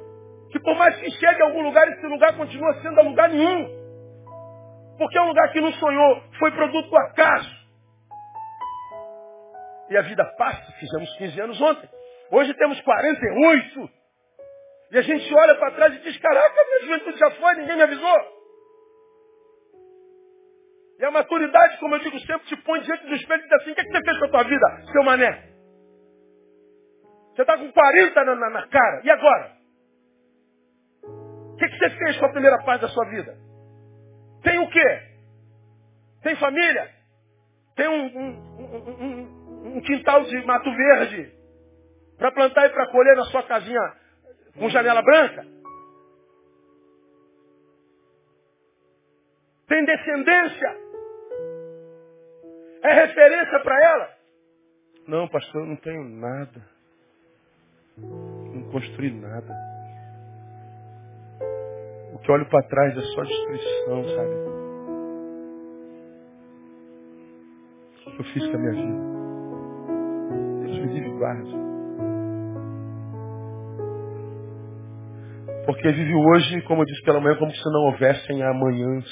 que 0.51 0.59
por 0.61 0.75
mais 0.77 0.97
que 0.97 1.11
chegue 1.11 1.43
a 1.43 1.47
algum 1.47 1.63
lugar, 1.63 1.87
esse 1.89 2.07
lugar 2.07 2.37
continua 2.37 2.81
sendo 2.81 2.99
a 3.01 3.03
lugar 3.03 3.29
nenhum. 3.29 3.79
Porque 4.97 5.19
é 5.19 5.23
um 5.23 5.29
lugar 5.29 5.53
que 5.53 5.61
não 5.61 5.73
sonhou, 5.75 6.23
foi 6.39 6.51
produto 6.53 6.89
do 6.89 6.97
acaso. 6.97 7.59
E 9.91 9.97
a 9.97 10.03
vida 10.03 10.25
passa, 10.37 10.73
fizemos 10.73 11.15
15 11.17 11.41
anos 11.41 11.61
ontem. 11.61 11.89
Hoje 12.31 12.55
temos 12.55 12.81
48. 12.81 13.98
E 14.91 14.99
a 14.99 15.03
gente 15.03 15.35
olha 15.35 15.55
para 15.57 15.73
trás 15.73 15.95
e 15.95 15.99
diz, 15.99 16.17
caraca, 16.19 16.65
minha 16.65 16.81
juventude 16.81 17.19
já 17.19 17.31
foi, 17.33 17.55
ninguém 17.57 17.77
me 17.77 17.83
avisou. 17.83 18.39
E 20.99 21.05
a 21.05 21.11
maturidade, 21.11 21.79
como 21.79 21.95
eu 21.95 22.01
digo 22.01 22.19
sempre, 22.21 22.47
te 22.49 22.57
põe 22.57 22.81
diante 22.81 23.07
do 23.07 23.15
espelho 23.15 23.41
e 23.41 23.45
diz 23.45 23.53
assim, 23.53 23.71
o 23.71 23.75
que, 23.75 23.81
é 23.81 23.85
que 23.85 23.91
você 23.91 24.03
fez 24.03 24.19
com 24.19 24.25
a 24.25 24.31
tua 24.31 24.43
vida, 24.45 24.83
seu 24.91 25.05
mané? 25.05 25.49
Você 27.35 27.43
está 27.43 27.57
com 27.57 27.71
40 27.71 28.25
na, 28.25 28.35
na, 28.35 28.51
na, 28.51 28.67
cara, 28.67 29.03
e 29.05 29.11
agora? 29.11 29.53
O 31.05 31.57
que, 31.57 31.65
é 31.65 31.69
que 31.69 31.79
você 31.79 31.91
fez 31.91 32.19
com 32.19 32.27
a 32.27 32.33
primeira 32.33 32.59
parte 32.65 32.81
da 32.81 32.89
sua 32.89 33.05
vida? 33.11 33.37
Tem 34.43 34.59
o 34.59 34.69
quê? 34.71 35.03
Tem 36.23 36.35
família? 36.37 36.91
Tem 37.77 37.89
um, 37.89 38.07
um, 38.19 38.65
um, 39.05 39.77
um 39.77 39.81
quintal 39.83 40.25
de 40.25 40.45
mato 40.47 40.71
verde 40.75 41.33
para 42.17 42.33
plantar 42.33 42.67
e 42.67 42.71
para 42.71 42.91
colher 42.91 43.17
na 43.17 43.25
sua 43.27 43.45
casinha 43.45 43.81
com 44.57 44.69
janela 44.71 45.03
branca? 45.03 45.47
Tem 49.69 49.85
descendência? 49.85 50.77
É 52.83 52.95
referência 53.07 53.61
para 53.61 53.85
ela? 53.85 54.09
Não, 55.07 55.29
pastor, 55.29 55.63
eu 55.63 55.67
não 55.67 55.77
tenho 55.77 56.05
nada. 56.05 56.63
Não 57.97 58.71
construí 58.71 59.11
nada. 59.11 59.55
O 62.15 62.19
que 62.19 62.33
olho 62.33 62.49
para 62.49 62.67
trás 62.69 62.97
é 62.97 63.01
só 63.01 63.23
destruição, 63.23 64.05
sabe? 64.05 64.35
O 68.07 68.11
que 68.11 68.21
eu 68.21 68.25
fiz 68.25 68.47
com 68.49 68.57
a 68.57 68.59
minha 68.59 68.73
vida? 68.73 69.19
Deus 70.67 70.79
me 70.79 70.95
livre 70.95 71.11
e. 71.19 71.68
Porque 75.69 75.93
vive 75.93 76.15
hoje, 76.15 76.63
como 76.63 76.81
eu 76.81 76.87
disse 76.87 77.03
pela 77.03 77.21
manhã, 77.21 77.37
como 77.37 77.55
se 77.55 77.65
não 77.71 77.81
houvessem 77.83 78.43
amanhãs. 78.43 79.05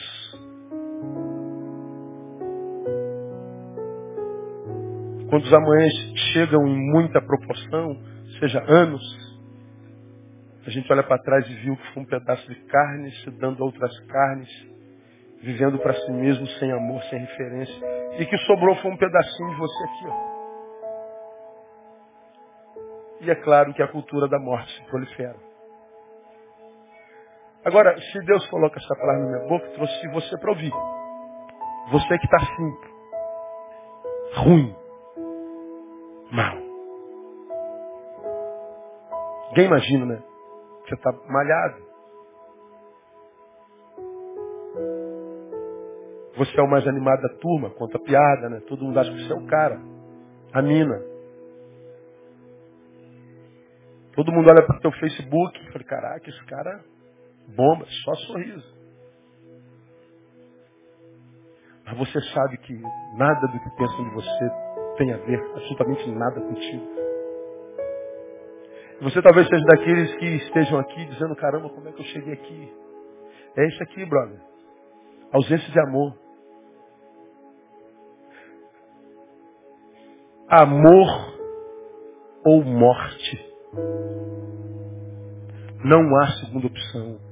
Quando 5.28 5.44
os 5.44 5.52
amanhãs 5.52 5.92
chegam 6.32 6.66
em 6.66 6.92
muita 6.92 7.20
proporção, 7.20 8.02
seja 8.40 8.64
anos, 8.66 9.02
a 10.66 10.70
gente 10.70 10.90
olha 10.90 11.02
para 11.02 11.22
trás 11.22 11.46
e 11.46 11.54
viu 11.57 11.76
que 11.76 11.92
foi 11.92 12.04
um 12.04 12.07
pedaço 12.07 12.48
de 12.48 12.54
carne 12.64 13.11
se 13.16 13.30
dando 13.32 13.62
outras 13.62 13.94
carnes, 14.07 14.48
vivendo 15.42 15.78
para 15.78 15.92
si 15.92 16.11
mesmo 16.11 16.46
sem 16.59 16.72
amor, 16.72 17.02
sem 17.11 17.18
referência. 17.18 17.86
E 18.18 18.24
que 18.24 18.38
sobrou 18.38 18.74
foi 18.76 18.90
um 18.90 18.96
pedacinho 18.96 19.50
de 19.50 19.57
você 19.57 19.84
aqui. 19.84 20.07
Ó. 20.09 20.36
E 23.20 23.30
é 23.30 23.34
claro 23.34 23.74
que 23.74 23.82
a 23.82 23.88
cultura 23.88 24.26
da 24.26 24.38
morte 24.38 24.74
se 24.74 24.82
prolifera. 24.88 25.36
Agora, 27.66 28.00
se 28.00 28.20
Deus 28.20 28.46
coloca 28.48 28.78
essa 28.78 28.94
palavra 28.94 29.24
na 29.24 29.26
minha 29.26 29.48
boca, 29.48 29.66
trouxe 29.70 30.08
você 30.12 30.38
para 30.38 30.50
ouvir. 30.52 30.70
Você 31.90 32.18
que 32.18 32.24
está 32.24 32.38
simples, 32.38 32.92
ruim, 34.36 34.76
mal. 36.30 36.56
Ninguém 39.48 39.66
imagina, 39.66 40.06
né? 40.06 40.22
Você 40.84 40.94
está 40.94 41.12
malhado. 41.28 41.82
Você 46.36 46.60
é 46.60 46.62
o 46.62 46.70
mais 46.70 46.86
animado 46.86 47.20
da 47.20 47.34
turma, 47.40 47.70
conta 47.70 47.98
piada, 47.98 48.48
né? 48.48 48.60
Todo 48.68 48.84
mundo 48.84 49.00
acha 49.00 49.10
que 49.10 49.26
você 49.26 49.32
é 49.32 49.36
o 49.36 49.46
cara. 49.48 49.80
A 50.52 50.62
mina. 50.62 51.02
Todo 54.14 54.30
mundo 54.30 54.48
olha 54.50 54.64
para 54.64 54.76
o 54.76 54.80
teu 54.80 54.92
Facebook 54.92 55.60
e 55.60 55.72
fala, 55.72 55.84
caraca, 55.84 56.30
esse 56.30 56.46
cara 56.46 56.95
Bomba, 57.55 57.86
só 58.05 58.14
sorriso. 58.26 58.76
Mas 61.84 61.99
você 61.99 62.20
sabe 62.32 62.59
que 62.59 62.74
nada 63.16 63.47
do 63.47 63.61
que 63.61 63.76
pensam 63.76 64.09
de 64.09 64.14
você 64.14 64.51
tem 64.99 65.12
a 65.12 65.16
ver, 65.18 65.40
absolutamente 65.55 66.11
nada 66.11 66.40
contigo. 66.40 66.97
Você 69.03 69.20
talvez 69.22 69.47
seja 69.47 69.64
daqueles 69.64 70.14
que 70.16 70.24
estejam 70.36 70.78
aqui 70.78 71.05
dizendo, 71.07 71.36
caramba, 71.36 71.68
como 71.68 71.88
é 71.88 71.92
que 71.92 72.01
eu 72.01 72.07
cheguei 72.07 72.32
aqui? 72.32 72.74
É 73.57 73.66
isso 73.68 73.82
aqui, 73.82 74.05
brother. 74.07 74.40
Ausência 75.32 75.70
de 75.70 75.80
amor. 75.80 76.18
Amor 80.49 81.36
ou 82.47 82.64
morte. 82.64 83.55
Não 85.84 86.16
há 86.16 86.26
segunda 86.40 86.66
opção. 86.66 87.25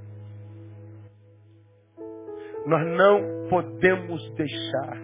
Nós 2.67 2.87
não 2.87 3.49
podemos 3.49 4.35
deixar 4.35 4.97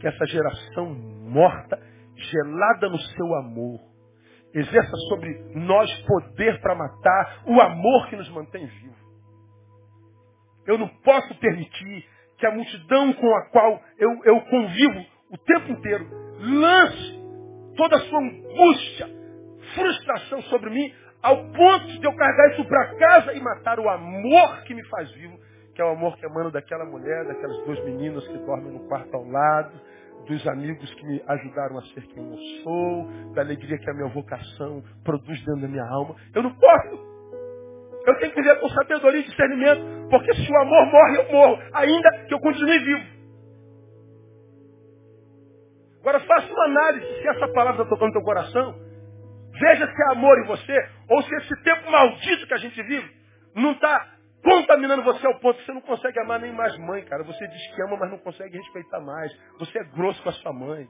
que 0.00 0.08
essa 0.08 0.26
geração 0.26 0.94
morta, 0.94 1.78
gelada 2.16 2.88
no 2.88 2.98
seu 2.98 3.34
amor, 3.36 3.80
exerça 4.54 4.96
sobre 5.08 5.30
nós 5.54 5.90
poder 6.02 6.60
para 6.60 6.74
matar 6.74 7.42
o 7.46 7.60
amor 7.60 8.08
que 8.08 8.16
nos 8.16 8.28
mantém 8.30 8.66
vivos. 8.66 8.98
Eu 10.66 10.78
não 10.78 10.88
posso 10.88 11.34
permitir 11.38 12.06
que 12.38 12.46
a 12.46 12.52
multidão 12.52 13.12
com 13.14 13.34
a 13.34 13.50
qual 13.50 13.82
eu, 13.98 14.10
eu 14.24 14.40
convivo 14.42 15.04
o 15.30 15.38
tempo 15.38 15.72
inteiro 15.72 16.08
lance 16.40 17.18
toda 17.76 17.96
a 17.96 18.00
sua 18.00 18.18
angústia, 18.18 19.08
frustração 19.74 20.42
sobre 20.42 20.70
mim, 20.70 20.92
ao 21.22 21.36
ponto 21.52 21.86
de 21.86 22.04
eu 22.04 22.14
carregar 22.14 22.52
isso 22.52 22.64
para 22.64 22.94
casa 22.96 23.32
e 23.34 23.40
matar 23.40 23.78
o 23.78 23.88
amor 23.88 24.62
que 24.62 24.74
me 24.74 24.84
faz 24.88 25.10
vivo 25.12 25.38
que 25.78 25.82
é 25.82 25.84
o 25.84 25.90
amor 25.90 26.16
que 26.16 26.26
emana 26.26 26.50
daquela 26.50 26.84
mulher, 26.84 27.24
daquelas 27.24 27.56
duas 27.64 27.78
meninas 27.84 28.26
que 28.26 28.36
dormem 28.38 28.72
no 28.72 28.80
quarto 28.88 29.14
ao 29.14 29.24
lado, 29.24 29.80
dos 30.26 30.44
amigos 30.48 30.92
que 30.92 31.06
me 31.06 31.22
ajudaram 31.24 31.78
a 31.78 31.82
ser 31.82 32.04
quem 32.08 32.32
eu 32.32 32.36
sou, 32.64 33.32
da 33.32 33.42
alegria 33.42 33.78
que 33.78 33.88
a 33.88 33.94
minha 33.94 34.08
vocação 34.08 34.82
produz 35.04 35.38
dentro 35.44 35.60
da 35.60 35.68
minha 35.68 35.88
alma. 35.88 36.16
Eu 36.34 36.42
não 36.42 36.50
posso. 36.52 36.96
Eu 38.08 38.18
tenho 38.18 38.32
que 38.32 38.42
viver 38.42 38.58
com 38.58 38.68
sabedoria 38.70 39.20
e 39.20 39.22
discernimento, 39.22 40.08
porque 40.10 40.34
se 40.34 40.50
o 40.50 40.56
amor 40.56 40.84
morre, 40.86 41.16
eu 41.16 41.30
morro, 41.30 41.62
ainda 41.72 42.24
que 42.26 42.34
eu 42.34 42.40
continue 42.40 42.78
vivo. 42.80 43.06
Agora 46.00 46.18
faça 46.18 46.52
uma 46.52 46.64
análise 46.64 47.06
se 47.06 47.28
essa 47.28 47.46
palavra 47.52 47.82
está 47.82 47.84
tocando 47.84 48.08
no 48.08 48.14
teu 48.14 48.22
coração. 48.22 48.74
Veja 49.52 49.86
se 49.86 50.02
é 50.02 50.10
amor 50.10 50.40
em 50.40 50.46
você, 50.48 50.88
ou 51.08 51.22
se 51.22 51.32
esse 51.36 51.62
tempo 51.62 51.88
maldito 51.88 52.48
que 52.48 52.54
a 52.54 52.58
gente 52.58 52.82
vive 52.82 53.08
não 53.54 53.70
está 53.72 54.17
contaminando 54.42 55.02
você 55.02 55.26
ao 55.26 55.38
ponto 55.40 55.58
que 55.58 55.66
você 55.66 55.72
não 55.72 55.80
consegue 55.80 56.18
amar 56.20 56.40
nem 56.40 56.52
mais 56.52 56.76
mãe, 56.78 57.04
cara. 57.04 57.24
Você 57.24 57.46
diz 57.48 57.74
que 57.74 57.82
ama, 57.82 57.96
mas 57.96 58.10
não 58.10 58.18
consegue 58.18 58.56
respeitar 58.56 59.00
mais. 59.00 59.32
Você 59.58 59.78
é 59.78 59.84
grosso 59.84 60.22
com 60.22 60.28
a 60.28 60.32
sua 60.32 60.52
mãe. 60.52 60.88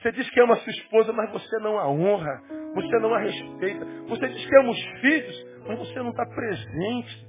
Você 0.00 0.12
diz 0.12 0.30
que 0.30 0.40
ama 0.40 0.54
a 0.54 0.56
sua 0.56 0.70
esposa, 0.70 1.12
mas 1.12 1.30
você 1.30 1.58
não 1.58 1.78
a 1.78 1.88
honra. 1.88 2.42
Você 2.74 2.98
não 2.98 3.14
a 3.14 3.18
respeita. 3.18 3.84
Você 4.08 4.28
diz 4.28 4.46
que 4.46 4.56
ama 4.56 4.70
os 4.70 4.82
filhos, 5.00 5.46
mas 5.66 5.78
você 5.78 5.98
não 6.02 6.10
está 6.10 6.24
presente. 6.26 7.28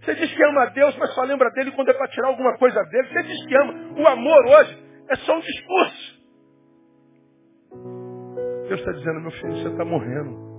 Você 0.00 0.14
diz 0.16 0.34
que 0.34 0.44
ama 0.44 0.62
a 0.62 0.66
Deus, 0.66 0.96
mas 0.96 1.14
só 1.14 1.22
lembra 1.22 1.48
dele 1.50 1.70
quando 1.72 1.88
é 1.88 1.94
para 1.94 2.08
tirar 2.08 2.28
alguma 2.28 2.58
coisa 2.58 2.82
dele. 2.84 3.08
Você 3.08 3.22
diz 3.22 3.46
que 3.46 3.56
ama. 3.56 4.00
O 4.00 4.08
amor 4.08 4.46
hoje 4.46 4.82
é 5.08 5.16
só 5.16 5.36
um 5.36 5.40
discurso. 5.40 6.22
Deus 8.68 8.80
está 8.80 8.92
dizendo, 8.92 9.20
meu 9.20 9.30
filho, 9.30 9.56
você 9.58 9.68
está 9.68 9.84
morrendo. 9.84 10.51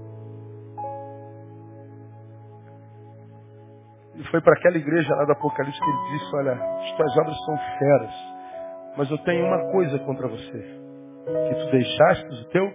E 4.16 4.24
foi 4.30 4.42
para 4.42 4.54
aquela 4.54 4.78
igreja 4.78 5.16
lá 5.16 5.26
do 5.26 5.32
Apocalipse 5.32 5.80
que 5.80 5.90
ele 5.90 6.18
disse, 6.18 6.36
olha, 6.36 6.54
as 6.54 6.98
tuas 6.98 7.18
obras 7.18 7.46
são 7.46 7.58
feras, 7.80 8.14
mas 8.98 9.10
eu 9.10 9.18
tenho 9.20 9.46
uma 9.46 9.72
coisa 9.72 9.98
contra 10.00 10.28
você. 10.28 10.84
Que 11.26 11.56
tu 11.56 11.72
deixaste 11.72 12.26
o 12.28 12.50
teu 12.50 12.74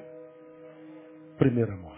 primeiro 1.36 1.72
amor. 1.72 1.96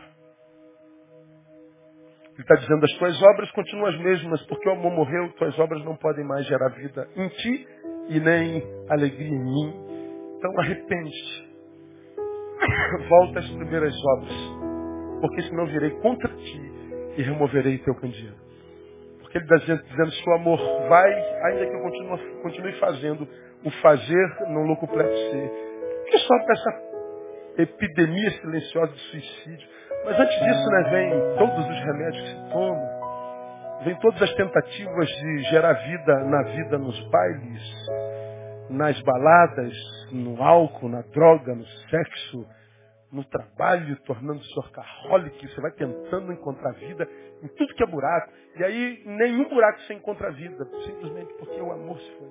Ele 2.34 2.42
está 2.42 2.54
dizendo, 2.54 2.84
as 2.84 2.92
tuas 2.98 3.22
obras 3.22 3.50
continuam 3.52 3.86
as 3.86 3.98
mesmas, 3.98 4.46
porque 4.46 4.68
o 4.68 4.72
amor 4.72 4.92
morreu, 4.92 5.32
tuas 5.34 5.58
obras 5.58 5.84
não 5.84 5.96
podem 5.96 6.24
mais 6.24 6.46
gerar 6.46 6.68
vida 6.70 7.08
em 7.16 7.28
ti 7.28 7.68
e 8.08 8.20
nem 8.20 8.62
alegria 8.88 9.28
em 9.28 9.44
mim. 9.44 9.74
Então 10.36 10.50
arrepende. 10.58 11.50
Volta 13.08 13.40
às 13.40 13.50
primeiras 13.50 13.94
obras, 14.16 14.34
porque 15.20 15.42
senão 15.42 15.66
virei 15.66 15.90
contra 16.00 16.34
ti 16.34 16.72
e 17.18 17.22
removerei 17.22 17.78
teu 17.78 17.94
candeeiro. 17.94 18.39
Porque 19.30 19.38
ele 19.38 19.44
está 19.44 19.56
dizendo, 19.58 19.82
dizendo, 19.84 20.10
se 20.10 20.28
o 20.28 20.34
amor 20.34 20.58
vai, 20.88 21.14
ainda 21.44 21.66
que 21.66 21.76
eu 21.76 21.82
continue, 21.82 22.42
continue 22.42 22.72
fazendo, 22.80 23.28
o 23.64 23.70
fazer 23.80 24.36
não 24.48 24.62
locuplete 24.62 25.14
ser. 25.30 25.50
Que 26.10 26.18
só 26.18 26.36
para 26.40 26.52
essa 26.52 27.62
epidemia 27.62 28.30
silenciosa 28.40 28.92
de 28.92 28.98
suicídio. 28.98 29.68
Mas 30.04 30.18
antes 30.18 30.36
disso, 30.36 30.68
né, 30.70 30.82
vem 30.90 31.10
todos 31.38 31.64
os 31.64 31.84
remédios 31.84 32.22
que 32.24 32.28
se 32.28 32.52
tomam. 32.52 33.00
Vem 33.84 33.94
todas 34.00 34.20
as 34.20 34.34
tentativas 34.34 35.08
de 35.08 35.38
gerar 35.44 35.74
vida 35.74 36.24
na 36.24 36.42
vida 36.42 36.78
nos 36.78 37.00
bailes, 37.10 37.86
nas 38.68 39.00
baladas, 39.02 39.72
no 40.10 40.42
álcool, 40.42 40.88
na 40.88 41.02
droga, 41.02 41.54
no 41.54 41.64
sexo, 41.88 42.46
no 43.12 43.24
trabalho, 43.24 43.96
tornando-se 44.04 44.58
orcaholic, 44.58 45.48
você 45.48 45.60
vai 45.60 45.70
tentando 45.70 46.32
encontrar 46.32 46.72
vida 46.72 47.08
em 47.42 47.48
tudo 47.48 47.74
que 47.74 47.84
é 47.84 47.86
buraco. 47.86 48.32
E 48.56 48.64
aí, 48.64 49.02
nenhum 49.06 49.48
buraco 49.48 49.80
você 49.80 49.94
encontra 49.94 50.30
vida, 50.32 50.64
simplesmente 50.84 51.32
porque 51.34 51.60
o 51.60 51.72
amor 51.72 51.98
se 51.98 52.10
foi. 52.18 52.30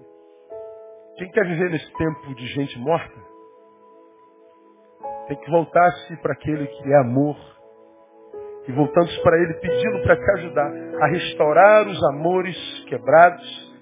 Quem 1.17 1.29
quer 1.31 1.45
viver 1.45 1.69
nesse 1.71 1.91
tempo 1.93 2.35
de 2.35 2.47
gente 2.47 2.77
morta, 2.79 3.19
tem 5.27 5.37
que 5.37 5.51
voltar-se 5.51 6.17
para 6.17 6.33
aquele 6.33 6.67
que 6.67 6.91
é 6.91 6.97
amor. 6.97 7.37
E 8.67 8.71
voltando-se 8.71 9.21
para 9.23 9.37
ele, 9.37 9.53
pedindo 9.55 10.03
para 10.03 10.15
te 10.15 10.31
ajudar 10.31 10.71
a 11.01 11.07
restaurar 11.07 11.87
os 11.87 12.03
amores 12.09 12.85
quebrados 12.87 13.73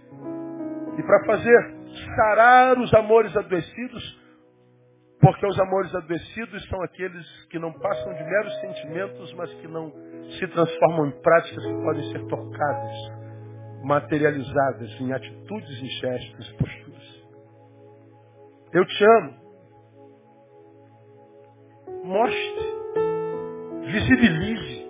e 0.98 1.04
para 1.04 1.26
fazer 1.26 1.76
sarar 2.16 2.78
os 2.80 2.94
amores 2.94 3.36
adoecidos 3.36 4.27
porque 5.20 5.46
os 5.46 5.60
amores 5.60 5.94
adoecidos 5.96 6.68
são 6.70 6.82
aqueles 6.84 7.46
que 7.48 7.58
não 7.58 7.74
passam 7.74 8.14
de 8.14 8.24
meros 8.24 8.60
sentimentos, 8.62 9.34
mas 9.34 9.54
que 9.56 9.68
não 9.68 9.92
se 10.40 10.48
transformam 10.48 11.08
em 11.08 11.22
práticas 11.22 11.66
que 11.66 11.74
podem 11.74 12.12
ser 12.12 12.26
tocadas, 12.28 12.94
materializadas 13.84 15.02
em 15.02 15.12
atitudes, 15.12 15.82
em 15.82 15.88
gestos, 15.88 16.52
posturas. 16.54 17.28
Eu 18.74 18.86
te 18.86 19.06
amo. 19.06 19.48
Mostre. 22.04 22.78
Visibilize. 23.92 24.88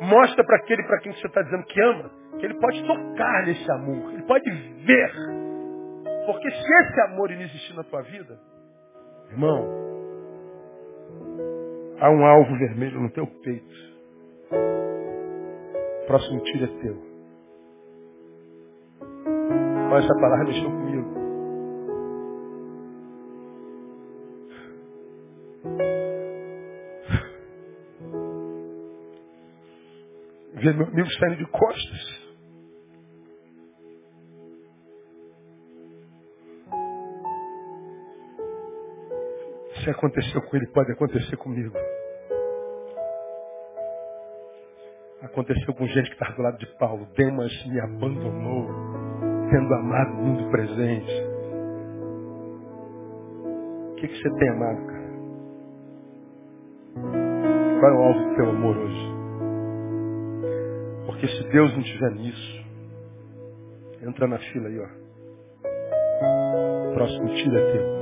Mostra 0.00 0.44
para 0.44 0.56
aquele 0.56 0.82
para 0.84 1.00
quem 1.00 1.12
você 1.12 1.26
está 1.26 1.42
dizendo 1.42 1.64
que 1.64 1.80
ama, 1.80 2.10
que 2.38 2.46
ele 2.46 2.58
pode 2.58 2.82
tocar 2.86 3.44
nesse 3.46 3.70
amor, 3.72 4.12
ele 4.14 4.22
pode 4.22 4.50
ver. 4.86 5.47
Porque 6.28 6.50
se 6.50 6.58
esse 6.58 7.00
amor 7.06 7.30
não 7.30 7.40
existir 7.40 7.74
na 7.74 7.82
tua 7.84 8.02
vida, 8.02 8.38
irmão, 9.30 9.66
há 11.98 12.10
um 12.10 12.26
alvo 12.26 12.54
vermelho 12.58 13.00
no 13.00 13.10
teu 13.12 13.26
peito. 13.26 13.74
O 16.02 16.06
próximo 16.06 16.42
tiro 16.42 16.64
é 16.64 16.82
teu. 16.82 17.02
Mas 19.88 20.04
essa 20.04 20.14
palavra 20.20 20.44
mexeu 20.44 20.70
comigo. 20.70 21.14
Ver 30.56 30.74
meu 30.74 30.86
amigo 30.88 31.10
saindo 31.12 31.36
de 31.36 31.46
costas. 31.46 32.27
Se 39.88 39.92
aconteceu 39.92 40.42
com 40.42 40.54
ele, 40.54 40.66
pode 40.66 40.92
acontecer 40.92 41.34
comigo. 41.38 41.74
Aconteceu 45.22 45.72
com 45.72 45.86
gente 45.86 46.08
que 46.10 46.12
estava 46.12 46.34
do 46.34 46.42
lado 46.42 46.58
de 46.58 46.66
Paulo. 46.76 47.08
Demas 47.16 47.50
me 47.64 47.80
abandonou, 47.80 48.68
tendo 49.50 49.74
amado 49.74 50.10
o 50.10 50.16
mundo 50.16 50.50
presente. 50.50 51.10
O 53.80 53.94
que, 53.94 54.08
que 54.08 54.14
você 54.14 54.30
tem 54.38 54.50
amado, 54.50 54.86
cara? 54.88 55.08
Qual 57.80 57.90
é 57.90 57.94
o 57.94 58.02
alvo 58.02 58.28
do 58.28 58.34
teu 58.36 58.50
amor 58.50 58.76
hoje? 58.76 59.08
Porque 61.06 61.28
se 61.28 61.48
Deus 61.48 61.72
não 61.72 61.80
estiver 61.80 62.10
nisso, 62.10 62.66
entra 64.02 64.26
na 64.28 64.38
fila 64.38 64.68
aí, 64.68 64.80
ó. 64.80 64.88
Próximo 66.92 67.34
tiro 67.36 67.56
é 67.56 67.72
teu. 67.72 67.97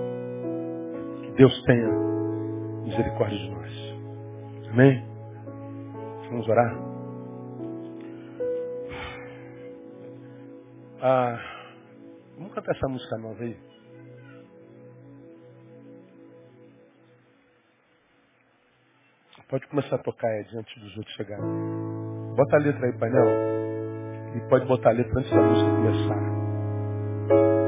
Deus 1.37 1.63
tenha 1.65 1.89
misericórdia 2.85 3.39
de 3.39 3.51
nós. 3.51 4.71
Amém? 4.71 5.05
Vamos 6.31 6.49
orar? 6.49 6.75
Ah, 11.03 11.39
vamos 12.39 12.55
cantar 12.55 12.75
essa 12.75 12.89
música 12.89 13.19
nova 13.19 13.43
aí. 13.43 13.57
Pode 19.49 19.67
começar 19.69 19.97
a 19.97 20.03
tocar 20.03 20.29
aí 20.29 20.45
diante 20.45 20.81
dos 20.81 20.97
outros 20.97 21.15
chegarem. 21.17 21.45
Bota 22.35 22.57
a 22.57 22.61
letra 22.61 22.87
aí, 22.87 22.99
painel. 22.99 23.27
E 24.37 24.49
pode 24.49 24.67
botar 24.67 24.91
a 24.91 24.93
letra 24.93 25.21
antes 25.21 25.31
da 25.31 25.43
música 25.43 25.71
começar. 25.71 27.66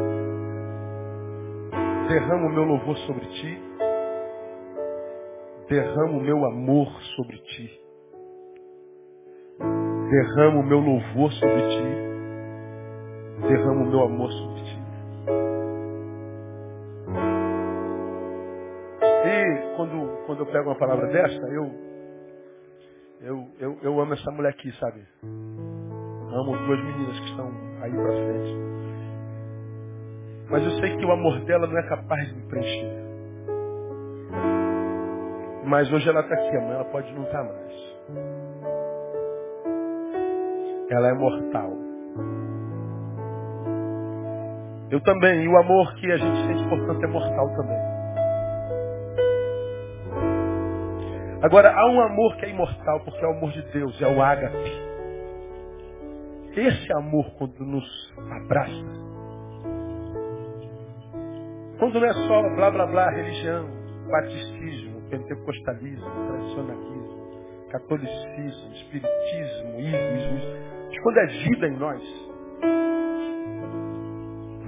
Derrama 2.09 2.46
o 2.46 2.50
meu 2.52 2.64
louvor 2.64 2.96
sobre 2.98 3.26
ti. 3.26 3.62
Derrama 5.68 6.18
o 6.18 6.20
meu 6.20 6.44
amor 6.46 6.88
sobre 7.16 7.38
ti. 7.38 7.80
Derrama 10.11 10.61
o 10.61 10.66
meu 10.66 10.80
louvor 10.80 11.32
sobre 11.32 11.61
ti 11.68 12.09
derramo 13.46 13.84
o 13.84 13.90
meu 13.90 14.02
amor 14.02 14.32
sobre 14.32 14.62
ti. 14.62 14.78
E 19.24 19.76
quando, 19.76 20.26
quando 20.26 20.40
eu 20.40 20.46
pego 20.46 20.70
uma 20.70 20.78
palavra 20.78 21.06
dessa, 21.09 21.46
eu, 21.48 21.70
eu, 23.20 23.48
eu, 23.59 23.78
eu 23.82 24.00
amo 24.00 24.14
essa 24.14 24.30
mulher 24.32 24.50
aqui, 24.50 24.72
sabe? 24.78 25.06
Amo 25.22 26.56
duas 26.66 26.84
meninas 26.84 27.18
que 27.20 27.26
estão 27.30 27.50
aí 27.82 27.90
pra 27.90 28.12
frente. 28.12 28.88
Mas 30.51 30.64
eu 30.64 30.70
sei 30.80 30.96
que 30.96 31.05
o 31.05 31.12
amor 31.12 31.40
dela 31.44 31.66
não 31.66 31.78
é 31.78 31.82
capaz 31.88 32.28
de 32.28 32.34
me 32.34 32.49
preencher. 32.49 33.09
Mas 35.64 35.92
hoje 35.92 36.09
ela 36.09 36.20
está 36.20 36.34
aqui, 36.34 36.57
amanhã 36.57 36.74
ela 36.76 36.84
pode 36.86 37.12
não 37.12 37.24
estar 37.24 37.44
tá 37.44 37.53
mais. 37.53 37.99
Ela 40.90 41.09
é 41.09 41.12
mortal. 41.12 41.72
Eu 44.90 45.01
também. 45.03 45.44
E 45.44 45.49
o 45.49 45.57
amor 45.59 45.94
que 45.96 46.11
a 46.11 46.16
gente 46.16 46.46
sente, 46.46 46.68
portanto, 46.68 47.05
é 47.05 47.07
mortal 47.07 47.49
também. 47.55 47.88
Agora, 51.42 51.72
há 51.72 51.86
um 51.90 52.01
amor 52.01 52.36
que 52.36 52.46
é 52.46 52.51
imortal, 52.51 53.01
porque 53.01 53.22
é 53.24 53.28
o 53.28 53.32
amor 53.32 53.51
de 53.53 53.62
Deus, 53.70 54.01
é 54.03 54.09
o 54.09 54.22
ágape. 54.22 54.88
Esse 56.57 56.92
amor, 56.94 57.30
quando 57.38 57.61
nos 57.61 58.14
abraça, 58.42 59.07
quando 61.78 62.00
não 62.00 62.06
é 62.06 62.12
só 62.12 62.42
blá 62.56 62.70
blá 62.70 62.86
blá, 62.86 63.10
religião, 63.10 63.68
baticismo, 64.10 65.02
pentecostalismo, 65.10 66.10
tradicionalismo, 66.26 67.68
catolicismo, 67.70 68.72
espiritismo, 68.74 69.80
ismo, 69.80 70.58
mas 70.88 70.98
quando 71.00 71.18
é 71.18 71.26
vida 71.26 71.68
em 71.68 71.76
nós, 71.76 72.28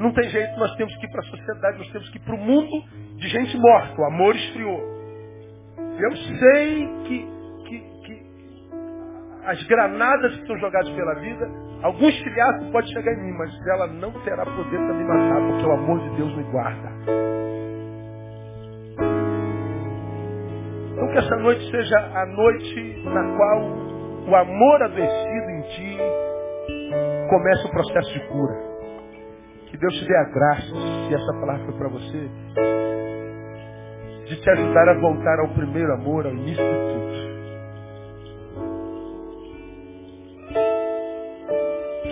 não 0.00 0.12
tem 0.14 0.30
jeito, 0.30 0.58
nós 0.58 0.74
temos 0.76 0.96
que 0.96 1.06
ir 1.06 1.10
para 1.10 1.20
a 1.20 1.24
sociedade, 1.24 1.78
nós 1.78 1.92
temos 1.92 2.08
que 2.10 2.16
ir 2.16 2.20
para 2.20 2.34
o 2.34 2.38
mundo 2.38 2.84
de 3.16 3.28
gente 3.28 3.56
morta. 3.58 4.00
O 4.00 4.04
amor 4.06 4.34
esfriou. 4.34 4.80
Eu 5.98 6.16
sei 6.16 6.88
que, 7.04 7.28
que, 7.68 7.80
que 8.06 8.22
as 9.44 9.62
granadas 9.64 10.36
que 10.38 10.46
são 10.46 10.58
jogadas 10.58 10.88
pela 10.90 11.14
vida, 11.16 11.46
alguns 11.82 12.16
filhados 12.18 12.70
podem 12.70 12.92
chegar 12.92 13.12
em 13.12 13.24
mim, 13.24 13.38
mas 13.38 13.66
ela 13.68 13.86
não 13.86 14.12
terá 14.22 14.44
poder 14.44 14.78
para 14.78 14.94
me 14.94 15.04
matar, 15.04 15.40
porque 15.48 15.66
o 15.66 15.72
amor 15.72 16.00
de 16.00 16.16
Deus 16.16 16.36
me 16.36 16.42
guarda. 16.44 16.90
Então 20.92 21.08
que 21.08 21.18
essa 21.18 21.36
noite 21.36 21.70
seja 21.70 21.98
a 21.98 22.26
noite 22.26 23.02
na 23.04 23.36
qual 23.36 23.90
o 24.28 24.36
amor 24.36 24.82
adoecido 24.82 25.50
em 25.50 25.62
ti 25.62 25.98
começa 27.28 27.66
o 27.66 27.70
processo 27.70 28.12
de 28.12 28.20
cura. 28.28 28.54
Que 29.66 29.76
Deus 29.76 29.94
te 29.94 30.04
dê 30.06 30.16
a 30.16 30.24
graça, 30.24 30.74
se 31.08 31.14
essa 31.14 31.40
palavra 31.40 31.64
foi 31.64 31.74
para 31.74 31.88
você, 31.88 32.28
de 34.26 34.40
te 34.40 34.50
ajudar 34.50 34.88
a 34.88 35.00
voltar 35.00 35.40
ao 35.40 35.48
primeiro 35.54 35.92
amor, 35.94 36.26
ao 36.26 36.32
início 36.32 36.64
de 36.64 36.92
tudo. 36.92 37.29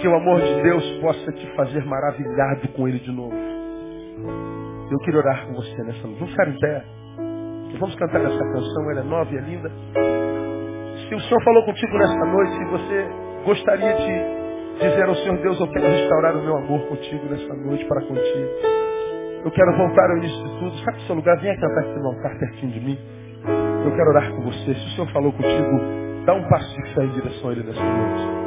Que 0.01 0.09
o 0.09 0.15
amor 0.15 0.41
de 0.41 0.63
Deus 0.63 0.85
possa 1.01 1.33
te 1.33 1.47
fazer 1.57 1.85
maravilhado 1.85 2.69
com 2.69 2.89
Ele 2.89 3.01
de 3.01 3.11
novo. 3.11 3.35
Eu 4.91 4.99
queria 5.01 5.21
orar 5.21 5.47
com 5.47 5.55
você 5.55 5.83
nessa 5.85 6.07
noite. 6.07 6.19
Vamos 6.19 6.31
ficar 6.31 6.49
em 6.49 6.59
pé. 6.59 6.85
Vamos 7.79 7.95
cantar 7.97 8.21
essa 8.21 8.39
canção, 8.39 8.91
ela 8.91 9.01
é 9.01 9.05
nova 9.05 9.33
e 9.33 9.37
é 9.37 9.41
linda. 9.41 9.71
Se 11.09 11.15
o 11.15 11.21
Senhor 11.21 11.43
falou 11.45 11.65
contigo 11.65 11.99
nessa 11.99 12.25
noite 12.25 12.53
e 12.53 12.65
você 12.67 13.09
gostaria 13.45 13.95
de 13.95 14.89
dizer 14.89 15.09
ao 15.09 15.15
Senhor 15.17 15.39
Deus, 15.39 15.61
eu 15.61 15.69
quero 15.69 15.87
restaurar 15.87 16.37
o 16.37 16.43
meu 16.43 16.57
amor 16.57 16.81
contigo 16.89 17.27
nessa 17.29 17.55
noite 17.55 17.85
para 17.85 18.01
contigo. 18.03 18.49
Eu 19.45 19.51
quero 19.51 19.77
voltar 19.77 20.11
ao 20.11 20.17
início 20.19 20.45
de 20.45 20.59
tudo. 20.59 20.77
Sabe 20.85 20.99
o 20.99 21.01
seu 21.03 21.15
lugar? 21.17 21.39
Venha 21.41 21.57
cantar 21.57 21.81
aqui 21.81 21.99
no 21.99 22.07
altar 22.07 22.39
pertinho 22.39 22.73
de 22.73 22.81
mim. 22.81 22.99
Eu 23.85 23.91
quero 23.95 24.11
orar 24.11 24.31
com 24.33 24.43
você. 24.43 24.75
Se 24.75 24.87
o 24.87 24.91
Senhor 24.91 25.13
falou 25.13 25.33
contigo, 25.33 25.81
dá 26.25 26.35
um 26.35 26.49
passo 26.49 26.75
de 26.75 26.95
fé 26.95 27.05
em 27.05 27.13
direção 27.13 27.51
a 27.51 27.53
Ele 27.53 27.63
nessa 27.65 27.83
noite. 27.83 28.38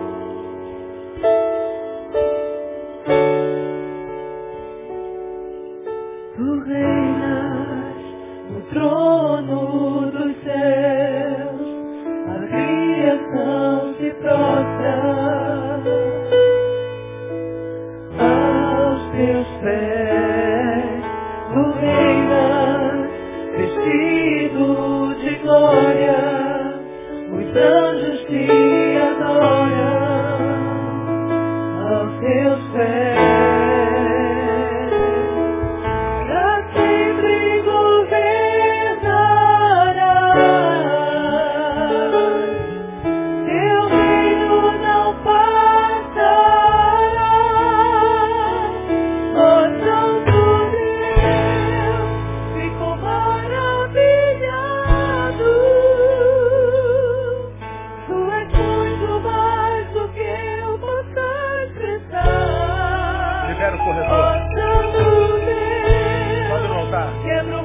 que 67.24 67.44
no 67.50 67.61